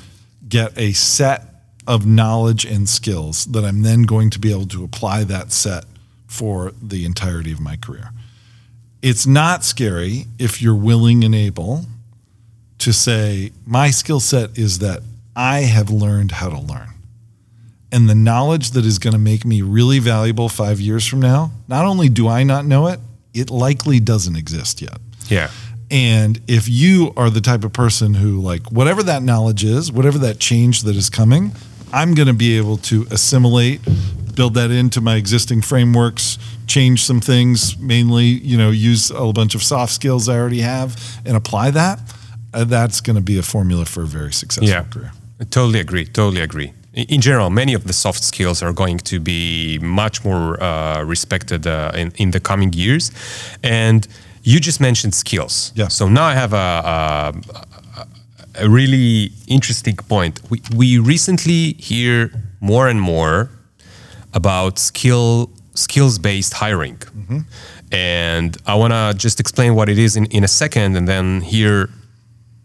get 0.47 0.77
a 0.77 0.91
set 0.93 1.41
of 1.87 2.05
knowledge 2.05 2.63
and 2.65 2.87
skills 2.87 3.45
that 3.45 3.63
I'm 3.65 3.81
then 3.83 4.03
going 4.03 4.29
to 4.31 4.39
be 4.39 4.51
able 4.51 4.67
to 4.67 4.83
apply 4.83 5.23
that 5.25 5.51
set 5.51 5.85
for 6.31 6.71
the 6.81 7.03
entirety 7.03 7.51
of 7.51 7.59
my 7.59 7.75
career. 7.75 8.11
It's 9.01 9.27
not 9.27 9.65
scary 9.65 10.27
if 10.39 10.61
you're 10.61 10.75
willing 10.75 11.25
and 11.25 11.35
able 11.35 11.85
to 12.79 12.93
say, 12.93 13.51
my 13.65 13.91
skill 13.91 14.21
set 14.21 14.57
is 14.57 14.79
that 14.79 15.01
I 15.35 15.61
have 15.61 15.89
learned 15.89 16.31
how 16.31 16.49
to 16.49 16.57
learn 16.59 16.87
and 17.91 18.09
the 18.09 18.15
knowledge 18.15 18.71
that 18.71 18.85
is 18.85 18.97
going 18.97 19.11
to 19.11 19.19
make 19.19 19.43
me 19.43 19.61
really 19.61 19.99
valuable 19.99 20.47
five 20.47 20.79
years 20.79 21.05
from 21.05 21.19
now, 21.19 21.51
not 21.67 21.85
only 21.85 22.07
do 22.07 22.29
I 22.29 22.43
not 22.43 22.65
know 22.65 22.87
it, 22.87 23.01
it 23.33 23.49
likely 23.49 23.99
doesn't 23.99 24.37
exist 24.37 24.81
yet. 24.81 24.97
Yeah. 25.27 25.51
And 25.89 26.39
if 26.47 26.69
you 26.69 27.11
are 27.17 27.29
the 27.29 27.41
type 27.41 27.65
of 27.65 27.73
person 27.73 28.13
who, 28.13 28.39
like, 28.39 28.71
whatever 28.71 29.03
that 29.03 29.23
knowledge 29.23 29.65
is, 29.65 29.91
whatever 29.91 30.17
that 30.19 30.39
change 30.39 30.83
that 30.83 30.95
is 30.95 31.09
coming, 31.09 31.51
I'm 31.91 32.13
going 32.13 32.29
to 32.29 32.33
be 32.33 32.57
able 32.57 32.77
to 32.77 33.05
assimilate, 33.11 33.81
build 34.41 34.53
that 34.55 34.71
into 34.71 35.01
my 35.01 35.15
existing 35.17 35.61
frameworks, 35.61 36.39
change 36.65 36.99
some 37.09 37.21
things, 37.21 37.77
mainly, 37.77 38.25
you 38.51 38.57
know, 38.57 38.71
use 38.91 39.11
a 39.11 39.31
bunch 39.33 39.55
of 39.55 39.61
soft 39.61 39.91
skills 39.93 40.27
I 40.27 40.35
already 40.41 40.61
have 40.61 40.89
and 41.27 41.35
apply 41.37 41.71
that. 41.71 41.99
Uh, 42.53 42.65
that's 42.65 43.01
going 43.01 43.17
to 43.17 43.21
be 43.33 43.37
a 43.39 43.43
formula 43.43 43.85
for 43.85 44.01
a 44.01 44.07
very 44.07 44.33
successful 44.33 44.67
Yeah, 44.67 44.83
career. 44.93 45.11
I 45.39 45.43
totally 45.43 45.79
agree. 45.79 46.05
Totally 46.05 46.41
agree. 46.41 46.69
In 46.93 47.05
in 47.15 47.21
general, 47.21 47.49
many 47.49 47.75
of 47.75 47.83
the 47.83 47.93
soft 47.93 48.23
skills 48.23 48.63
are 48.63 48.73
going 48.73 48.99
to 49.11 49.19
be 49.19 49.79
much 49.81 50.15
more 50.25 50.45
uh, 50.63 51.09
respected 51.13 51.61
uh, 51.67 52.01
in, 52.01 52.11
in 52.15 52.31
the 52.31 52.39
coming 52.39 52.73
years. 52.73 53.11
And 53.63 54.07
you 54.43 54.59
just 54.59 54.79
mentioned 54.79 55.13
skills. 55.13 55.71
Yeah. 55.75 55.89
So 55.89 56.09
now 56.09 56.25
I 56.33 56.35
have 56.43 56.53
a, 56.53 56.69
a, 56.95 58.63
a 58.65 58.67
really 58.79 59.31
interesting 59.47 59.97
point. 60.09 60.39
We, 60.49 60.57
we 60.75 60.87
recently 61.13 61.61
hear 61.89 62.31
more 62.59 62.89
and 62.89 62.99
more 62.99 63.49
about 64.33 64.79
skill 64.79 65.51
skills 65.73 66.19
based 66.19 66.53
hiring. 66.53 66.97
And 67.91 68.57
I 68.65 68.75
want 68.75 68.93
to 68.93 69.13
just 69.17 69.39
explain 69.39 69.75
what 69.75 69.89
it 69.89 69.97
is 69.97 70.15
in, 70.15 70.25
in 70.27 70.43
a 70.43 70.47
second 70.47 70.95
and 70.95 71.07
then 71.07 71.41
hear 71.41 71.89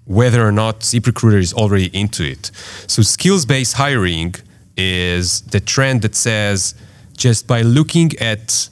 whether 0.05 0.47
or 0.47 0.53
not 0.53 0.81
ZipRecruiter 0.81 1.41
is 1.41 1.53
already 1.53 1.91
into 1.93 2.23
it. 2.25 2.51
So, 2.87 3.03
skills 3.03 3.45
based 3.45 3.75
hiring 3.75 4.37
is 4.77 5.41
the 5.43 5.61
trend 5.61 6.03
that 6.03 6.15
says 6.15 6.75
just 7.17 7.47
by 7.47 7.63
looking 7.63 8.13
at 8.19 8.69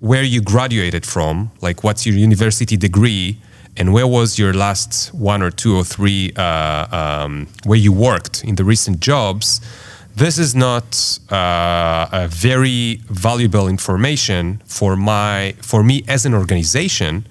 where 0.00 0.22
you 0.22 0.42
graduated 0.42 1.06
from, 1.06 1.50
like 1.60 1.82
what's 1.82 2.04
your 2.04 2.16
university 2.16 2.76
degree, 2.76 3.38
and 3.76 3.92
where 3.92 4.06
was 4.06 4.38
your 4.38 4.52
last 4.52 5.12
one 5.14 5.42
or 5.42 5.50
two 5.50 5.76
or 5.76 5.84
three 5.84 6.32
uh, 6.36 6.86
um, 6.90 7.46
where 7.64 7.78
you 7.78 7.92
worked 7.92 8.44
in 8.44 8.56
the 8.56 8.64
recent 8.64 9.00
jobs, 9.00 9.60
this 10.16 10.38
is 10.38 10.54
not 10.54 11.18
uh, 11.30 12.08
a 12.10 12.26
very 12.28 13.02
valuable 13.10 13.68
information 13.68 14.62
for 14.64 14.96
my 14.96 15.54
for 15.60 15.84
me 15.84 16.02
as 16.08 16.24
an 16.24 16.32
organization 16.32 17.26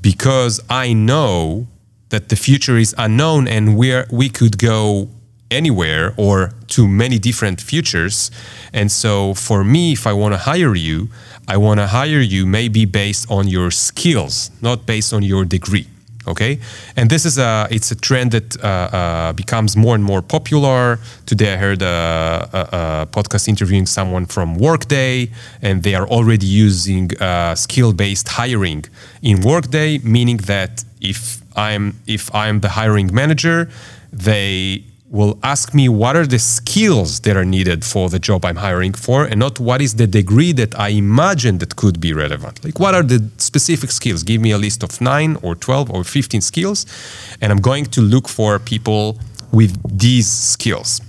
because 0.00 0.60
I 0.68 0.92
know 0.92 1.68
that 2.08 2.28
the 2.28 2.36
future 2.36 2.76
is 2.76 2.94
unknown 2.98 3.46
and 3.46 3.76
where 3.76 4.06
we 4.10 4.28
could 4.28 4.58
go 4.58 5.08
anywhere 5.52 6.14
or 6.16 6.52
to 6.66 6.88
many 6.88 7.18
different 7.20 7.60
futures. 7.60 8.32
And 8.72 8.90
so 8.90 9.34
for 9.34 9.62
me, 9.62 9.92
if 9.92 10.04
I 10.06 10.12
want 10.12 10.34
to 10.34 10.38
hire 10.38 10.74
you, 10.74 11.08
I 11.46 11.56
want 11.56 11.78
to 11.78 11.86
hire 11.86 12.20
you 12.20 12.44
maybe 12.44 12.84
based 12.84 13.30
on 13.30 13.46
your 13.46 13.70
skills, 13.70 14.50
not 14.60 14.84
based 14.84 15.12
on 15.12 15.22
your 15.22 15.44
degree. 15.44 15.86
Okay, 16.26 16.58
and 16.96 17.08
this 17.08 17.24
is 17.24 17.38
a 17.38 17.68
it's 17.70 17.90
a 17.92 17.94
trend 17.94 18.32
that 18.32 18.56
uh, 18.62 18.66
uh, 18.66 19.32
becomes 19.32 19.76
more 19.76 19.94
and 19.94 20.02
more 20.02 20.22
popular. 20.22 20.98
Today, 21.24 21.54
I 21.54 21.56
heard 21.56 21.82
a, 21.82 22.48
a, 22.52 22.60
a 23.02 23.06
podcast 23.06 23.46
interviewing 23.48 23.86
someone 23.86 24.26
from 24.26 24.56
Workday, 24.56 25.30
and 25.62 25.82
they 25.84 25.94
are 25.94 26.06
already 26.08 26.46
using 26.46 27.10
uh, 27.20 27.54
skill-based 27.54 28.28
hiring 28.28 28.84
in 29.22 29.40
Workday, 29.40 29.98
meaning 29.98 30.38
that 30.38 30.84
if 31.00 31.42
I'm 31.54 31.94
if 32.06 32.34
I'm 32.34 32.60
the 32.60 32.70
hiring 32.70 33.14
manager, 33.14 33.68
they 34.12 34.84
will 35.16 35.38
ask 35.42 35.74
me 35.74 35.88
what 35.88 36.14
are 36.14 36.26
the 36.26 36.38
skills 36.38 37.20
that 37.20 37.36
are 37.36 37.44
needed 37.44 37.84
for 37.84 38.08
the 38.08 38.18
job 38.18 38.44
I'm 38.44 38.60
hiring 38.68 38.92
for 38.92 39.24
and 39.24 39.38
not 39.40 39.58
what 39.58 39.80
is 39.80 39.94
the 39.94 40.06
degree 40.06 40.52
that 40.52 40.78
I 40.78 40.88
imagine 40.88 41.58
that 41.58 41.76
could 41.76 42.00
be 42.00 42.12
relevant. 42.12 42.64
Like 42.64 42.78
what 42.78 42.94
are 42.94 43.02
the 43.02 43.20
specific 43.38 43.90
skills? 43.90 44.22
Give 44.22 44.40
me 44.40 44.50
a 44.52 44.58
list 44.58 44.82
of 44.82 45.00
9 45.00 45.38
or 45.42 45.54
12 45.54 45.90
or 45.90 46.04
15 46.04 46.40
skills 46.40 46.86
and 47.40 47.50
I'm 47.52 47.62
going 47.70 47.86
to 47.86 48.00
look 48.00 48.28
for 48.28 48.58
people 48.58 49.18
with 49.52 49.72
these 49.98 50.28
skills. 50.28 51.00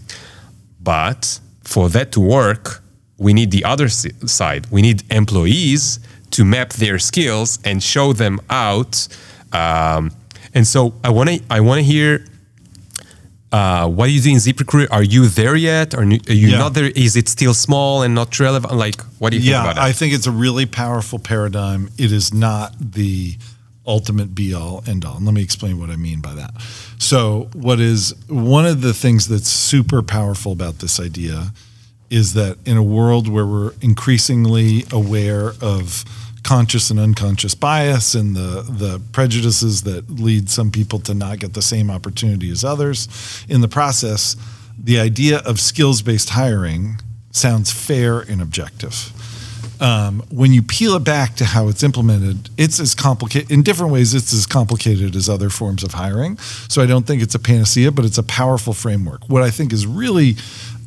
But 0.81 1.39
for 1.63 1.89
that 1.89 2.11
to 2.13 2.21
work, 2.21 2.81
we 3.17 3.33
need 3.33 3.51
the 3.51 3.65
other 3.65 3.89
side. 3.89 4.67
We 4.71 4.81
need 4.81 5.03
employees 5.11 5.99
to 6.31 6.45
map 6.45 6.69
their 6.73 6.99
skills 6.99 7.59
and 7.65 7.81
show 7.81 8.13
them 8.13 8.39
out. 8.49 9.07
Um, 9.51 10.11
and 10.53 10.65
so 10.65 10.93
I 11.03 11.09
want 11.09 11.29
to 11.29 11.41
I 11.49 11.59
want 11.59 11.79
to 11.79 11.83
hear 11.83 12.25
uh, 13.51 13.87
what 13.87 14.09
are 14.09 14.11
you 14.11 14.21
doing 14.21 14.35
in 14.35 14.41
ZipRecruiter? 14.41 14.87
Are 14.91 15.03
you 15.03 15.27
there 15.27 15.55
yet? 15.55 15.95
Are 15.95 16.03
you 16.03 16.19
are 16.27 16.33
you 16.33 16.49
Yeah. 16.49 16.57
not 16.57 16.73
there? 16.73 16.91
Is 16.95 17.15
it 17.15 17.29
still 17.29 17.53
small 17.53 18.01
and 18.03 18.13
not 18.13 18.37
relevant? 18.39 18.73
Like, 18.75 19.01
what 19.19 19.31
do 19.31 19.37
you 19.37 19.43
think 19.43 19.51
yeah, 19.51 19.61
about 19.63 19.75
that? 19.75 19.83
I 19.83 19.93
think 19.93 20.13
it's 20.13 20.27
a 20.27 20.31
really 20.31 20.65
powerful 20.65 21.19
paradigm. 21.19 21.89
It 21.97 22.11
is 22.11 22.33
not 22.33 22.75
the 22.79 23.37
ultimate 23.85 24.35
be 24.35 24.53
all 24.53 24.83
end 24.85 25.05
all. 25.05 25.15
And 25.15 25.25
let 25.25 25.33
me 25.33 25.41
explain 25.41 25.79
what 25.79 25.89
I 25.89 25.95
mean 25.95 26.19
by 26.19 26.33
that. 26.35 26.51
So, 26.99 27.49
what 27.53 27.79
is 27.79 28.13
one 28.27 28.65
of 28.65 28.81
the 28.81 28.93
things 28.93 29.27
that's 29.29 29.47
super 29.47 30.01
powerful 30.01 30.51
about 30.51 30.79
this 30.79 30.99
idea 30.99 31.53
is 32.09 32.33
that 32.33 32.57
in 32.65 32.77
a 32.77 32.83
world 32.83 33.27
where 33.27 33.45
we're 33.45 33.73
increasingly 33.81 34.85
aware 34.91 35.53
of 35.61 36.03
conscious 36.47 36.89
and 36.89 36.97
unconscious 36.97 37.53
bias 37.53 38.15
and 38.15 38.33
the 38.33 38.65
the 38.69 39.01
prejudices 39.11 39.83
that 39.83 40.09
lead 40.09 40.49
some 40.49 40.71
people 40.71 40.97
to 40.97 41.13
not 41.13 41.39
get 41.39 41.53
the 41.53 41.61
same 41.61 41.91
opportunity 41.91 42.49
as 42.49 42.63
others 42.63 43.09
in 43.49 43.59
the 43.59 43.67
process 43.67 44.37
the 44.81 44.97
idea 44.97 45.39
of 45.39 45.59
skills 45.59 46.01
based 46.01 46.29
hiring 46.29 47.01
sounds 47.31 47.73
fair 47.73 48.21
and 48.21 48.41
objective 48.41 49.11
um, 49.81 50.23
when 50.31 50.53
you 50.53 50.63
peel 50.63 50.95
it 50.95 51.03
back 51.03 51.35
to 51.35 51.45
how 51.45 51.67
it's 51.67 51.83
implemented, 51.83 52.49
it's 52.57 52.79
as 52.79 52.95
complicated 52.95 53.51
in 53.51 53.61
different 53.61 53.91
ways. 53.91 54.15
It's 54.15 54.33
as 54.33 54.47
complicated 54.47 55.15
as 55.15 55.29
other 55.29 55.51
forms 55.51 55.83
of 55.83 55.93
hiring. 55.93 56.39
So 56.67 56.81
I 56.81 56.87
don't 56.87 57.05
think 57.05 57.21
it's 57.21 57.35
a 57.35 57.39
panacea, 57.39 57.91
but 57.91 58.03
it's 58.03 58.17
a 58.17 58.23
powerful 58.23 58.73
framework. 58.73 59.29
What 59.29 59.43
I 59.43 59.51
think 59.51 59.71
is 59.71 59.85
really 59.85 60.35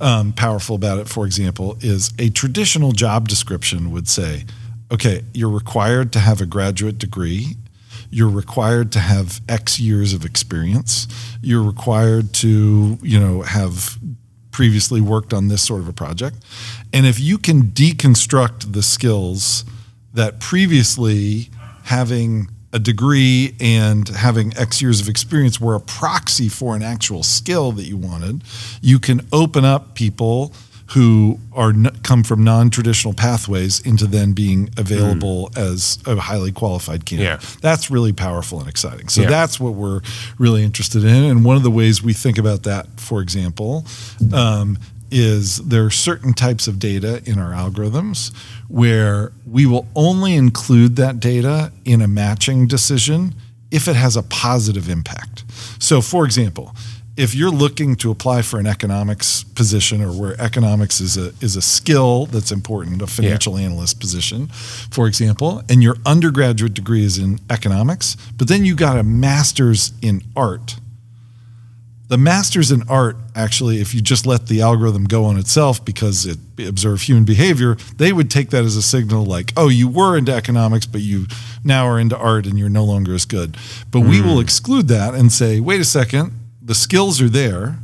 um, 0.00 0.32
powerful 0.32 0.74
about 0.74 0.98
it, 0.98 1.08
for 1.08 1.24
example, 1.24 1.76
is 1.80 2.12
a 2.18 2.30
traditional 2.30 2.90
job 2.90 3.28
description 3.28 3.92
would 3.92 4.08
say, 4.08 4.44
okay, 4.90 5.22
you're 5.32 5.50
required 5.50 6.12
to 6.12 6.18
have 6.18 6.40
a 6.40 6.46
graduate 6.46 6.98
degree. 6.98 7.56
You're 8.10 8.30
required 8.30 8.90
to 8.92 9.00
have 9.00 9.40
X 9.48 9.78
years 9.78 10.12
of 10.12 10.24
experience. 10.24 11.06
You're 11.40 11.62
required 11.62 12.32
to, 12.34 12.98
you 13.02 13.20
know, 13.20 13.42
have 13.42 13.98
previously 14.50 15.00
worked 15.00 15.32
on 15.32 15.48
this 15.48 15.62
sort 15.62 15.80
of 15.80 15.88
a 15.88 15.92
project. 15.92 16.36
And 16.92 17.06
if 17.06 17.20
you 17.20 17.38
can 17.38 17.64
deconstruct 17.64 18.72
the 18.72 18.82
skills 18.82 19.64
that 20.12 20.40
previously 20.40 21.50
having 21.84 22.48
a 22.72 22.78
degree 22.78 23.54
and 23.60 24.08
having 24.08 24.56
X 24.56 24.82
years 24.82 25.00
of 25.00 25.08
experience 25.08 25.60
were 25.60 25.74
a 25.74 25.80
proxy 25.80 26.48
for 26.48 26.76
an 26.76 26.82
actual 26.82 27.22
skill 27.22 27.72
that 27.72 27.84
you 27.84 27.96
wanted, 27.96 28.42
you 28.80 28.98
can 28.98 29.26
open 29.32 29.64
up 29.64 29.94
people 29.94 30.52
who 30.92 31.38
are 31.52 31.72
come 32.02 32.24
from 32.24 32.42
non-traditional 32.42 33.14
pathways 33.14 33.78
into 33.80 34.06
then 34.06 34.32
being 34.32 34.68
available 34.76 35.50
as 35.54 35.98
a 36.04 36.16
highly 36.16 36.50
qualified 36.50 37.04
candidate. 37.06 37.40
Yeah. 37.42 37.48
That's 37.60 37.90
really 37.90 38.12
powerful 38.12 38.58
and 38.58 38.68
exciting. 38.68 39.08
So 39.08 39.22
Yeah. 39.22 39.28
that's 39.28 39.60
what 39.60 39.74
we're 39.74 40.00
really 40.38 40.64
interested 40.64 41.04
in. 41.04 41.24
And 41.24 41.44
one 41.44 41.56
of 41.56 41.62
the 41.62 41.70
ways 41.70 42.02
we 42.02 42.12
think 42.12 42.38
about 42.38 42.64
that, 42.64 42.88
for 42.98 43.22
example, 43.22 43.86
um, 44.32 44.78
is 45.12 45.58
there 45.58 45.84
are 45.84 45.90
certain 45.90 46.32
types 46.34 46.66
of 46.66 46.78
data 46.78 47.22
in 47.24 47.38
our 47.38 47.52
algorithms 47.52 48.32
where 48.68 49.32
we 49.46 49.66
will 49.66 49.86
only 49.94 50.34
include 50.34 50.96
that 50.96 51.20
data 51.20 51.72
in 51.84 52.00
a 52.00 52.08
matching 52.08 52.66
decision 52.66 53.34
if 53.70 53.86
it 53.86 53.94
has 53.94 54.16
a 54.16 54.22
positive 54.24 54.88
impact. 54.88 55.44
So, 55.78 56.00
for 56.00 56.24
example, 56.24 56.74
if 57.16 57.34
you're 57.34 57.50
looking 57.50 57.96
to 57.96 58.10
apply 58.10 58.42
for 58.42 58.58
an 58.58 58.66
economics 58.66 59.42
position 59.42 60.00
or 60.00 60.12
where 60.12 60.40
economics 60.40 61.00
is 61.00 61.16
a 61.16 61.32
is 61.40 61.56
a 61.56 61.62
skill 61.62 62.26
that's 62.26 62.52
important, 62.52 63.02
a 63.02 63.06
financial 63.06 63.56
analyst 63.56 64.00
position, 64.00 64.46
for 64.46 65.06
example, 65.06 65.62
and 65.68 65.82
your 65.82 65.96
undergraduate 66.06 66.74
degree 66.74 67.04
is 67.04 67.18
in 67.18 67.40
economics, 67.50 68.16
but 68.36 68.48
then 68.48 68.64
you 68.64 68.74
got 68.74 68.98
a 68.98 69.02
master's 69.02 69.92
in 70.00 70.22
art. 70.36 70.76
The 72.08 72.18
masters 72.18 72.72
in 72.72 72.82
art 72.88 73.16
actually, 73.36 73.80
if 73.80 73.94
you 73.94 74.00
just 74.00 74.26
let 74.26 74.48
the 74.48 74.62
algorithm 74.62 75.04
go 75.04 75.26
on 75.26 75.38
itself 75.38 75.84
because 75.84 76.26
it 76.26 76.38
observes 76.66 77.08
human 77.08 77.24
behavior, 77.24 77.76
they 77.96 78.12
would 78.12 78.30
take 78.30 78.50
that 78.50 78.64
as 78.64 78.74
a 78.74 78.82
signal 78.82 79.24
like, 79.24 79.52
oh, 79.56 79.68
you 79.68 79.88
were 79.88 80.16
into 80.16 80.32
economics, 80.32 80.86
but 80.86 81.02
you 81.02 81.26
now 81.62 81.86
are 81.86 82.00
into 82.00 82.18
art 82.18 82.46
and 82.46 82.58
you're 82.58 82.68
no 82.68 82.84
longer 82.84 83.14
as 83.14 83.24
good. 83.24 83.56
But 83.92 84.00
we 84.00 84.20
will 84.20 84.34
hmm. 84.34 84.40
exclude 84.40 84.88
that 84.88 85.14
and 85.14 85.30
say, 85.30 85.60
wait 85.60 85.80
a 85.80 85.84
second, 85.84 86.32
the 86.62 86.74
skills 86.74 87.20
are 87.20 87.28
there 87.28 87.78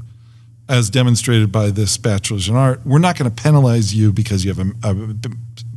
as 0.68 0.90
demonstrated 0.90 1.52
by 1.52 1.70
this 1.70 1.96
bachelor's 1.96 2.48
in 2.48 2.56
art. 2.56 2.80
We're 2.84 2.98
not 2.98 3.16
going 3.16 3.30
to 3.30 3.42
penalize 3.42 3.94
you 3.94 4.12
because 4.12 4.44
you 4.44 4.52
have 4.52 4.66
a, 4.82 4.90
a 4.90 4.94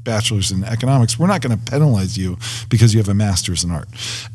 bachelor's 0.02 0.52
in 0.52 0.64
economics. 0.64 1.20
We're 1.20 1.28
not 1.28 1.42
going 1.42 1.56
to 1.58 1.64
penalize 1.72 2.18
you 2.18 2.38
because 2.70 2.94
you 2.94 3.00
have 3.00 3.10
a 3.10 3.14
master's 3.14 3.64
in 3.64 3.70
art. 3.70 3.88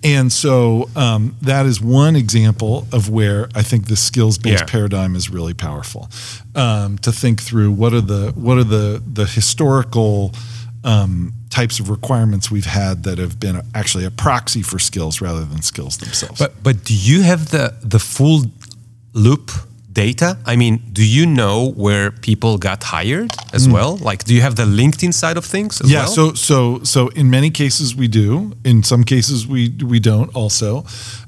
And 0.04 0.32
so 0.32 0.88
um, 0.94 1.34
that 1.42 1.66
is 1.66 1.80
one 1.80 2.14
example 2.14 2.86
of 2.92 3.10
where 3.10 3.48
I 3.56 3.62
think 3.62 3.86
the 3.88 3.96
skills 3.96 4.38
based 4.38 4.60
Yeah. 4.62 4.66
paradigm 4.66 5.16
is 5.16 5.28
really 5.28 5.54
powerful. 5.54 6.08
Um, 6.54 6.98
to 6.98 7.10
think 7.10 7.42
through 7.42 7.72
what 7.72 7.92
are 7.92 8.00
the 8.00 8.30
what 8.36 8.56
are 8.58 8.64
the 8.64 9.02
the 9.12 9.26
historical 9.26 10.32
um, 10.84 11.32
types 11.58 11.80
of 11.80 11.86
requirements 11.98 12.50
we've 12.50 12.72
had 12.82 12.94
that 13.06 13.18
have 13.18 13.34
been 13.38 13.56
actually 13.74 14.04
a 14.06 14.10
proxy 14.10 14.62
for 14.70 14.78
skills 14.80 15.20
rather 15.26 15.44
than 15.50 15.62
skills 15.62 15.96
themselves. 15.98 16.38
But 16.42 16.52
but 16.66 16.76
do 16.88 16.94
you 17.10 17.22
have 17.30 17.42
the 17.54 17.64
the 17.94 17.98
full 17.98 18.40
loop 19.12 19.50
data? 19.92 20.36
I 20.52 20.56
mean, 20.56 20.74
do 20.92 21.02
you 21.16 21.24
know 21.26 21.70
where 21.84 22.10
people 22.10 22.58
got 22.58 22.82
hired 22.82 23.30
as 23.52 23.68
well? 23.68 23.92
Like, 24.10 24.24
do 24.24 24.32
you 24.34 24.42
have 24.42 24.54
the 24.56 24.64
LinkedIn 24.80 25.12
side 25.14 25.36
of 25.38 25.44
things 25.44 25.80
as 25.80 25.86
Mm. 25.88 25.92
yeah, 25.92 26.04
well? 26.04 26.14
so 26.14 26.34
so 26.34 26.80
so 26.82 27.00
in 27.20 27.26
many 27.30 27.50
cases 27.50 27.94
we 27.94 28.08
do. 28.08 28.52
In 28.64 28.82
some 28.82 29.04
cases 29.04 29.46
we 29.46 29.68
we 29.92 30.00
don't. 30.00 30.30
Also, 30.34 30.84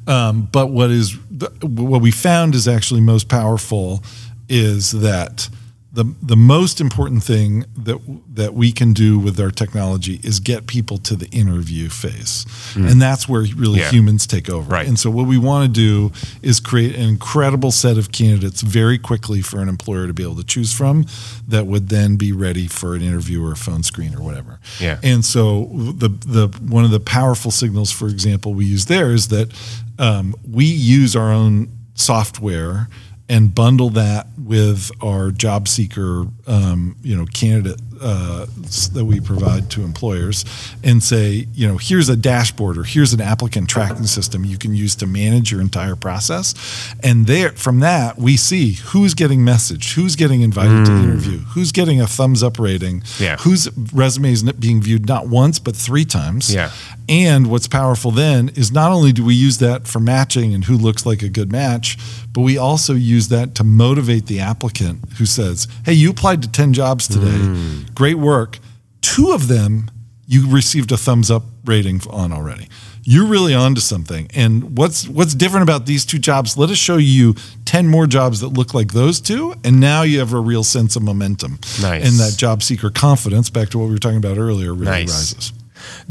um, 0.06 0.48
but 0.50 0.66
what 0.78 0.90
is 0.90 1.06
the, 1.38 1.48
what 1.90 2.00
we 2.02 2.10
found 2.12 2.54
is 2.54 2.66
actually 2.66 3.00
most 3.14 3.28
powerful 3.28 4.02
is 4.48 4.90
that 4.90 5.48
the 5.96 6.14
the 6.22 6.36
most 6.36 6.80
important 6.80 7.24
thing 7.24 7.64
that 7.76 7.98
that 8.34 8.52
we 8.52 8.70
can 8.70 8.92
do 8.92 9.18
with 9.18 9.40
our 9.40 9.50
technology 9.50 10.20
is 10.22 10.40
get 10.40 10.66
people 10.66 10.98
to 10.98 11.16
the 11.16 11.26
interview 11.30 11.88
phase, 11.88 12.44
and 12.76 13.00
that's 13.00 13.28
where 13.28 13.42
really. 13.56 13.80
Yeah. 13.80 13.90
humans 13.90 14.26
take 14.26 14.48
over. 14.50 14.70
Right. 14.70 14.86
And 14.86 14.98
so 14.98 15.10
what 15.10 15.26
we 15.26 15.38
want 15.38 15.66
to 15.66 15.72
do 15.72 16.12
is 16.42 16.60
create 16.60 16.94
an 16.94 17.08
incredible 17.08 17.70
set 17.70 17.96
of 17.98 18.10
candidates 18.10 18.62
very 18.62 18.98
quickly 18.98 19.40
for 19.40 19.60
an 19.60 19.68
employer 19.68 20.06
to 20.06 20.12
be 20.12 20.22
able 20.22 20.36
to 20.36 20.44
choose 20.44 20.72
from 20.72 21.06
that 21.48 21.66
would 21.66 21.88
then 21.88 22.16
be 22.16 22.32
ready 22.32 22.66
for 22.66 22.94
an 22.94 23.02
interview 23.02 23.44
or 23.44 23.52
a 23.52 23.56
phone 23.56 23.82
screen 23.82 24.14
or 24.14 24.22
whatever. 24.22 24.58
Yeah. 24.80 24.98
And 25.02 25.24
so 25.24 25.70
the 25.72 26.08
the 26.08 26.48
one 26.68 26.84
of 26.84 26.90
the 26.90 27.00
powerful 27.00 27.50
signals, 27.50 27.90
for 27.90 28.08
example, 28.08 28.54
we 28.54 28.66
use 28.66 28.86
there 28.86 29.12
is 29.12 29.28
that 29.28 29.52
um, 29.98 30.34
we 30.50 30.64
use 30.66 31.16
our 31.16 31.32
own 31.32 31.68
software 31.94 32.88
and 33.28 33.54
bundle 33.54 33.90
that 33.90 34.28
with 34.38 34.90
our 35.02 35.30
job 35.30 35.68
seeker, 35.68 36.26
um, 36.46 36.96
you 37.02 37.16
know, 37.16 37.26
candidate 37.26 37.80
uh, 38.00 38.46
that 38.92 39.04
we 39.04 39.20
provide 39.20 39.70
to 39.70 39.82
employers, 39.82 40.44
and 40.84 41.02
say, 41.02 41.46
you 41.54 41.66
know, 41.66 41.76
here's 41.78 42.08
a 42.08 42.16
dashboard 42.16 42.78
or 42.78 42.84
here's 42.84 43.12
an 43.12 43.20
applicant 43.20 43.68
tracking 43.68 44.06
system 44.06 44.44
you 44.44 44.58
can 44.58 44.74
use 44.74 44.94
to 44.96 45.06
manage 45.06 45.50
your 45.52 45.60
entire 45.60 45.96
process, 45.96 46.54
and 47.02 47.26
there 47.26 47.50
from 47.52 47.80
that 47.80 48.18
we 48.18 48.36
see 48.36 48.72
who's 48.72 49.14
getting 49.14 49.40
messaged, 49.40 49.94
who's 49.94 50.16
getting 50.16 50.42
invited 50.42 50.84
to 50.86 50.92
interview, 50.92 51.38
who's 51.38 51.72
getting 51.72 52.00
a 52.00 52.06
thumbs 52.06 52.42
up 52.42 52.58
rating, 52.58 53.02
Yeah. 53.18 53.36
whose 53.38 53.68
resume 53.92 54.32
is 54.32 54.42
being 54.54 54.80
viewed 54.82 55.06
not 55.06 55.28
once 55.28 55.58
but 55.58 55.76
three 55.76 56.04
times. 56.04 56.52
Yeah. 56.52 56.70
And 57.08 57.48
what's 57.48 57.68
powerful 57.68 58.10
then 58.10 58.50
is 58.56 58.72
not 58.72 58.90
only 58.90 59.12
do 59.12 59.24
we 59.24 59.34
use 59.34 59.58
that 59.58 59.86
for 59.86 60.00
matching 60.00 60.52
and 60.54 60.64
who 60.64 60.76
looks 60.76 61.06
like 61.06 61.22
a 61.22 61.28
good 61.28 61.52
match, 61.52 61.96
but 62.32 62.40
we 62.40 62.58
also 62.58 62.94
use 62.94 63.28
that 63.28 63.54
to 63.54 63.64
motivate 63.64 64.26
the 64.26 64.40
applicant 64.40 64.98
who 65.18 65.24
says, 65.26 65.68
Hey, 65.84 65.92
you 65.92 66.10
applied 66.10 66.42
to 66.42 66.50
10 66.50 66.72
jobs 66.72 67.06
today. 67.06 67.84
Great 67.96 68.18
work. 68.18 68.58
Two 69.00 69.32
of 69.32 69.48
them 69.48 69.90
you 70.28 70.48
received 70.48 70.90
a 70.92 70.96
thumbs 70.96 71.30
up 71.30 71.42
rating 71.64 72.00
on 72.10 72.32
already. 72.32 72.68
You're 73.08 73.26
really 73.26 73.54
onto 73.54 73.80
something. 73.80 74.28
And 74.34 74.76
what's 74.76 75.06
what's 75.08 75.34
different 75.34 75.62
about 75.62 75.86
these 75.86 76.04
two 76.04 76.18
jobs? 76.18 76.56
Let 76.58 76.70
us 76.70 76.78
show 76.78 76.96
you 76.96 77.34
10 77.64 77.86
more 77.86 78.06
jobs 78.08 78.40
that 78.40 78.48
look 78.48 78.74
like 78.74 78.92
those 78.92 79.20
two. 79.20 79.54
And 79.64 79.78
now 79.80 80.02
you 80.02 80.18
have 80.18 80.32
a 80.32 80.40
real 80.40 80.64
sense 80.64 80.96
of 80.96 81.02
momentum. 81.02 81.58
Nice. 81.80 82.04
And 82.04 82.18
that 82.18 82.34
job 82.36 82.62
seeker 82.64 82.90
confidence, 82.90 83.48
back 83.50 83.68
to 83.70 83.78
what 83.78 83.86
we 83.86 83.92
were 83.92 83.98
talking 84.00 84.18
about 84.18 84.38
earlier, 84.38 84.72
really 84.74 84.90
Nice. 85.04 85.08
rises. 85.34 85.52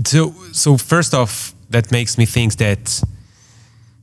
So, 0.05 0.33
so 0.53 0.77
first 0.77 1.13
off, 1.13 1.53
that 1.69 1.91
makes 1.91 2.17
me 2.17 2.25
think 2.25 2.55
that 2.57 3.03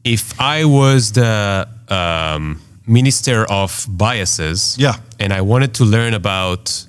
if 0.04 0.38
I 0.40 0.64
was 0.66 1.12
the 1.12 1.66
um, 1.88 2.60
minister 2.86 3.46
of 3.50 3.86
biases, 3.88 4.76
Yeah. 4.78 4.96
and 5.18 5.32
I 5.32 5.40
wanted 5.40 5.72
to 5.74 5.84
learn 5.84 6.12
about 6.12 6.86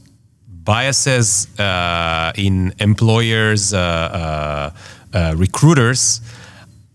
biases 0.63 1.47
uh, 1.59 2.31
in 2.35 2.73
employers, 2.79 3.73
uh, 3.73 3.77
uh, 5.13 5.33
recruiters, 5.37 6.21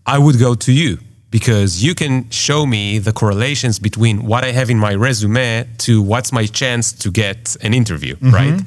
I 0.05 0.17
would 0.17 0.39
go 0.39 0.55
to 0.55 0.71
you 0.71 0.97
because 1.31 1.83
you 1.83 1.93
can 1.93 2.27
show 2.31 2.65
me 2.65 2.97
the 2.97 3.11
correlations 3.11 3.77
between 3.77 4.25
what 4.25 4.43
I 4.43 4.51
have 4.51 4.71
in 4.71 4.79
my 4.79 4.95
resume 4.95 5.67
to 5.77 6.01
what's 6.01 6.31
my 6.31 6.47
chance 6.47 6.91
to 6.93 7.11
get 7.11 7.55
an 7.61 7.75
interview, 7.75 8.15
right? 8.21 8.59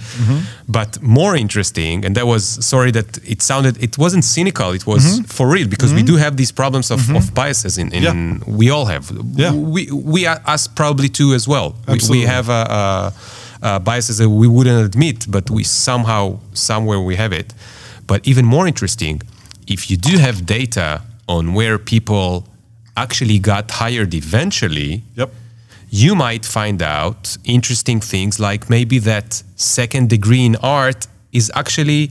But 0.69 1.03
more 1.03 1.35
interesting, 1.35 2.05
and 2.05 2.15
that 2.17 2.27
was 2.29 2.45
sorry 2.65 2.93
that 2.93 3.19
it 3.29 3.43
sounded 3.43 3.83
it 3.83 3.99
wasn't 3.99 4.25
cynical, 4.25 4.71
it 4.71 4.87
was 4.87 5.03
for 5.27 5.49
real 5.49 5.67
because 5.67 5.93
we 5.93 6.05
do 6.05 6.17
have 6.17 6.37
these 6.37 6.53
problems 6.53 6.91
of, 6.93 7.01
of 7.17 7.35
biases 7.35 7.79
in, 7.79 7.93
in 7.93 8.03
Yeah. 8.05 8.39
we 8.47 8.71
all 8.71 8.87
have. 8.87 9.11
Yeah. 9.35 9.53
We 9.53 9.91
we 9.91 10.27
are 10.27 10.41
us 10.47 10.69
probably 10.69 11.09
too 11.09 11.35
as 11.35 11.49
well. 11.49 11.75
We, 11.89 12.21
we 12.21 12.27
have 12.27 12.49
a, 12.49 12.53
a, 12.53 13.13
a 13.63 13.81
biases 13.81 14.19
that 14.19 14.29
we 14.29 14.47
wouldn't 14.49 14.85
admit, 14.85 15.27
but 15.31 15.51
we 15.51 15.63
somehow 15.65 16.39
somewhere 16.53 17.01
we 17.01 17.17
have 17.17 17.33
it. 17.33 17.55
But 18.07 18.27
even 18.27 18.45
more 18.45 18.67
interesting, 18.67 19.23
if 19.67 19.91
you 19.91 19.97
do 19.97 20.19
have 20.19 20.45
data 20.45 21.03
on 21.29 21.55
where 21.55 21.79
people 21.79 22.47
actually 22.97 23.39
got 23.39 23.71
hired 23.71 24.13
eventually, 24.15 25.03
Yep. 25.17 25.31
you 25.91 26.15
might 26.15 26.45
find 26.45 26.83
out 26.83 27.37
interesting 27.45 28.01
things 28.01 28.39
like 28.39 28.69
maybe 28.69 28.99
that 29.13 29.43
second 29.57 30.11
degree 30.11 30.45
in 30.45 30.57
art 30.57 31.07
is 31.33 31.51
actually 31.55 32.11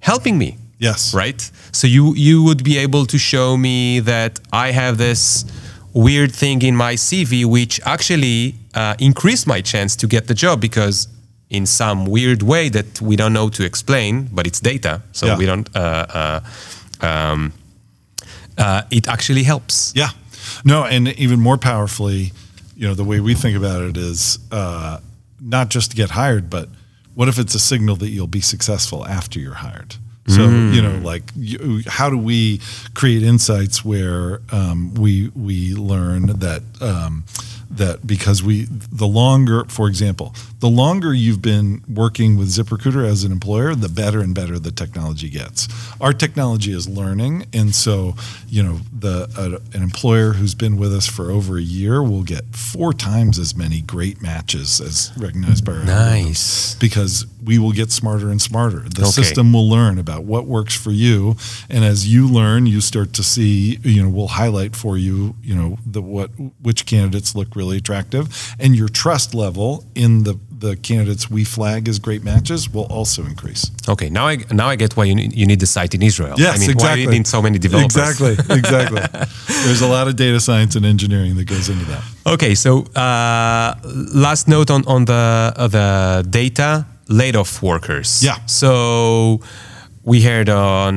helping 0.00 0.36
me 0.38 0.56
Yes. 0.80 1.12
right 1.22 1.40
so 1.72 1.84
you 1.88 2.14
you 2.14 2.36
would 2.46 2.62
be 2.62 2.78
able 2.86 3.04
to 3.06 3.18
show 3.18 3.56
me 3.56 3.98
that 4.12 4.32
i 4.52 4.70
have 4.70 4.96
this 4.96 5.44
weird 5.92 6.32
thing 6.42 6.62
in 6.62 6.74
my 6.76 6.94
cv 6.94 7.44
which 7.56 7.80
actually 7.84 8.54
uh, 8.78 8.94
increased 8.98 9.46
my 9.46 9.60
chance 9.72 9.96
to 9.96 10.06
get 10.06 10.22
the 10.26 10.34
job 10.44 10.56
because 10.60 11.08
in 11.50 11.66
some 11.66 11.98
weird 12.16 12.42
way 12.42 12.68
that 12.70 13.00
we 13.08 13.14
don't 13.20 13.32
know 13.32 13.48
to 13.58 13.62
explain 13.64 14.12
but 14.36 14.46
it's 14.46 14.60
data 14.60 14.92
so 15.12 15.26
Yeah. 15.26 15.38
we 15.40 15.46
don't 15.50 15.68
uh, 15.76 15.80
uh, 16.20 17.06
um, 17.08 17.52
uh, 18.64 18.82
it 18.90 19.04
actually 19.08 19.44
helps 19.44 19.92
Yeah. 19.96 20.10
No, 20.64 20.84
and 20.84 21.08
even 21.18 21.38
more 21.40 21.58
powerfully, 21.58 22.32
you 22.76 22.86
know, 22.88 22.94
the 22.94 23.04
way 23.04 23.20
we 23.20 23.34
think 23.34 23.56
about 23.56 23.82
it 23.88 23.96
is 23.96 24.38
uh, 24.50 24.98
not 25.40 25.68
just 25.74 25.90
to 25.90 25.96
get 25.96 26.10
hired, 26.10 26.48
but 26.50 26.68
what 27.14 27.28
if 27.28 27.38
it's 27.38 27.54
a 27.54 27.58
signal 27.58 27.96
that 27.96 28.08
you'll 28.08 28.26
be 28.26 28.40
successful 28.40 29.04
after 29.06 29.38
you're 29.40 29.60
hired? 29.68 29.96
So 30.26 30.42
you 30.74 30.82
know, 30.82 30.98
like, 31.12 31.24
you, 31.36 31.82
how 31.86 32.10
do 32.10 32.18
we 32.18 32.60
create 32.94 33.22
insights 33.22 33.82
where 33.84 34.40
um, 34.52 34.92
we 34.94 35.30
we 35.34 35.74
learn 35.74 36.26
that 36.40 36.62
um, 36.80 37.24
that 37.70 38.06
because 38.06 38.42
we 38.42 38.66
the 38.70 39.06
longer, 39.06 39.64
for 39.66 39.88
example, 39.88 40.34
the 40.60 40.68
longer 40.68 41.12
you've 41.12 41.42
been 41.42 41.82
working 41.88 42.36
with 42.38 42.48
ZipRecruiter 42.48 43.06
as 43.06 43.24
an 43.24 43.32
employer, 43.32 43.74
the 43.74 43.88
better 43.88 44.20
and 44.20 44.34
better 44.34 44.58
the 44.58 44.70
technology 44.72 45.28
gets. 45.28 45.68
Our 46.00 46.12
technology 46.12 46.72
is 46.72 46.88
learning, 46.88 47.46
and 47.52 47.74
so 47.74 48.14
you 48.48 48.62
know 48.62 48.80
the 48.98 49.28
uh, 49.36 49.76
an 49.76 49.82
employer 49.82 50.32
who's 50.32 50.54
been 50.54 50.76
with 50.76 50.94
us 50.94 51.06
for 51.06 51.30
over 51.30 51.58
a 51.58 51.62
year 51.62 52.02
will 52.02 52.22
get 52.22 52.44
four 52.56 52.92
times 52.92 53.38
as 53.38 53.54
many 53.54 53.80
great 53.82 54.22
matches 54.22 54.80
as 54.80 55.12
recognized 55.16 55.64
by 55.64 55.72
our 55.72 55.84
nice 55.84 56.74
because 56.76 57.26
we 57.44 57.58
will 57.58 57.72
get 57.72 57.90
smarter 57.92 58.30
and 58.30 58.40
smarter. 58.42 58.80
The 58.80 59.02
Okay. 59.02 59.10
system 59.22 59.52
will 59.52 59.68
learn 59.68 59.98
about 59.98 60.24
what 60.24 60.46
works 60.46 60.74
for 60.74 60.90
you, 60.90 61.36
and 61.70 61.84
as 61.84 62.06
you 62.08 62.26
learn, 62.28 62.66
you 62.66 62.80
start 62.80 63.12
to 63.14 63.22
see. 63.22 63.78
You 63.82 64.02
know, 64.04 64.08
we'll 64.08 64.28
highlight 64.28 64.74
for 64.74 64.96
you. 64.98 65.34
You 65.42 65.54
know, 65.54 65.78
the 65.86 66.00
what 66.02 66.30
which 66.62 66.86
candidates 66.86 67.34
look 67.34 67.54
really 67.60 67.78
attractive, 67.84 68.24
and 68.62 68.70
your 68.80 68.88
trust 69.02 69.34
level 69.34 69.70
in 69.94 70.10
the 70.24 70.34
the 70.60 70.74
candidates 70.88 71.24
we 71.30 71.44
flag 71.44 71.80
as 71.88 71.96
great 72.06 72.22
matches 72.32 72.60
will 72.74 72.88
also 72.98 73.20
increase. 73.32 73.62
okay 73.94 74.08
now 74.18 74.24
i 74.32 74.34
now 74.60 74.68
i 74.72 74.76
get 74.82 74.90
why 74.96 75.04
you 75.10 75.14
need, 75.20 75.30
you 75.40 75.46
need 75.50 75.60
the 75.60 75.70
site 75.76 75.92
in 75.98 76.02
israel 76.10 76.34
Yes, 76.36 76.56
i 76.56 76.58
mean 76.60 76.70
exactly. 76.70 76.88
why 76.88 76.94
you 77.04 77.10
need 77.16 77.26
so 77.36 77.40
many 77.46 77.58
developers 77.68 77.96
Exactly, 77.96 78.34
exactly. 78.60 79.02
There's 79.66 79.82
a 79.88 79.90
lot 79.96 80.04
of 80.08 80.14
data 80.24 80.40
science 80.48 80.72
and 80.78 80.84
engineering 80.94 81.32
that 81.38 81.46
goes 81.54 81.66
into 81.72 81.84
that. 81.92 82.02
Okay, 82.34 82.54
so 82.64 82.70
uh, 83.04 83.68
last 84.26 84.44
note 84.54 84.68
on 84.76 84.82
on 84.94 85.00
the 85.12 85.24
uh, 85.56 85.68
the 85.78 85.88
data 86.40 86.70
laid 87.20 87.34
off 87.36 87.62
workers. 87.62 88.08
Yeah. 88.28 88.36
So 88.46 89.40
we 90.10 90.16
heard 90.28 90.48
on 90.48 90.92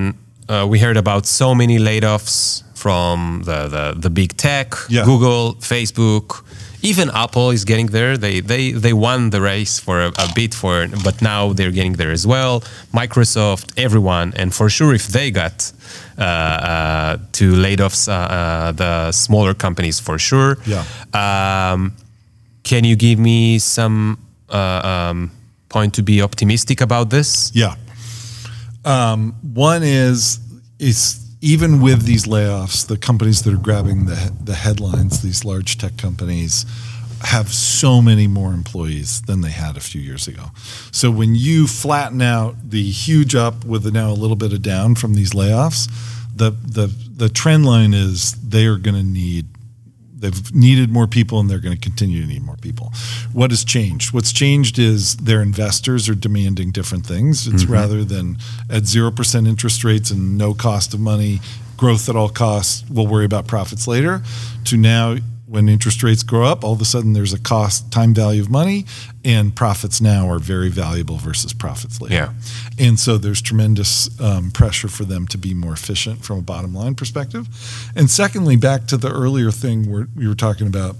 uh, 0.49 0.65
we 0.71 0.77
heard 0.85 0.97
about 0.97 1.23
so 1.25 1.47
many 1.61 1.77
layoffs 1.79 2.63
from 2.81 3.43
the 3.45 3.59
the, 3.75 3.85
the 4.05 4.09
big 4.09 4.31
tech, 4.37 4.69
Yeah. 4.89 5.05
Google, 5.05 5.43
Facebook. 5.59 6.27
Even 6.83 7.11
Apple 7.23 7.51
is 7.53 7.63
getting 7.63 7.91
there. 7.91 8.17
They 8.17 8.41
they 8.41 8.63
they 8.85 8.93
won 8.93 9.29
the 9.29 9.39
race 9.39 9.79
for 9.85 9.95
a, 10.01 10.07
a 10.07 10.27
bit 10.33 10.53
for, 10.55 10.87
but 11.03 11.21
now 11.21 11.53
they're 11.53 11.71
getting 11.79 11.95
there 12.01 12.11
as 12.11 12.25
well. 12.25 12.61
Microsoft, 12.91 13.65
everyone, 13.77 14.33
and 14.35 14.51
for 14.51 14.67
sure, 14.69 14.95
if 14.95 15.05
they 15.07 15.29
got 15.31 15.71
uh, 16.17 16.23
uh, 16.23 17.17
to 17.33 17.45
laid 17.65 17.81
offs, 17.81 18.07
uh, 18.07 18.13
uh, 18.13 18.71
the 18.71 19.11
smaller 19.11 19.53
companies 19.53 19.99
for 19.99 20.17
sure. 20.17 20.57
Yeah. 20.65 20.83
Um, 21.13 21.91
can 22.63 22.83
you 22.83 22.95
give 22.95 23.19
me 23.19 23.59
some 23.59 24.17
uh, 24.49 24.81
um, 24.93 25.29
point 25.69 25.93
to 25.93 26.01
be 26.03 26.21
optimistic 26.23 26.81
about 26.81 27.09
this? 27.11 27.51
Yeah. 27.53 27.75
Um, 28.85 29.35
one 29.53 29.83
is 29.83 30.39
is 30.79 31.19
even 31.41 31.81
with 31.81 32.03
these 32.03 32.25
layoffs, 32.25 32.85
the 32.85 32.97
companies 32.97 33.41
that 33.43 33.53
are 33.53 33.57
grabbing 33.57 34.05
the 34.05 34.31
the 34.43 34.55
headlines, 34.55 35.21
these 35.21 35.43
large 35.43 35.77
tech 35.77 35.97
companies, 35.97 36.65
have 37.23 37.49
so 37.49 38.01
many 38.01 38.27
more 38.27 38.53
employees 38.53 39.21
than 39.23 39.41
they 39.41 39.51
had 39.51 39.77
a 39.77 39.79
few 39.79 40.01
years 40.01 40.27
ago. 40.27 40.45
So 40.91 41.11
when 41.11 41.35
you 41.35 41.67
flatten 41.67 42.21
out 42.21 42.55
the 42.69 42.89
huge 42.89 43.35
up 43.35 43.65
with 43.65 43.91
now 43.91 44.11
a 44.11 44.13
little 44.13 44.35
bit 44.35 44.53
of 44.53 44.61
down 44.61 44.95
from 44.95 45.15
these 45.15 45.31
layoffs, 45.31 45.89
the 46.35 46.51
the 46.51 46.87
the 46.87 47.29
trend 47.29 47.65
line 47.65 47.93
is 47.93 48.33
they 48.33 48.65
are 48.65 48.77
going 48.77 48.95
to 48.95 49.03
need 49.03 49.45
they've 50.21 50.55
needed 50.55 50.89
more 50.89 51.07
people 51.07 51.39
and 51.39 51.49
they're 51.49 51.59
going 51.59 51.75
to 51.75 51.81
continue 51.81 52.21
to 52.21 52.27
need 52.27 52.43
more 52.43 52.57
people. 52.57 52.93
What 53.33 53.51
has 53.51 53.63
changed? 53.65 54.13
What's 54.13 54.31
changed 54.31 54.79
is 54.79 55.17
their 55.17 55.41
investors 55.41 56.07
are 56.07 56.15
demanding 56.15 56.71
different 56.71 57.05
things. 57.05 57.47
It's 57.47 57.63
mm-hmm. 57.63 57.73
rather 57.73 58.03
than 58.03 58.37
at 58.69 58.83
0% 58.83 59.47
interest 59.47 59.83
rates 59.83 60.11
and 60.11 60.37
no 60.37 60.53
cost 60.53 60.93
of 60.93 60.99
money, 60.99 61.41
growth 61.77 62.07
at 62.09 62.15
all 62.15 62.29
costs, 62.29 62.83
we'll 62.89 63.07
worry 63.07 63.25
about 63.25 63.47
profits 63.47 63.87
later, 63.87 64.21
to 64.65 64.77
now 64.77 65.17
when 65.51 65.67
interest 65.67 66.01
rates 66.01 66.23
grow 66.23 66.45
up, 66.45 66.63
all 66.63 66.71
of 66.71 66.79
a 66.79 66.85
sudden 66.85 67.11
there's 67.11 67.33
a 67.33 67.39
cost 67.39 67.91
time 67.91 68.13
value 68.13 68.41
of 68.41 68.49
money, 68.49 68.85
and 69.25 69.53
profits 69.53 69.99
now 69.99 70.29
are 70.29 70.39
very 70.39 70.69
valuable 70.69 71.17
versus 71.17 71.51
profits 71.51 71.99
later. 71.99 72.15
Yeah. 72.15 72.33
And 72.79 72.97
so 72.97 73.17
there's 73.17 73.41
tremendous 73.41 74.09
um, 74.21 74.51
pressure 74.51 74.87
for 74.87 75.03
them 75.03 75.27
to 75.27 75.37
be 75.37 75.53
more 75.53 75.73
efficient 75.73 76.23
from 76.23 76.39
a 76.39 76.41
bottom 76.41 76.73
line 76.73 76.95
perspective. 76.95 77.49
And 77.97 78.09
secondly, 78.09 78.55
back 78.55 78.87
to 78.87 78.97
the 78.97 79.11
earlier 79.11 79.51
thing 79.51 79.91
where 79.91 80.07
we 80.15 80.25
were 80.25 80.35
talking 80.35 80.67
about, 80.67 80.95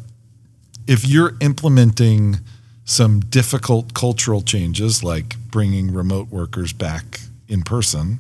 if 0.85 1.07
you're 1.07 1.35
implementing 1.39 2.39
some 2.83 3.21
difficult 3.21 3.93
cultural 3.93 4.41
changes 4.41 5.01
like 5.01 5.37
bringing 5.49 5.93
remote 5.93 6.27
workers 6.27 6.73
back 6.73 7.21
in 7.47 7.61
person, 7.61 8.19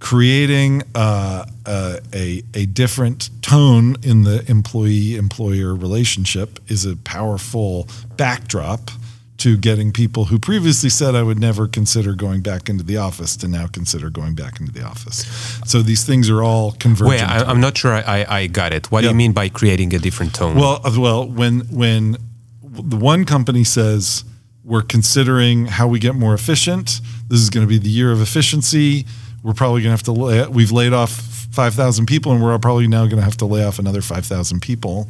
creating 0.00 0.82
uh, 0.94 1.44
uh, 1.66 1.98
a, 2.14 2.42
a 2.54 2.66
different 2.66 3.30
tone 3.42 3.96
in 4.02 4.24
the 4.24 4.48
employee 4.48 5.16
employer 5.16 5.74
relationship 5.74 6.58
is 6.68 6.84
a 6.84 6.96
powerful 6.96 7.88
backdrop 8.16 8.90
to 9.38 9.56
getting 9.56 9.92
people 9.92 10.26
who 10.26 10.38
previously 10.38 10.90
said 10.90 11.14
I 11.14 11.22
would 11.22 11.38
never 11.38 11.68
consider 11.68 12.14
going 12.14 12.42
back 12.42 12.68
into 12.68 12.82
the 12.82 12.96
office 12.96 13.36
to 13.36 13.48
now 13.48 13.68
consider 13.68 14.10
going 14.10 14.34
back 14.34 14.60
into 14.60 14.72
the 14.72 14.82
office. 14.82 15.18
So 15.64 15.80
these 15.80 16.04
things 16.04 16.28
are 16.28 16.42
all 16.42 16.72
converging. 16.72 17.10
Wait, 17.10 17.22
I, 17.22 17.48
am 17.48 17.60
not 17.60 17.78
sure 17.78 17.92
I, 17.92 18.26
I 18.28 18.46
got 18.48 18.72
it. 18.72 18.90
What 18.90 19.02
do 19.02 19.08
you 19.08 19.14
mean 19.14 19.32
by 19.32 19.48
creating 19.48 19.94
a 19.94 19.98
different 19.98 20.34
tone? 20.34 20.56
Well, 20.56 20.80
uh, 20.84 20.92
well, 20.98 21.28
when 21.28 21.60
when 21.70 22.16
the 22.62 22.96
one 22.96 23.24
company 23.24 23.62
says 23.62 24.24
we're 24.64 24.82
considering 24.82 25.66
how 25.66 25.86
we 25.86 26.00
get 26.00 26.16
more 26.16 26.34
efficient, 26.34 27.00
this 27.28 27.40
is 27.40 27.48
going 27.48 27.64
to 27.64 27.68
be 27.68 27.78
the 27.78 27.88
year 27.88 28.10
of 28.10 28.20
efficiency 28.20 29.06
we're 29.42 29.54
probably 29.54 29.82
going 29.82 29.96
to 29.96 29.96
have 29.96 30.02
to 30.04 30.12
lay, 30.12 30.46
we've 30.46 30.72
laid 30.72 30.92
off 30.92 31.10
5,000 31.10 32.06
people 32.06 32.32
and 32.32 32.42
we're 32.42 32.58
probably 32.58 32.88
now 32.88 33.04
going 33.04 33.16
to 33.18 33.24
have 33.24 33.36
to 33.38 33.46
lay 33.46 33.64
off 33.64 33.78
another 33.78 34.02
5,000 34.02 34.60
people. 34.60 35.08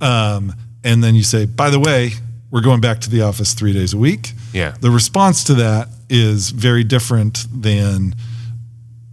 Um, 0.00 0.54
and 0.84 1.02
then 1.02 1.14
you 1.14 1.22
say, 1.22 1.46
by 1.46 1.70
the 1.70 1.80
way, 1.80 2.12
we're 2.50 2.62
going 2.62 2.80
back 2.80 3.00
to 3.00 3.10
the 3.10 3.22
office 3.22 3.54
three 3.54 3.72
days 3.72 3.92
a 3.92 3.98
week. 3.98 4.32
Yeah. 4.52 4.74
The 4.80 4.90
response 4.90 5.44
to 5.44 5.54
that 5.54 5.88
is 6.08 6.50
very 6.50 6.84
different 6.84 7.46
than 7.52 8.14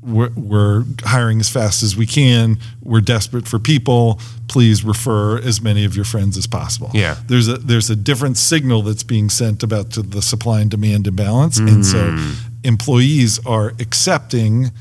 we're, 0.01 0.29
we're 0.35 0.85
hiring 1.03 1.39
as 1.39 1.49
fast 1.49 1.83
as 1.83 1.95
we 1.95 2.05
can. 2.05 2.57
We're 2.81 3.01
desperate 3.01 3.47
for 3.47 3.59
people. 3.59 4.19
Please 4.47 4.83
refer 4.83 5.37
as 5.39 5.61
many 5.61 5.83
of 5.85 5.95
your 5.95 6.05
friends 6.05 6.37
as 6.37 6.47
possible. 6.47 6.89
Yeah. 6.93 7.17
There's 7.27 7.47
a 7.49 7.57
there's 7.57 7.89
a 7.89 7.95
different 7.95 8.37
signal 8.37 8.81
that's 8.83 9.03
being 9.03 9.29
sent 9.29 9.63
about 9.63 9.91
to 9.91 10.01
the 10.01 10.21
supply 10.21 10.61
and 10.61 10.71
demand 10.71 11.07
imbalance, 11.07 11.59
mm. 11.59 11.67
and 11.67 11.85
so 11.85 12.11
mm 12.11 12.35
employees 12.67 13.39
are 13.45 13.69
accepting 13.79 14.71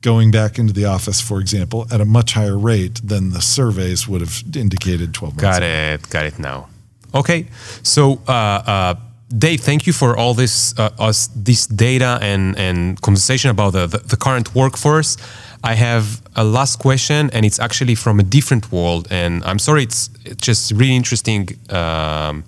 going 0.00 0.30
back 0.30 0.58
into 0.58 0.72
the 0.72 0.84
office, 0.84 1.20
for 1.20 1.40
example, 1.40 1.86
at 1.90 2.00
a 2.00 2.04
much 2.04 2.34
higher 2.34 2.58
rate 2.58 3.00
than 3.02 3.30
the 3.30 3.40
surveys 3.40 4.06
would 4.08 4.20
have 4.20 4.42
indicated 4.54 5.14
12 5.14 5.34
months 5.34 5.42
Got 5.42 5.62
ago. 5.62 5.94
it. 5.94 6.10
Got 6.10 6.24
it 6.26 6.38
now. 6.38 6.68
Okay. 7.14 7.46
So, 7.82 8.20
uh, 8.28 8.32
uh, 8.32 8.94
Dave, 9.36 9.60
thank 9.60 9.86
you 9.86 9.92
for 9.92 10.16
all 10.16 10.34
this 10.34 10.78
uh, 10.78 10.90
us 11.08 11.28
this 11.34 11.66
data 11.66 12.18
and 12.22 12.56
and 12.56 13.00
conversation 13.00 13.50
about 13.50 13.72
the, 13.72 13.86
the, 13.88 13.98
the 13.98 14.16
current 14.16 14.54
workforce. 14.54 15.16
I 15.64 15.74
have 15.74 16.22
a 16.36 16.44
last 16.44 16.78
question, 16.78 17.30
and 17.32 17.44
it's 17.44 17.58
actually 17.58 17.96
from 17.96 18.20
a 18.20 18.22
different 18.22 18.70
world. 18.70 19.08
And 19.10 19.42
I'm 19.44 19.58
sorry, 19.58 19.82
it's, 19.82 20.10
it's 20.24 20.46
just 20.46 20.70
really 20.72 20.94
interesting 20.94 21.48
um, 21.70 22.44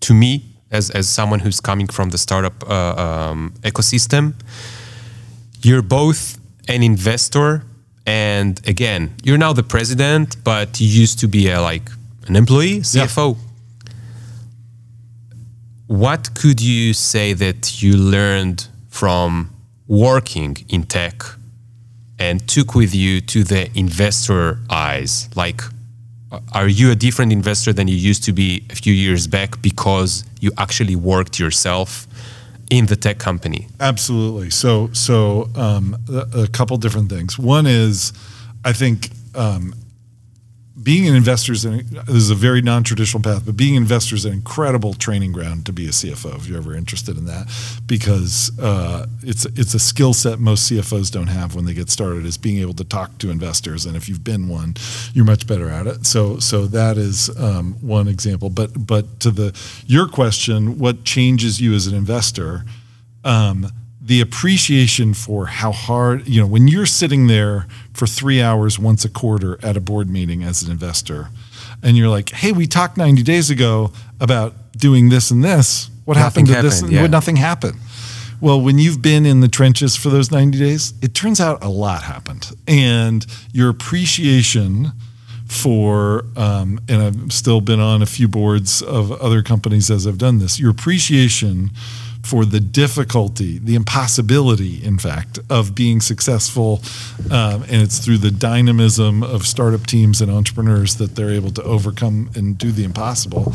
to 0.00 0.12
me 0.12 0.51
as, 0.72 0.90
as 0.90 1.08
someone 1.08 1.40
who's 1.40 1.60
coming 1.60 1.86
from 1.86 2.10
the 2.10 2.18
startup 2.18 2.68
uh, 2.68 2.94
um, 3.30 3.54
ecosystem. 3.62 4.34
You're 5.62 5.82
both 5.82 6.38
an 6.66 6.82
investor, 6.82 7.62
and 8.06 8.60
again, 8.66 9.14
you're 9.22 9.38
now 9.38 9.52
the 9.52 9.62
president, 9.62 10.42
but 10.42 10.80
you 10.80 10.88
used 10.88 11.18
to 11.20 11.28
be 11.28 11.48
a, 11.48 11.60
like 11.60 11.88
an 12.26 12.34
employee, 12.34 12.78
CFO. 12.80 13.36
Yeah. 13.36 13.42
What 15.86 16.34
could 16.34 16.60
you 16.60 16.94
say 16.94 17.34
that 17.34 17.82
you 17.82 17.96
learned 17.96 18.66
from 18.88 19.50
working 19.86 20.56
in 20.68 20.84
tech 20.84 21.22
and 22.18 22.48
took 22.48 22.74
with 22.74 22.94
you 22.94 23.20
to 23.20 23.44
the 23.44 23.70
investor 23.78 24.58
eyes? 24.70 25.28
Like, 25.36 25.60
are 26.52 26.68
you 26.68 26.90
a 26.90 26.94
different 26.94 27.32
investor 27.32 27.72
than 27.72 27.88
you 27.88 27.96
used 27.96 28.24
to 28.24 28.32
be 28.32 28.64
a 28.70 28.74
few 28.74 28.92
years 28.92 29.26
back 29.26 29.60
because 29.60 30.24
you 30.40 30.50
actually 30.58 30.96
worked 30.96 31.38
yourself 31.38 32.06
in 32.70 32.86
the 32.86 32.96
tech 32.96 33.18
company? 33.18 33.68
Absolutely. 33.80 34.50
So, 34.50 34.88
so 34.92 35.50
um, 35.54 35.96
a, 36.08 36.42
a, 36.42 36.48
couple 36.48 36.76
different 36.78 37.10
things. 37.10 37.38
One 37.38 37.66
is, 37.66 38.12
I 38.64 38.72
think 38.72 39.10
um, 39.34 39.74
being 40.82 41.08
an 41.08 41.14
investor 41.14 41.52
is, 41.52 41.64
an, 41.64 41.86
is 42.08 42.30
a 42.30 42.34
very 42.34 42.62
non-traditional 42.62 43.22
path, 43.22 43.44
but 43.44 43.56
being 43.56 43.76
an 43.76 43.82
investor 43.82 44.14
is 44.14 44.24
an 44.24 44.32
incredible 44.32 44.94
training 44.94 45.32
ground 45.32 45.66
to 45.66 45.72
be 45.72 45.86
a 45.86 45.90
CFO 45.90 46.36
if 46.36 46.46
you're 46.46 46.58
ever 46.58 46.74
interested 46.74 47.16
in 47.16 47.26
that, 47.26 47.46
because 47.86 48.56
uh, 48.58 49.06
it's 49.22 49.44
it's 49.44 49.74
a 49.74 49.78
skill 49.78 50.12
set 50.14 50.38
most 50.38 50.70
CFOs 50.70 51.10
don't 51.10 51.28
have 51.28 51.54
when 51.54 51.64
they 51.64 51.74
get 51.74 51.90
started 51.90 52.24
is 52.24 52.38
being 52.38 52.58
able 52.58 52.74
to 52.74 52.84
talk 52.84 53.16
to 53.18 53.30
investors, 53.30 53.86
and 53.86 53.96
if 53.96 54.08
you've 54.08 54.24
been 54.24 54.48
one, 54.48 54.74
you're 55.12 55.24
much 55.24 55.46
better 55.46 55.68
at 55.68 55.86
it. 55.86 56.06
So 56.06 56.38
so 56.38 56.66
that 56.66 56.96
is 56.96 57.30
um, 57.38 57.74
one 57.80 58.08
example. 58.08 58.50
But 58.50 58.86
but 58.86 59.20
to 59.20 59.30
the 59.30 59.58
your 59.86 60.08
question, 60.08 60.78
what 60.78 61.04
changes 61.04 61.60
you 61.60 61.74
as 61.74 61.86
an 61.86 61.94
investor? 61.94 62.64
Um, 63.24 63.68
the 64.04 64.20
appreciation 64.20 65.14
for 65.14 65.46
how 65.46 65.70
hard, 65.70 66.26
you 66.26 66.40
know, 66.40 66.46
when 66.46 66.66
you're 66.66 66.86
sitting 66.86 67.28
there 67.28 67.66
for 67.94 68.06
three 68.06 68.42
hours 68.42 68.78
once 68.78 69.04
a 69.04 69.08
quarter 69.08 69.64
at 69.64 69.76
a 69.76 69.80
board 69.80 70.10
meeting 70.10 70.42
as 70.42 70.62
an 70.62 70.72
investor, 70.72 71.28
and 71.82 71.96
you're 71.96 72.08
like, 72.08 72.30
hey, 72.30 72.52
we 72.52 72.66
talked 72.66 72.96
90 72.96 73.22
days 73.22 73.48
ago 73.48 73.92
about 74.20 74.54
doing 74.76 75.08
this 75.08 75.30
and 75.30 75.44
this. 75.44 75.88
What 76.04 76.16
nothing 76.16 76.46
happened 76.46 76.46
to 76.48 76.54
happened, 76.54 76.90
this? 76.90 77.00
Yeah. 77.00 77.06
Nothing 77.06 77.36
happened. 77.36 77.78
Well, 78.40 78.60
when 78.60 78.78
you've 78.78 79.00
been 79.00 79.24
in 79.24 79.40
the 79.40 79.46
trenches 79.46 79.94
for 79.94 80.08
those 80.08 80.32
90 80.32 80.58
days, 80.58 80.94
it 81.00 81.14
turns 81.14 81.40
out 81.40 81.62
a 81.62 81.68
lot 81.68 82.02
happened. 82.02 82.50
And 82.66 83.24
your 83.52 83.70
appreciation 83.70 84.90
for, 85.46 86.24
um, 86.36 86.80
and 86.88 87.02
I've 87.02 87.32
still 87.32 87.60
been 87.60 87.78
on 87.78 88.02
a 88.02 88.06
few 88.06 88.26
boards 88.26 88.82
of 88.82 89.12
other 89.12 89.42
companies 89.42 89.92
as 89.92 90.08
I've 90.08 90.18
done 90.18 90.38
this, 90.38 90.58
your 90.58 90.70
appreciation 90.70 91.70
for 92.22 92.44
the 92.44 92.60
difficulty, 92.60 93.58
the 93.58 93.74
impossibility, 93.74 94.82
in 94.82 94.98
fact, 94.98 95.40
of 95.50 95.74
being 95.74 96.00
successful. 96.00 96.80
Um, 97.30 97.62
and 97.64 97.82
it's 97.82 97.98
through 97.98 98.18
the 98.18 98.30
dynamism 98.30 99.22
of 99.22 99.46
startup 99.46 99.86
teams 99.86 100.20
and 100.20 100.30
entrepreneurs 100.30 100.96
that 100.96 101.16
they're 101.16 101.30
able 101.32 101.50
to 101.52 101.62
overcome 101.62 102.30
and 102.34 102.56
do 102.56 102.70
the 102.70 102.84
impossible. 102.84 103.52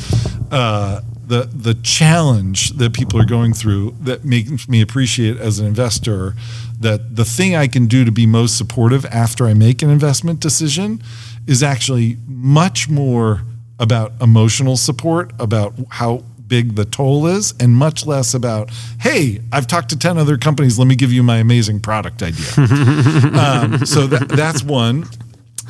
Uh, 0.52 1.02
the 1.28 1.50
the 1.54 1.74
challenge 1.74 2.72
that 2.72 2.94
people 2.94 3.20
are 3.20 3.26
going 3.26 3.54
through 3.54 3.96
that 4.00 4.24
makes 4.24 4.70
me 4.70 4.82
appreciate 4.82 5.38
as 5.38 5.60
an 5.60 5.66
investor 5.66 6.36
that 6.80 7.16
the 7.16 7.26
thing 7.26 7.56
I 7.56 7.68
can 7.68 7.88
do 7.88 8.06
to 8.06 8.12
be 8.12 8.26
most 8.26 8.58
supportive 8.58 9.06
after 9.08 9.46
I 9.46 9.54
make 9.54 9.82
an 9.82 9.90
investment 9.90 10.40
decision 10.40 11.02
is 11.46 11.64
actually 11.64 12.18
much 12.28 12.88
more 12.88 13.42
about 13.80 14.14
emotional 14.22 14.78
support 14.78 15.34
about 15.40 15.74
how 15.92 16.24
big 16.48 16.76
the 16.76 16.86
toll 16.86 17.28
is 17.28 17.54
and 17.60 17.76
much 17.76 18.06
less 18.06 18.34
about, 18.34 18.70
hey, 19.00 19.42
I've 19.52 19.68
talked 19.68 19.90
to 19.90 19.98
10 19.98 20.18
other 20.18 20.38
companies. 20.38 20.80
Let 20.80 20.88
me 20.88 20.96
give 20.96 21.12
you 21.12 21.24
my 21.24 21.38
amazing 21.38 21.80
product 21.82 22.24
idea. 22.24 22.48
um, 22.58 23.86
so 23.86 24.08
that, 24.08 24.28
that's 24.30 24.64
one. 24.64 25.06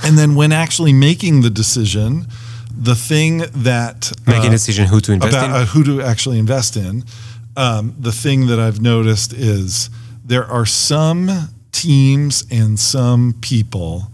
And 0.03 0.17
then 0.17 0.36
when 0.36 0.51
actually 0.51 0.93
making 0.93 1.41
the 1.41 1.49
decision, 1.49 2.28
the 2.75 2.95
thing 2.95 3.39
that 3.39 4.11
making 4.28 4.45
uh, 4.45 4.49
a 4.49 4.51
decision 4.51 4.86
who 4.86 4.99
to 5.01 5.13
invest 5.13 5.34
about, 5.34 5.45
in, 5.45 5.51
uh, 5.55 5.65
who 5.65 5.84
to 5.84 6.01
actually 6.01 6.39
invest 6.39 6.78
in, 6.78 7.03
um, 7.55 7.95
the 7.99 8.11
thing 8.11 8.47
that 8.47 8.59
I've 8.59 8.82
noticed 8.82 9.34
is 9.34 9.89
there 10.23 10.45
are 10.45 10.65
some 10.65 11.49
teams 11.71 12.45
and 12.51 12.80
some 12.80 13.36
people 13.41 14.11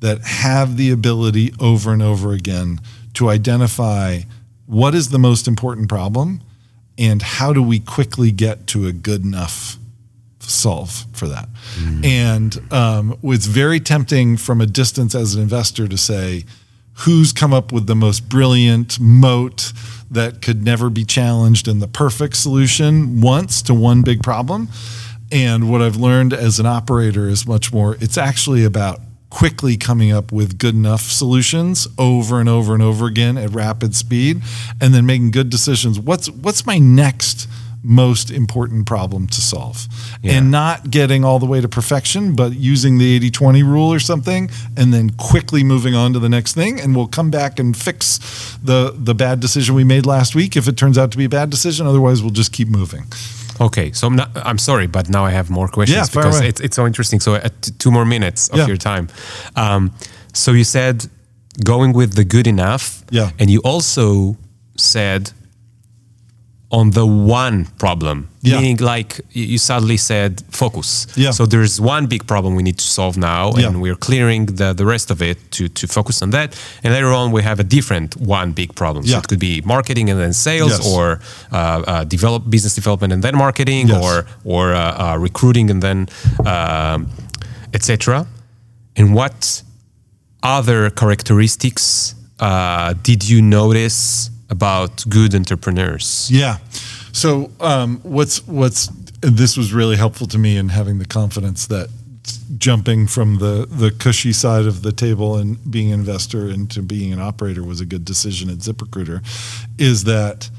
that 0.00 0.22
have 0.22 0.76
the 0.76 0.90
ability 0.90 1.52
over 1.60 1.92
and 1.92 2.02
over 2.02 2.32
again 2.32 2.80
to 3.14 3.28
identify 3.28 4.20
what 4.66 4.94
is 4.94 5.10
the 5.10 5.18
most 5.18 5.48
important 5.48 5.88
problem 5.88 6.40
and 6.98 7.22
how 7.22 7.52
do 7.52 7.62
we 7.62 7.78
quickly 7.78 8.30
get 8.30 8.66
to 8.66 8.86
a 8.86 8.92
good 8.92 9.24
enough 9.24 9.76
solve 10.40 11.06
for 11.12 11.26
that 11.26 11.48
mm. 11.74 12.04
and 12.04 12.72
um, 12.72 13.18
it's 13.24 13.46
very 13.46 13.80
tempting 13.80 14.36
from 14.36 14.60
a 14.60 14.66
distance 14.66 15.14
as 15.14 15.34
an 15.34 15.42
investor 15.42 15.88
to 15.88 15.96
say 15.96 16.44
who's 17.00 17.32
come 17.32 17.52
up 17.52 17.72
with 17.72 17.86
the 17.86 17.94
most 17.94 18.28
brilliant 18.28 18.98
moat 18.98 19.72
that 20.10 20.40
could 20.40 20.62
never 20.62 20.88
be 20.88 21.04
challenged 21.04 21.68
and 21.68 21.82
the 21.82 21.88
perfect 21.88 22.36
solution 22.36 23.20
once 23.20 23.60
to 23.62 23.74
one 23.74 24.02
big 24.02 24.22
problem. 24.22 24.68
And 25.30 25.70
what 25.70 25.82
I've 25.82 25.96
learned 25.96 26.32
as 26.32 26.60
an 26.60 26.66
operator 26.66 27.28
is 27.28 27.46
much 27.46 27.72
more, 27.72 27.96
it's 28.00 28.16
actually 28.16 28.64
about 28.64 29.00
quickly 29.36 29.76
coming 29.76 30.10
up 30.10 30.32
with 30.32 30.56
good 30.56 30.74
enough 30.74 31.02
solutions 31.02 31.86
over 31.98 32.40
and 32.40 32.48
over 32.48 32.72
and 32.72 32.82
over 32.82 33.04
again 33.04 33.36
at 33.36 33.50
rapid 33.50 33.94
speed 33.94 34.40
and 34.80 34.94
then 34.94 35.04
making 35.04 35.30
good 35.30 35.50
decisions. 35.50 36.00
What's 36.00 36.30
what's 36.30 36.64
my 36.64 36.78
next 36.78 37.46
most 37.82 38.30
important 38.30 38.86
problem 38.86 39.26
to 39.26 39.40
solve 39.42 39.86
Yeah. 40.22 40.38
and 40.38 40.50
not 40.50 40.90
getting 40.90 41.22
all 41.22 41.38
the 41.38 41.44
way 41.44 41.60
to 41.60 41.68
perfection, 41.68 42.34
but 42.34 42.54
using 42.54 42.96
the 42.96 43.14
80 43.14 43.30
20 43.30 43.62
rule 43.62 43.92
or 43.92 43.98
something 44.00 44.48
and 44.74 44.94
then 44.94 45.10
quickly 45.10 45.62
moving 45.62 45.94
on 45.94 46.14
to 46.14 46.18
the 46.18 46.30
next 46.30 46.54
thing. 46.54 46.80
And 46.80 46.96
we'll 46.96 47.06
come 47.06 47.30
back 47.30 47.58
and 47.58 47.76
fix 47.76 48.56
the, 48.64 48.94
the 48.96 49.14
bad 49.14 49.40
decision 49.40 49.74
we 49.74 49.84
made 49.84 50.06
last 50.06 50.34
week 50.34 50.56
if 50.56 50.66
it 50.66 50.78
turns 50.78 50.96
out 50.96 51.10
to 51.10 51.18
be 51.18 51.26
a 51.26 51.28
bad 51.28 51.50
decision. 51.50 51.86
Otherwise, 51.86 52.22
we'll 52.22 52.30
just 52.30 52.52
keep 52.52 52.68
moving. 52.68 53.04
Okay, 53.60 53.92
so 53.92 54.06
I'm, 54.06 54.16
not, 54.16 54.30
I'm 54.34 54.58
sorry, 54.58 54.86
but 54.86 55.08
now 55.08 55.24
I 55.24 55.30
have 55.30 55.50
more 55.50 55.68
questions 55.68 55.96
Yeah, 55.96 56.22
because 56.22 56.40
it's, 56.40 56.60
it's 56.60 56.76
so 56.76 56.86
interesting. 56.86 57.20
So, 57.20 57.34
uh, 57.34 57.48
two 57.78 57.90
more 57.90 58.04
minutes 58.04 58.48
of 58.48 58.58
Yeah. 58.58 58.66
your 58.66 58.76
time. 58.76 59.08
Um, 59.56 59.92
so, 60.34 60.52
you 60.52 60.64
said 60.64 61.06
going 61.64 61.92
with 61.94 62.14
the 62.14 62.24
good 62.24 62.46
enough. 62.46 63.02
Yeah. 63.10 63.30
And 63.38 63.50
you 63.50 63.60
also 63.64 64.36
said 64.76 65.32
on 66.70 66.90
the 66.90 67.06
one 67.06 67.64
problem, 67.78 68.26
Yeah. 68.42 68.56
meaning 68.56 68.78
like 68.78 69.20
you 69.32 69.56
sadly 69.58 69.96
said 69.96 70.42
focus. 70.50 71.06
Yeah. 71.14 71.30
So, 71.32 71.46
there's 71.46 71.80
one 71.80 72.06
big 72.08 72.26
problem 72.26 72.56
we 72.56 72.62
need 72.62 72.78
to 72.78 72.84
solve 72.84 73.16
now, 73.16 73.52
Yeah. 73.56 73.68
and 73.68 73.80
we're 73.80 73.94
clearing 73.94 74.46
the, 74.46 74.72
the 74.74 74.84
rest 74.84 75.10
of 75.10 75.22
it 75.22 75.36
to, 75.52 75.68
to 75.68 75.86
focus 75.86 76.22
on 76.22 76.30
that. 76.30 76.58
And 76.82 76.92
later 76.92 77.12
on, 77.12 77.30
we 77.30 77.42
have 77.42 77.60
a 77.60 77.64
different 77.64 78.16
one 78.16 78.50
big 78.52 78.74
problem. 78.74 79.04
So, 79.04 79.10
Yeah. 79.12 79.18
it 79.18 79.28
could 79.28 79.38
be 79.38 79.62
marketing 79.64 80.10
and 80.10 80.18
then 80.20 80.32
sales 80.32 80.70
Yes. 80.78 80.86
or 80.92 81.20
uh, 81.52 81.56
uh, 81.56 82.04
develop 82.04 82.50
business 82.50 82.74
development 82.74 83.12
and 83.12 83.22
then 83.22 83.36
marketing 83.36 83.86
Yes. 83.88 84.02
or 84.04 84.26
or 84.44 84.74
uh, 84.74 84.80
uh, 85.14 85.16
recruiting 85.18 85.70
and 85.70 85.80
then 85.82 86.08
um, 86.44 87.06
etc. 87.72 88.26
And 88.96 89.14
what 89.14 89.62
other 90.42 90.90
characteristics 90.90 92.14
uh, 92.40 92.94
did 93.02 93.28
you 93.28 93.40
notice 93.40 94.30
about 94.50 95.04
good 95.08 95.34
entrepreneurs? 95.34 96.28
Yeah. 96.30 96.58
So 97.12 97.50
um, 97.60 98.00
what's 98.02 98.46
what's 98.46 98.88
this 99.20 99.56
was 99.56 99.72
really 99.72 99.96
helpful 99.96 100.26
to 100.28 100.38
me 100.38 100.56
in 100.56 100.68
having 100.68 100.98
the 100.98 101.06
confidence 101.06 101.66
that 101.66 101.88
jumping 102.58 103.06
from 103.06 103.38
the 103.38 103.66
the 103.70 103.90
cushy 103.90 104.32
side 104.32 104.66
of 104.66 104.82
the 104.82 104.92
table 104.92 105.36
and 105.36 105.58
being 105.70 105.92
an 105.92 106.00
investor 106.00 106.48
into 106.48 106.82
being 106.82 107.12
an 107.12 107.20
operator 107.20 107.62
was 107.62 107.80
a 107.80 107.86
good 107.86 108.04
decision 108.04 108.50
at 108.50 108.58
ZipRecruiter 108.58 109.24
is 109.78 110.04
that 110.04 110.50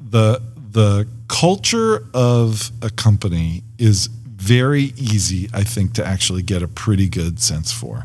the 0.00 0.42
the 0.70 1.08
culture 1.28 2.06
of 2.12 2.70
a 2.82 2.90
company 2.90 3.62
is 3.78 4.08
very 4.46 4.92
easy, 4.96 5.48
I 5.52 5.64
think, 5.64 5.94
to 5.94 6.06
actually 6.06 6.42
get 6.42 6.62
a 6.62 6.68
pretty 6.68 7.08
good 7.08 7.40
sense 7.40 7.72
for, 7.72 8.04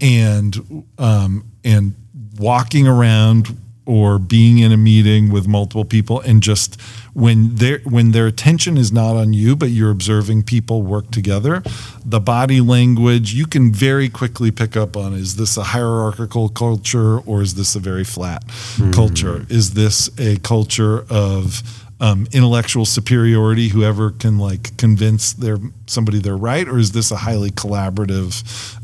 and 0.00 0.84
um, 0.98 1.44
and 1.64 1.94
walking 2.38 2.86
around 2.86 3.56
or 3.86 4.18
being 4.18 4.58
in 4.58 4.72
a 4.72 4.76
meeting 4.76 5.30
with 5.30 5.46
multiple 5.46 5.84
people 5.84 6.20
and 6.20 6.42
just 6.42 6.80
when 7.12 7.54
their 7.56 7.78
when 7.80 8.12
their 8.12 8.26
attention 8.26 8.76
is 8.76 8.90
not 8.92 9.14
on 9.14 9.32
you 9.32 9.54
but 9.54 9.70
you're 9.70 9.90
observing 9.90 10.42
people 10.42 10.82
work 10.82 11.10
together 11.10 11.62
the 12.04 12.20
body 12.20 12.60
language 12.60 13.34
you 13.34 13.46
can 13.46 13.72
very 13.72 14.08
quickly 14.08 14.50
pick 14.50 14.76
up 14.76 14.96
on 14.96 15.12
is 15.12 15.36
this 15.36 15.56
a 15.56 15.62
hierarchical 15.62 16.48
culture 16.48 17.18
or 17.20 17.42
is 17.42 17.54
this 17.54 17.74
a 17.74 17.78
very 17.78 18.04
flat 18.04 18.44
culture? 18.92 19.46
Is 19.48 19.74
this 19.74 20.10
a 20.18 20.36
culture 20.38 21.04
of 21.10 21.62
um, 22.00 22.26
intellectual 22.32 22.84
superiority 22.84 23.68
whoever 23.68 24.10
can 24.10 24.38
like 24.38 24.76
convince 24.76 25.32
their 25.32 25.58
somebody 25.86 26.18
they're 26.18 26.36
right 26.36 26.66
or 26.66 26.78
is 26.78 26.92
this 26.92 27.10
a 27.10 27.16
highly 27.16 27.50
collaborative 27.50 28.32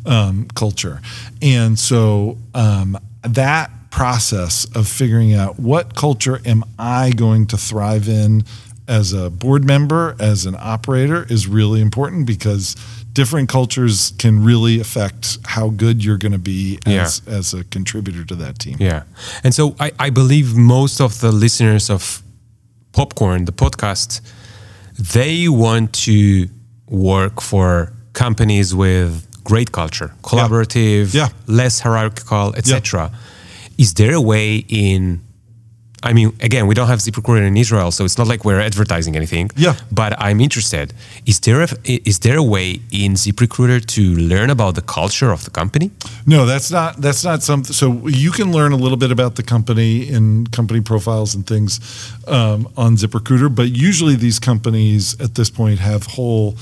um, 0.07 0.47
culture? 0.55 1.01
And 1.43 1.79
so 1.79 2.39
um, 2.55 2.99
that 3.23 3.71
process 3.91 4.67
of 4.75 4.87
figuring 4.89 5.35
out 5.35 5.59
what 5.59 5.95
culture 5.97 6.41
am 6.45 6.65
I 6.79 7.11
going 7.11 7.47
to 7.49 7.57
thrive 7.57 8.09
in 8.09 8.45
as 8.89 9.13
a 9.13 9.31
board 9.31 9.65
member, 9.65 10.17
as 10.19 10.47
an 10.47 10.57
operator, 10.59 11.25
is 11.29 11.47
really 11.47 11.81
important 11.81 12.27
because 12.27 12.75
different 13.13 13.49
cultures 13.49 14.13
can 14.19 14.43
really 14.45 14.81
affect 14.81 15.39
how 15.45 15.69
good 15.71 16.05
you're 16.05 16.19
going 16.19 16.33
to 16.33 16.39
be 16.39 16.79
as, 16.87 17.23
as 17.27 17.55
a 17.55 17.63
contributor 17.65 18.25
to 18.25 18.35
that 18.37 18.59
team. 18.59 18.77
Yeah. 18.81 19.03
And 19.45 19.55
so 19.55 19.75
I, 19.79 19.93
I 19.99 20.11
believe 20.11 20.57
most 20.57 21.01
of 21.01 21.21
the 21.21 21.31
listeners 21.33 21.91
of 21.91 22.23
Popcorn, 22.93 23.45
the 23.45 23.53
podcast, 23.53 24.21
they 25.15 25.49
want 25.49 25.93
to 26.07 26.49
work 26.89 27.41
for 27.41 27.93
companies 28.13 28.75
with 28.75 29.27
great 29.45 29.71
culture, 29.73 30.13
collaborative, 30.23 31.15
Yeah. 31.15 31.29
less 31.47 31.81
hierarchical, 31.81 32.55
etc. 32.57 33.11
Is 33.85 33.95
there 33.95 34.15
a 34.15 34.21
way 34.21 34.49
in 34.69 35.01
I 36.03 36.13
mean, 36.13 36.33
again, 36.41 36.67
we 36.67 36.75
don't 36.75 36.89
have 36.89 37.01
ZipRecruiter 37.01 37.47
in 37.47 37.57
Israel, 37.57 37.91
so 37.91 38.05
it's 38.05 38.17
not 38.17 38.27
like 38.27 38.45
we're 38.45 38.61
advertising 38.61 39.17
anything. 39.17 39.51
Yeah. 39.57 39.77
But 39.93 40.15
I'm 40.19 40.41
interested. 40.41 40.95
Is 41.27 41.41
there 41.41 41.61
a, 41.63 41.69
is 41.85 42.21
there 42.21 42.39
a 42.39 42.43
way 42.43 42.81
in 42.91 43.15
ZipRecruiter 43.15 43.85
to 43.97 44.03
learn 44.17 44.49
about 44.51 44.77
the 44.77 44.83
culture 44.83 45.31
of 45.31 45.45
the 45.45 45.51
company? 45.51 45.91
No, 46.27 46.47
that's 46.47 46.71
not 46.71 46.97
that's 46.97 47.23
not 47.23 47.43
something. 47.43 47.75
So 47.75 48.07
you 48.09 48.31
can 48.31 48.51
learn 48.53 48.73
a 48.73 48.77
little 48.77 48.97
bit 48.97 49.11
about 49.11 49.37
the 49.37 49.43
company 49.43 50.09
in 50.09 50.47
company 50.47 50.81
profiles 50.81 51.35
and 51.35 51.47
things 51.47 51.81
um, 52.27 52.69
on 52.77 52.97
ZipRecruiter, 52.97 53.55
but 53.55 53.69
usually 53.71 54.17
these 54.17 54.39
companies 54.39 55.21
at 55.21 55.35
this 55.35 55.51
point 55.51 55.81
have 55.81 56.07
whole. 56.07 56.57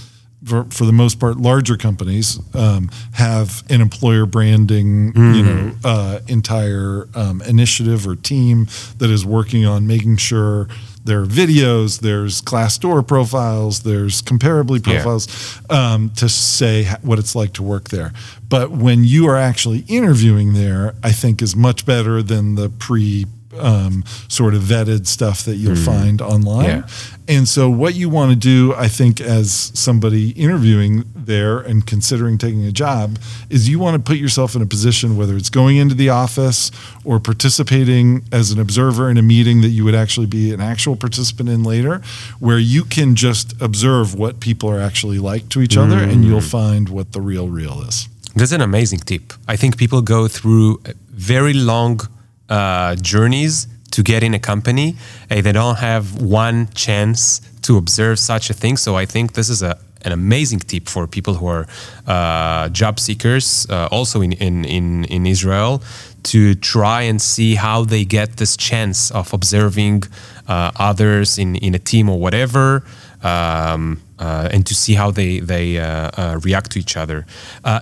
For, 0.44 0.64
for 0.70 0.84
the 0.84 0.92
most 0.92 1.18
part, 1.18 1.36
larger 1.38 1.76
companies 1.76 2.38
um, 2.54 2.90
have 3.14 3.64
an 3.70 3.80
employer 3.80 4.24
branding, 4.24 5.12
you 5.16 5.42
know, 5.42 5.72
uh, 5.84 6.20
entire 6.28 7.08
um, 7.16 7.42
initiative 7.42 8.06
or 8.06 8.14
team 8.14 8.68
that 8.98 9.10
is 9.10 9.26
working 9.26 9.66
on 9.66 9.88
making 9.88 10.18
sure 10.18 10.68
there 11.04 11.22
are 11.22 11.26
videos, 11.26 12.00
there's 12.00 12.40
Glassdoor 12.40 13.04
profiles, 13.04 13.80
there's 13.82 14.22
comparably 14.22 14.78
Yeah. 14.86 15.02
profiles 15.02 15.60
um, 15.70 16.10
to 16.10 16.28
say 16.28 16.84
what 17.02 17.18
it's 17.18 17.34
like 17.34 17.54
to 17.54 17.62
work 17.64 17.88
there. 17.88 18.12
But 18.48 18.70
when 18.70 19.02
you 19.04 19.26
are 19.26 19.36
actually 19.36 19.80
interviewing 19.88 20.52
there, 20.54 20.94
I 21.02 21.10
think 21.10 21.42
is 21.42 21.56
much 21.56 21.84
better 21.84 22.22
than 22.22 22.54
the 22.54 22.68
pre 22.68 23.26
um, 23.58 24.04
sort 24.28 24.54
of 24.54 24.62
vetted 24.62 25.06
stuff 25.06 25.44
that 25.44 25.56
you'll 25.56 25.76
find 25.76 26.20
online. 26.20 26.66
Yeah. 26.66 26.88
And 27.26 27.46
so, 27.46 27.68
what 27.68 27.94
you 27.94 28.08
want 28.08 28.30
to 28.30 28.36
do, 28.36 28.74
I 28.74 28.88
think, 28.88 29.20
as 29.20 29.52
somebody 29.74 30.30
interviewing 30.30 31.04
there 31.14 31.58
and 31.58 31.86
considering 31.86 32.38
taking 32.38 32.64
a 32.64 32.72
job, 32.72 33.18
is 33.50 33.68
you 33.68 33.78
want 33.78 33.96
to 33.96 34.02
put 34.02 34.18
yourself 34.18 34.54
in 34.54 34.62
a 34.62 34.66
position, 34.66 35.16
whether 35.16 35.36
it's 35.36 35.50
going 35.50 35.76
into 35.76 35.94
the 35.94 36.08
office 36.08 36.70
or 37.04 37.20
participating 37.20 38.22
as 38.32 38.50
an 38.50 38.58
observer 38.58 39.10
in 39.10 39.18
a 39.18 39.22
meeting 39.22 39.60
that 39.60 39.68
you 39.68 39.84
would 39.84 39.94
actually 39.94 40.26
be 40.26 40.52
an 40.54 40.60
actual 40.60 40.96
participant 40.96 41.50
in 41.50 41.64
later, 41.64 42.00
where 42.38 42.58
you 42.58 42.84
can 42.84 43.14
just 43.14 43.60
observe 43.60 44.14
what 44.14 44.40
people 44.40 44.70
are 44.70 44.80
actually 44.80 45.18
like 45.18 45.48
to 45.50 45.60
each 45.60 45.76
other 45.76 45.98
and 45.98 46.24
you'll 46.24 46.40
find 46.40 46.88
what 46.88 47.12
the 47.12 47.20
real, 47.20 47.48
real 47.48 47.82
is. 47.82 48.08
That's 48.34 48.52
an 48.52 48.60
amazing 48.60 49.00
tip. 49.00 49.32
I 49.46 49.56
think 49.56 49.76
people 49.76 50.00
go 50.00 50.28
through 50.28 50.80
very 51.10 51.52
long 51.52 52.00
uh, 52.48 52.94
journeys 52.96 53.66
to 53.90 54.02
get 54.02 54.22
in 54.22 54.34
a 54.34 54.38
company, 54.38 54.96
and 55.30 55.44
they 55.44 55.52
don't 55.52 55.78
have 55.78 56.20
one 56.20 56.68
chance 56.74 57.40
to 57.62 57.76
observe 57.76 58.18
such 58.18 58.50
a 58.50 58.54
thing. 58.54 58.76
So 58.76 58.96
I 58.96 59.06
think 59.06 59.32
this 59.32 59.48
is 59.48 59.62
a 59.62 59.78
an 60.02 60.12
amazing 60.12 60.60
tip 60.60 60.88
for 60.88 61.06
people 61.06 61.34
who 61.34 61.46
are 61.46 61.66
uh, 62.06 62.68
job 62.68 63.00
seekers, 63.00 63.66
uh, 63.68 63.88
also 63.90 64.20
in, 64.20 64.32
in, 64.32 64.64
in, 64.64 65.04
in 65.04 65.26
Israel, 65.26 65.82
to 66.22 66.54
try 66.54 67.02
and 67.02 67.20
see 67.20 67.54
how 67.54 67.84
they 67.84 68.04
get 68.04 68.36
this 68.36 68.56
chance 68.56 69.10
of 69.10 69.32
observing 69.32 70.04
uh, 70.46 70.70
others 70.76 71.38
in, 71.38 71.56
in 71.56 71.74
a 71.74 71.78
team 71.78 72.08
or 72.08 72.18
whatever, 72.18 72.84
um, 73.22 74.00
uh, 74.18 74.48
and 74.52 74.66
to 74.66 74.74
see 74.74 74.94
how 74.94 75.10
they, 75.10 75.40
they 75.40 75.78
uh, 75.78 76.10
uh, 76.16 76.40
react 76.42 76.70
to 76.70 76.78
each 76.78 76.96
other. 76.96 77.26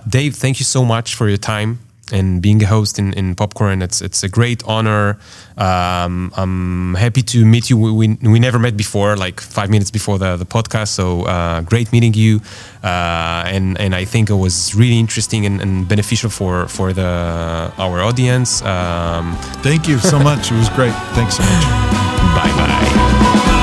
Dave, 0.07 0.35
thank 0.35 0.59
you 0.59 0.65
so 0.65 0.83
much 0.83 1.15
for 1.15 1.27
your 1.27 1.37
time 1.37 1.79
and 2.11 2.41
being 2.41 2.61
a 2.63 2.67
host 2.67 2.99
in, 2.99 3.13
in 3.13 3.35
Popcorn. 3.35 3.81
It's 3.81 4.01
it's 4.01 4.23
a 4.23 4.29
great 4.29 4.63
honor. 4.65 5.17
Um, 5.57 6.31
I'm 6.37 6.93
happy 6.95 7.23
to 7.23 7.43
meet 7.45 7.69
you. 7.69 7.77
We, 7.77 7.91
we, 7.91 8.17
we 8.29 8.39
never 8.39 8.59
met 8.59 8.77
before, 8.77 9.15
like 9.17 9.41
five 9.41 9.69
minutes 9.69 9.89
before 9.89 10.19
the, 10.19 10.37
the 10.37 10.45
podcast. 10.45 10.89
So 10.89 11.23
uh, 11.23 11.61
great 11.61 11.91
meeting 11.91 12.13
you. 12.13 12.41
Uh, 12.83 13.43
and, 13.47 13.79
and 13.79 13.95
I 13.95 14.05
think 14.05 14.29
it 14.29 14.35
was 14.35 14.75
really 14.75 14.99
interesting 14.99 15.45
and, 15.45 15.59
and 15.61 15.87
beneficial 15.87 16.29
for, 16.29 16.67
for 16.67 16.93
the 16.93 17.73
our 17.77 18.01
audience. 18.01 18.61
Um, 18.61 19.35
Thank 19.63 19.87
you 19.87 19.97
so 19.97 20.19
much. 20.19 20.51
It 20.51 20.57
was 20.57 20.69
great. 20.69 20.93
Thanks 21.15 21.37
so 21.37 21.43
much. 21.43 21.63
bye 22.37 22.53
bye. 22.55 23.56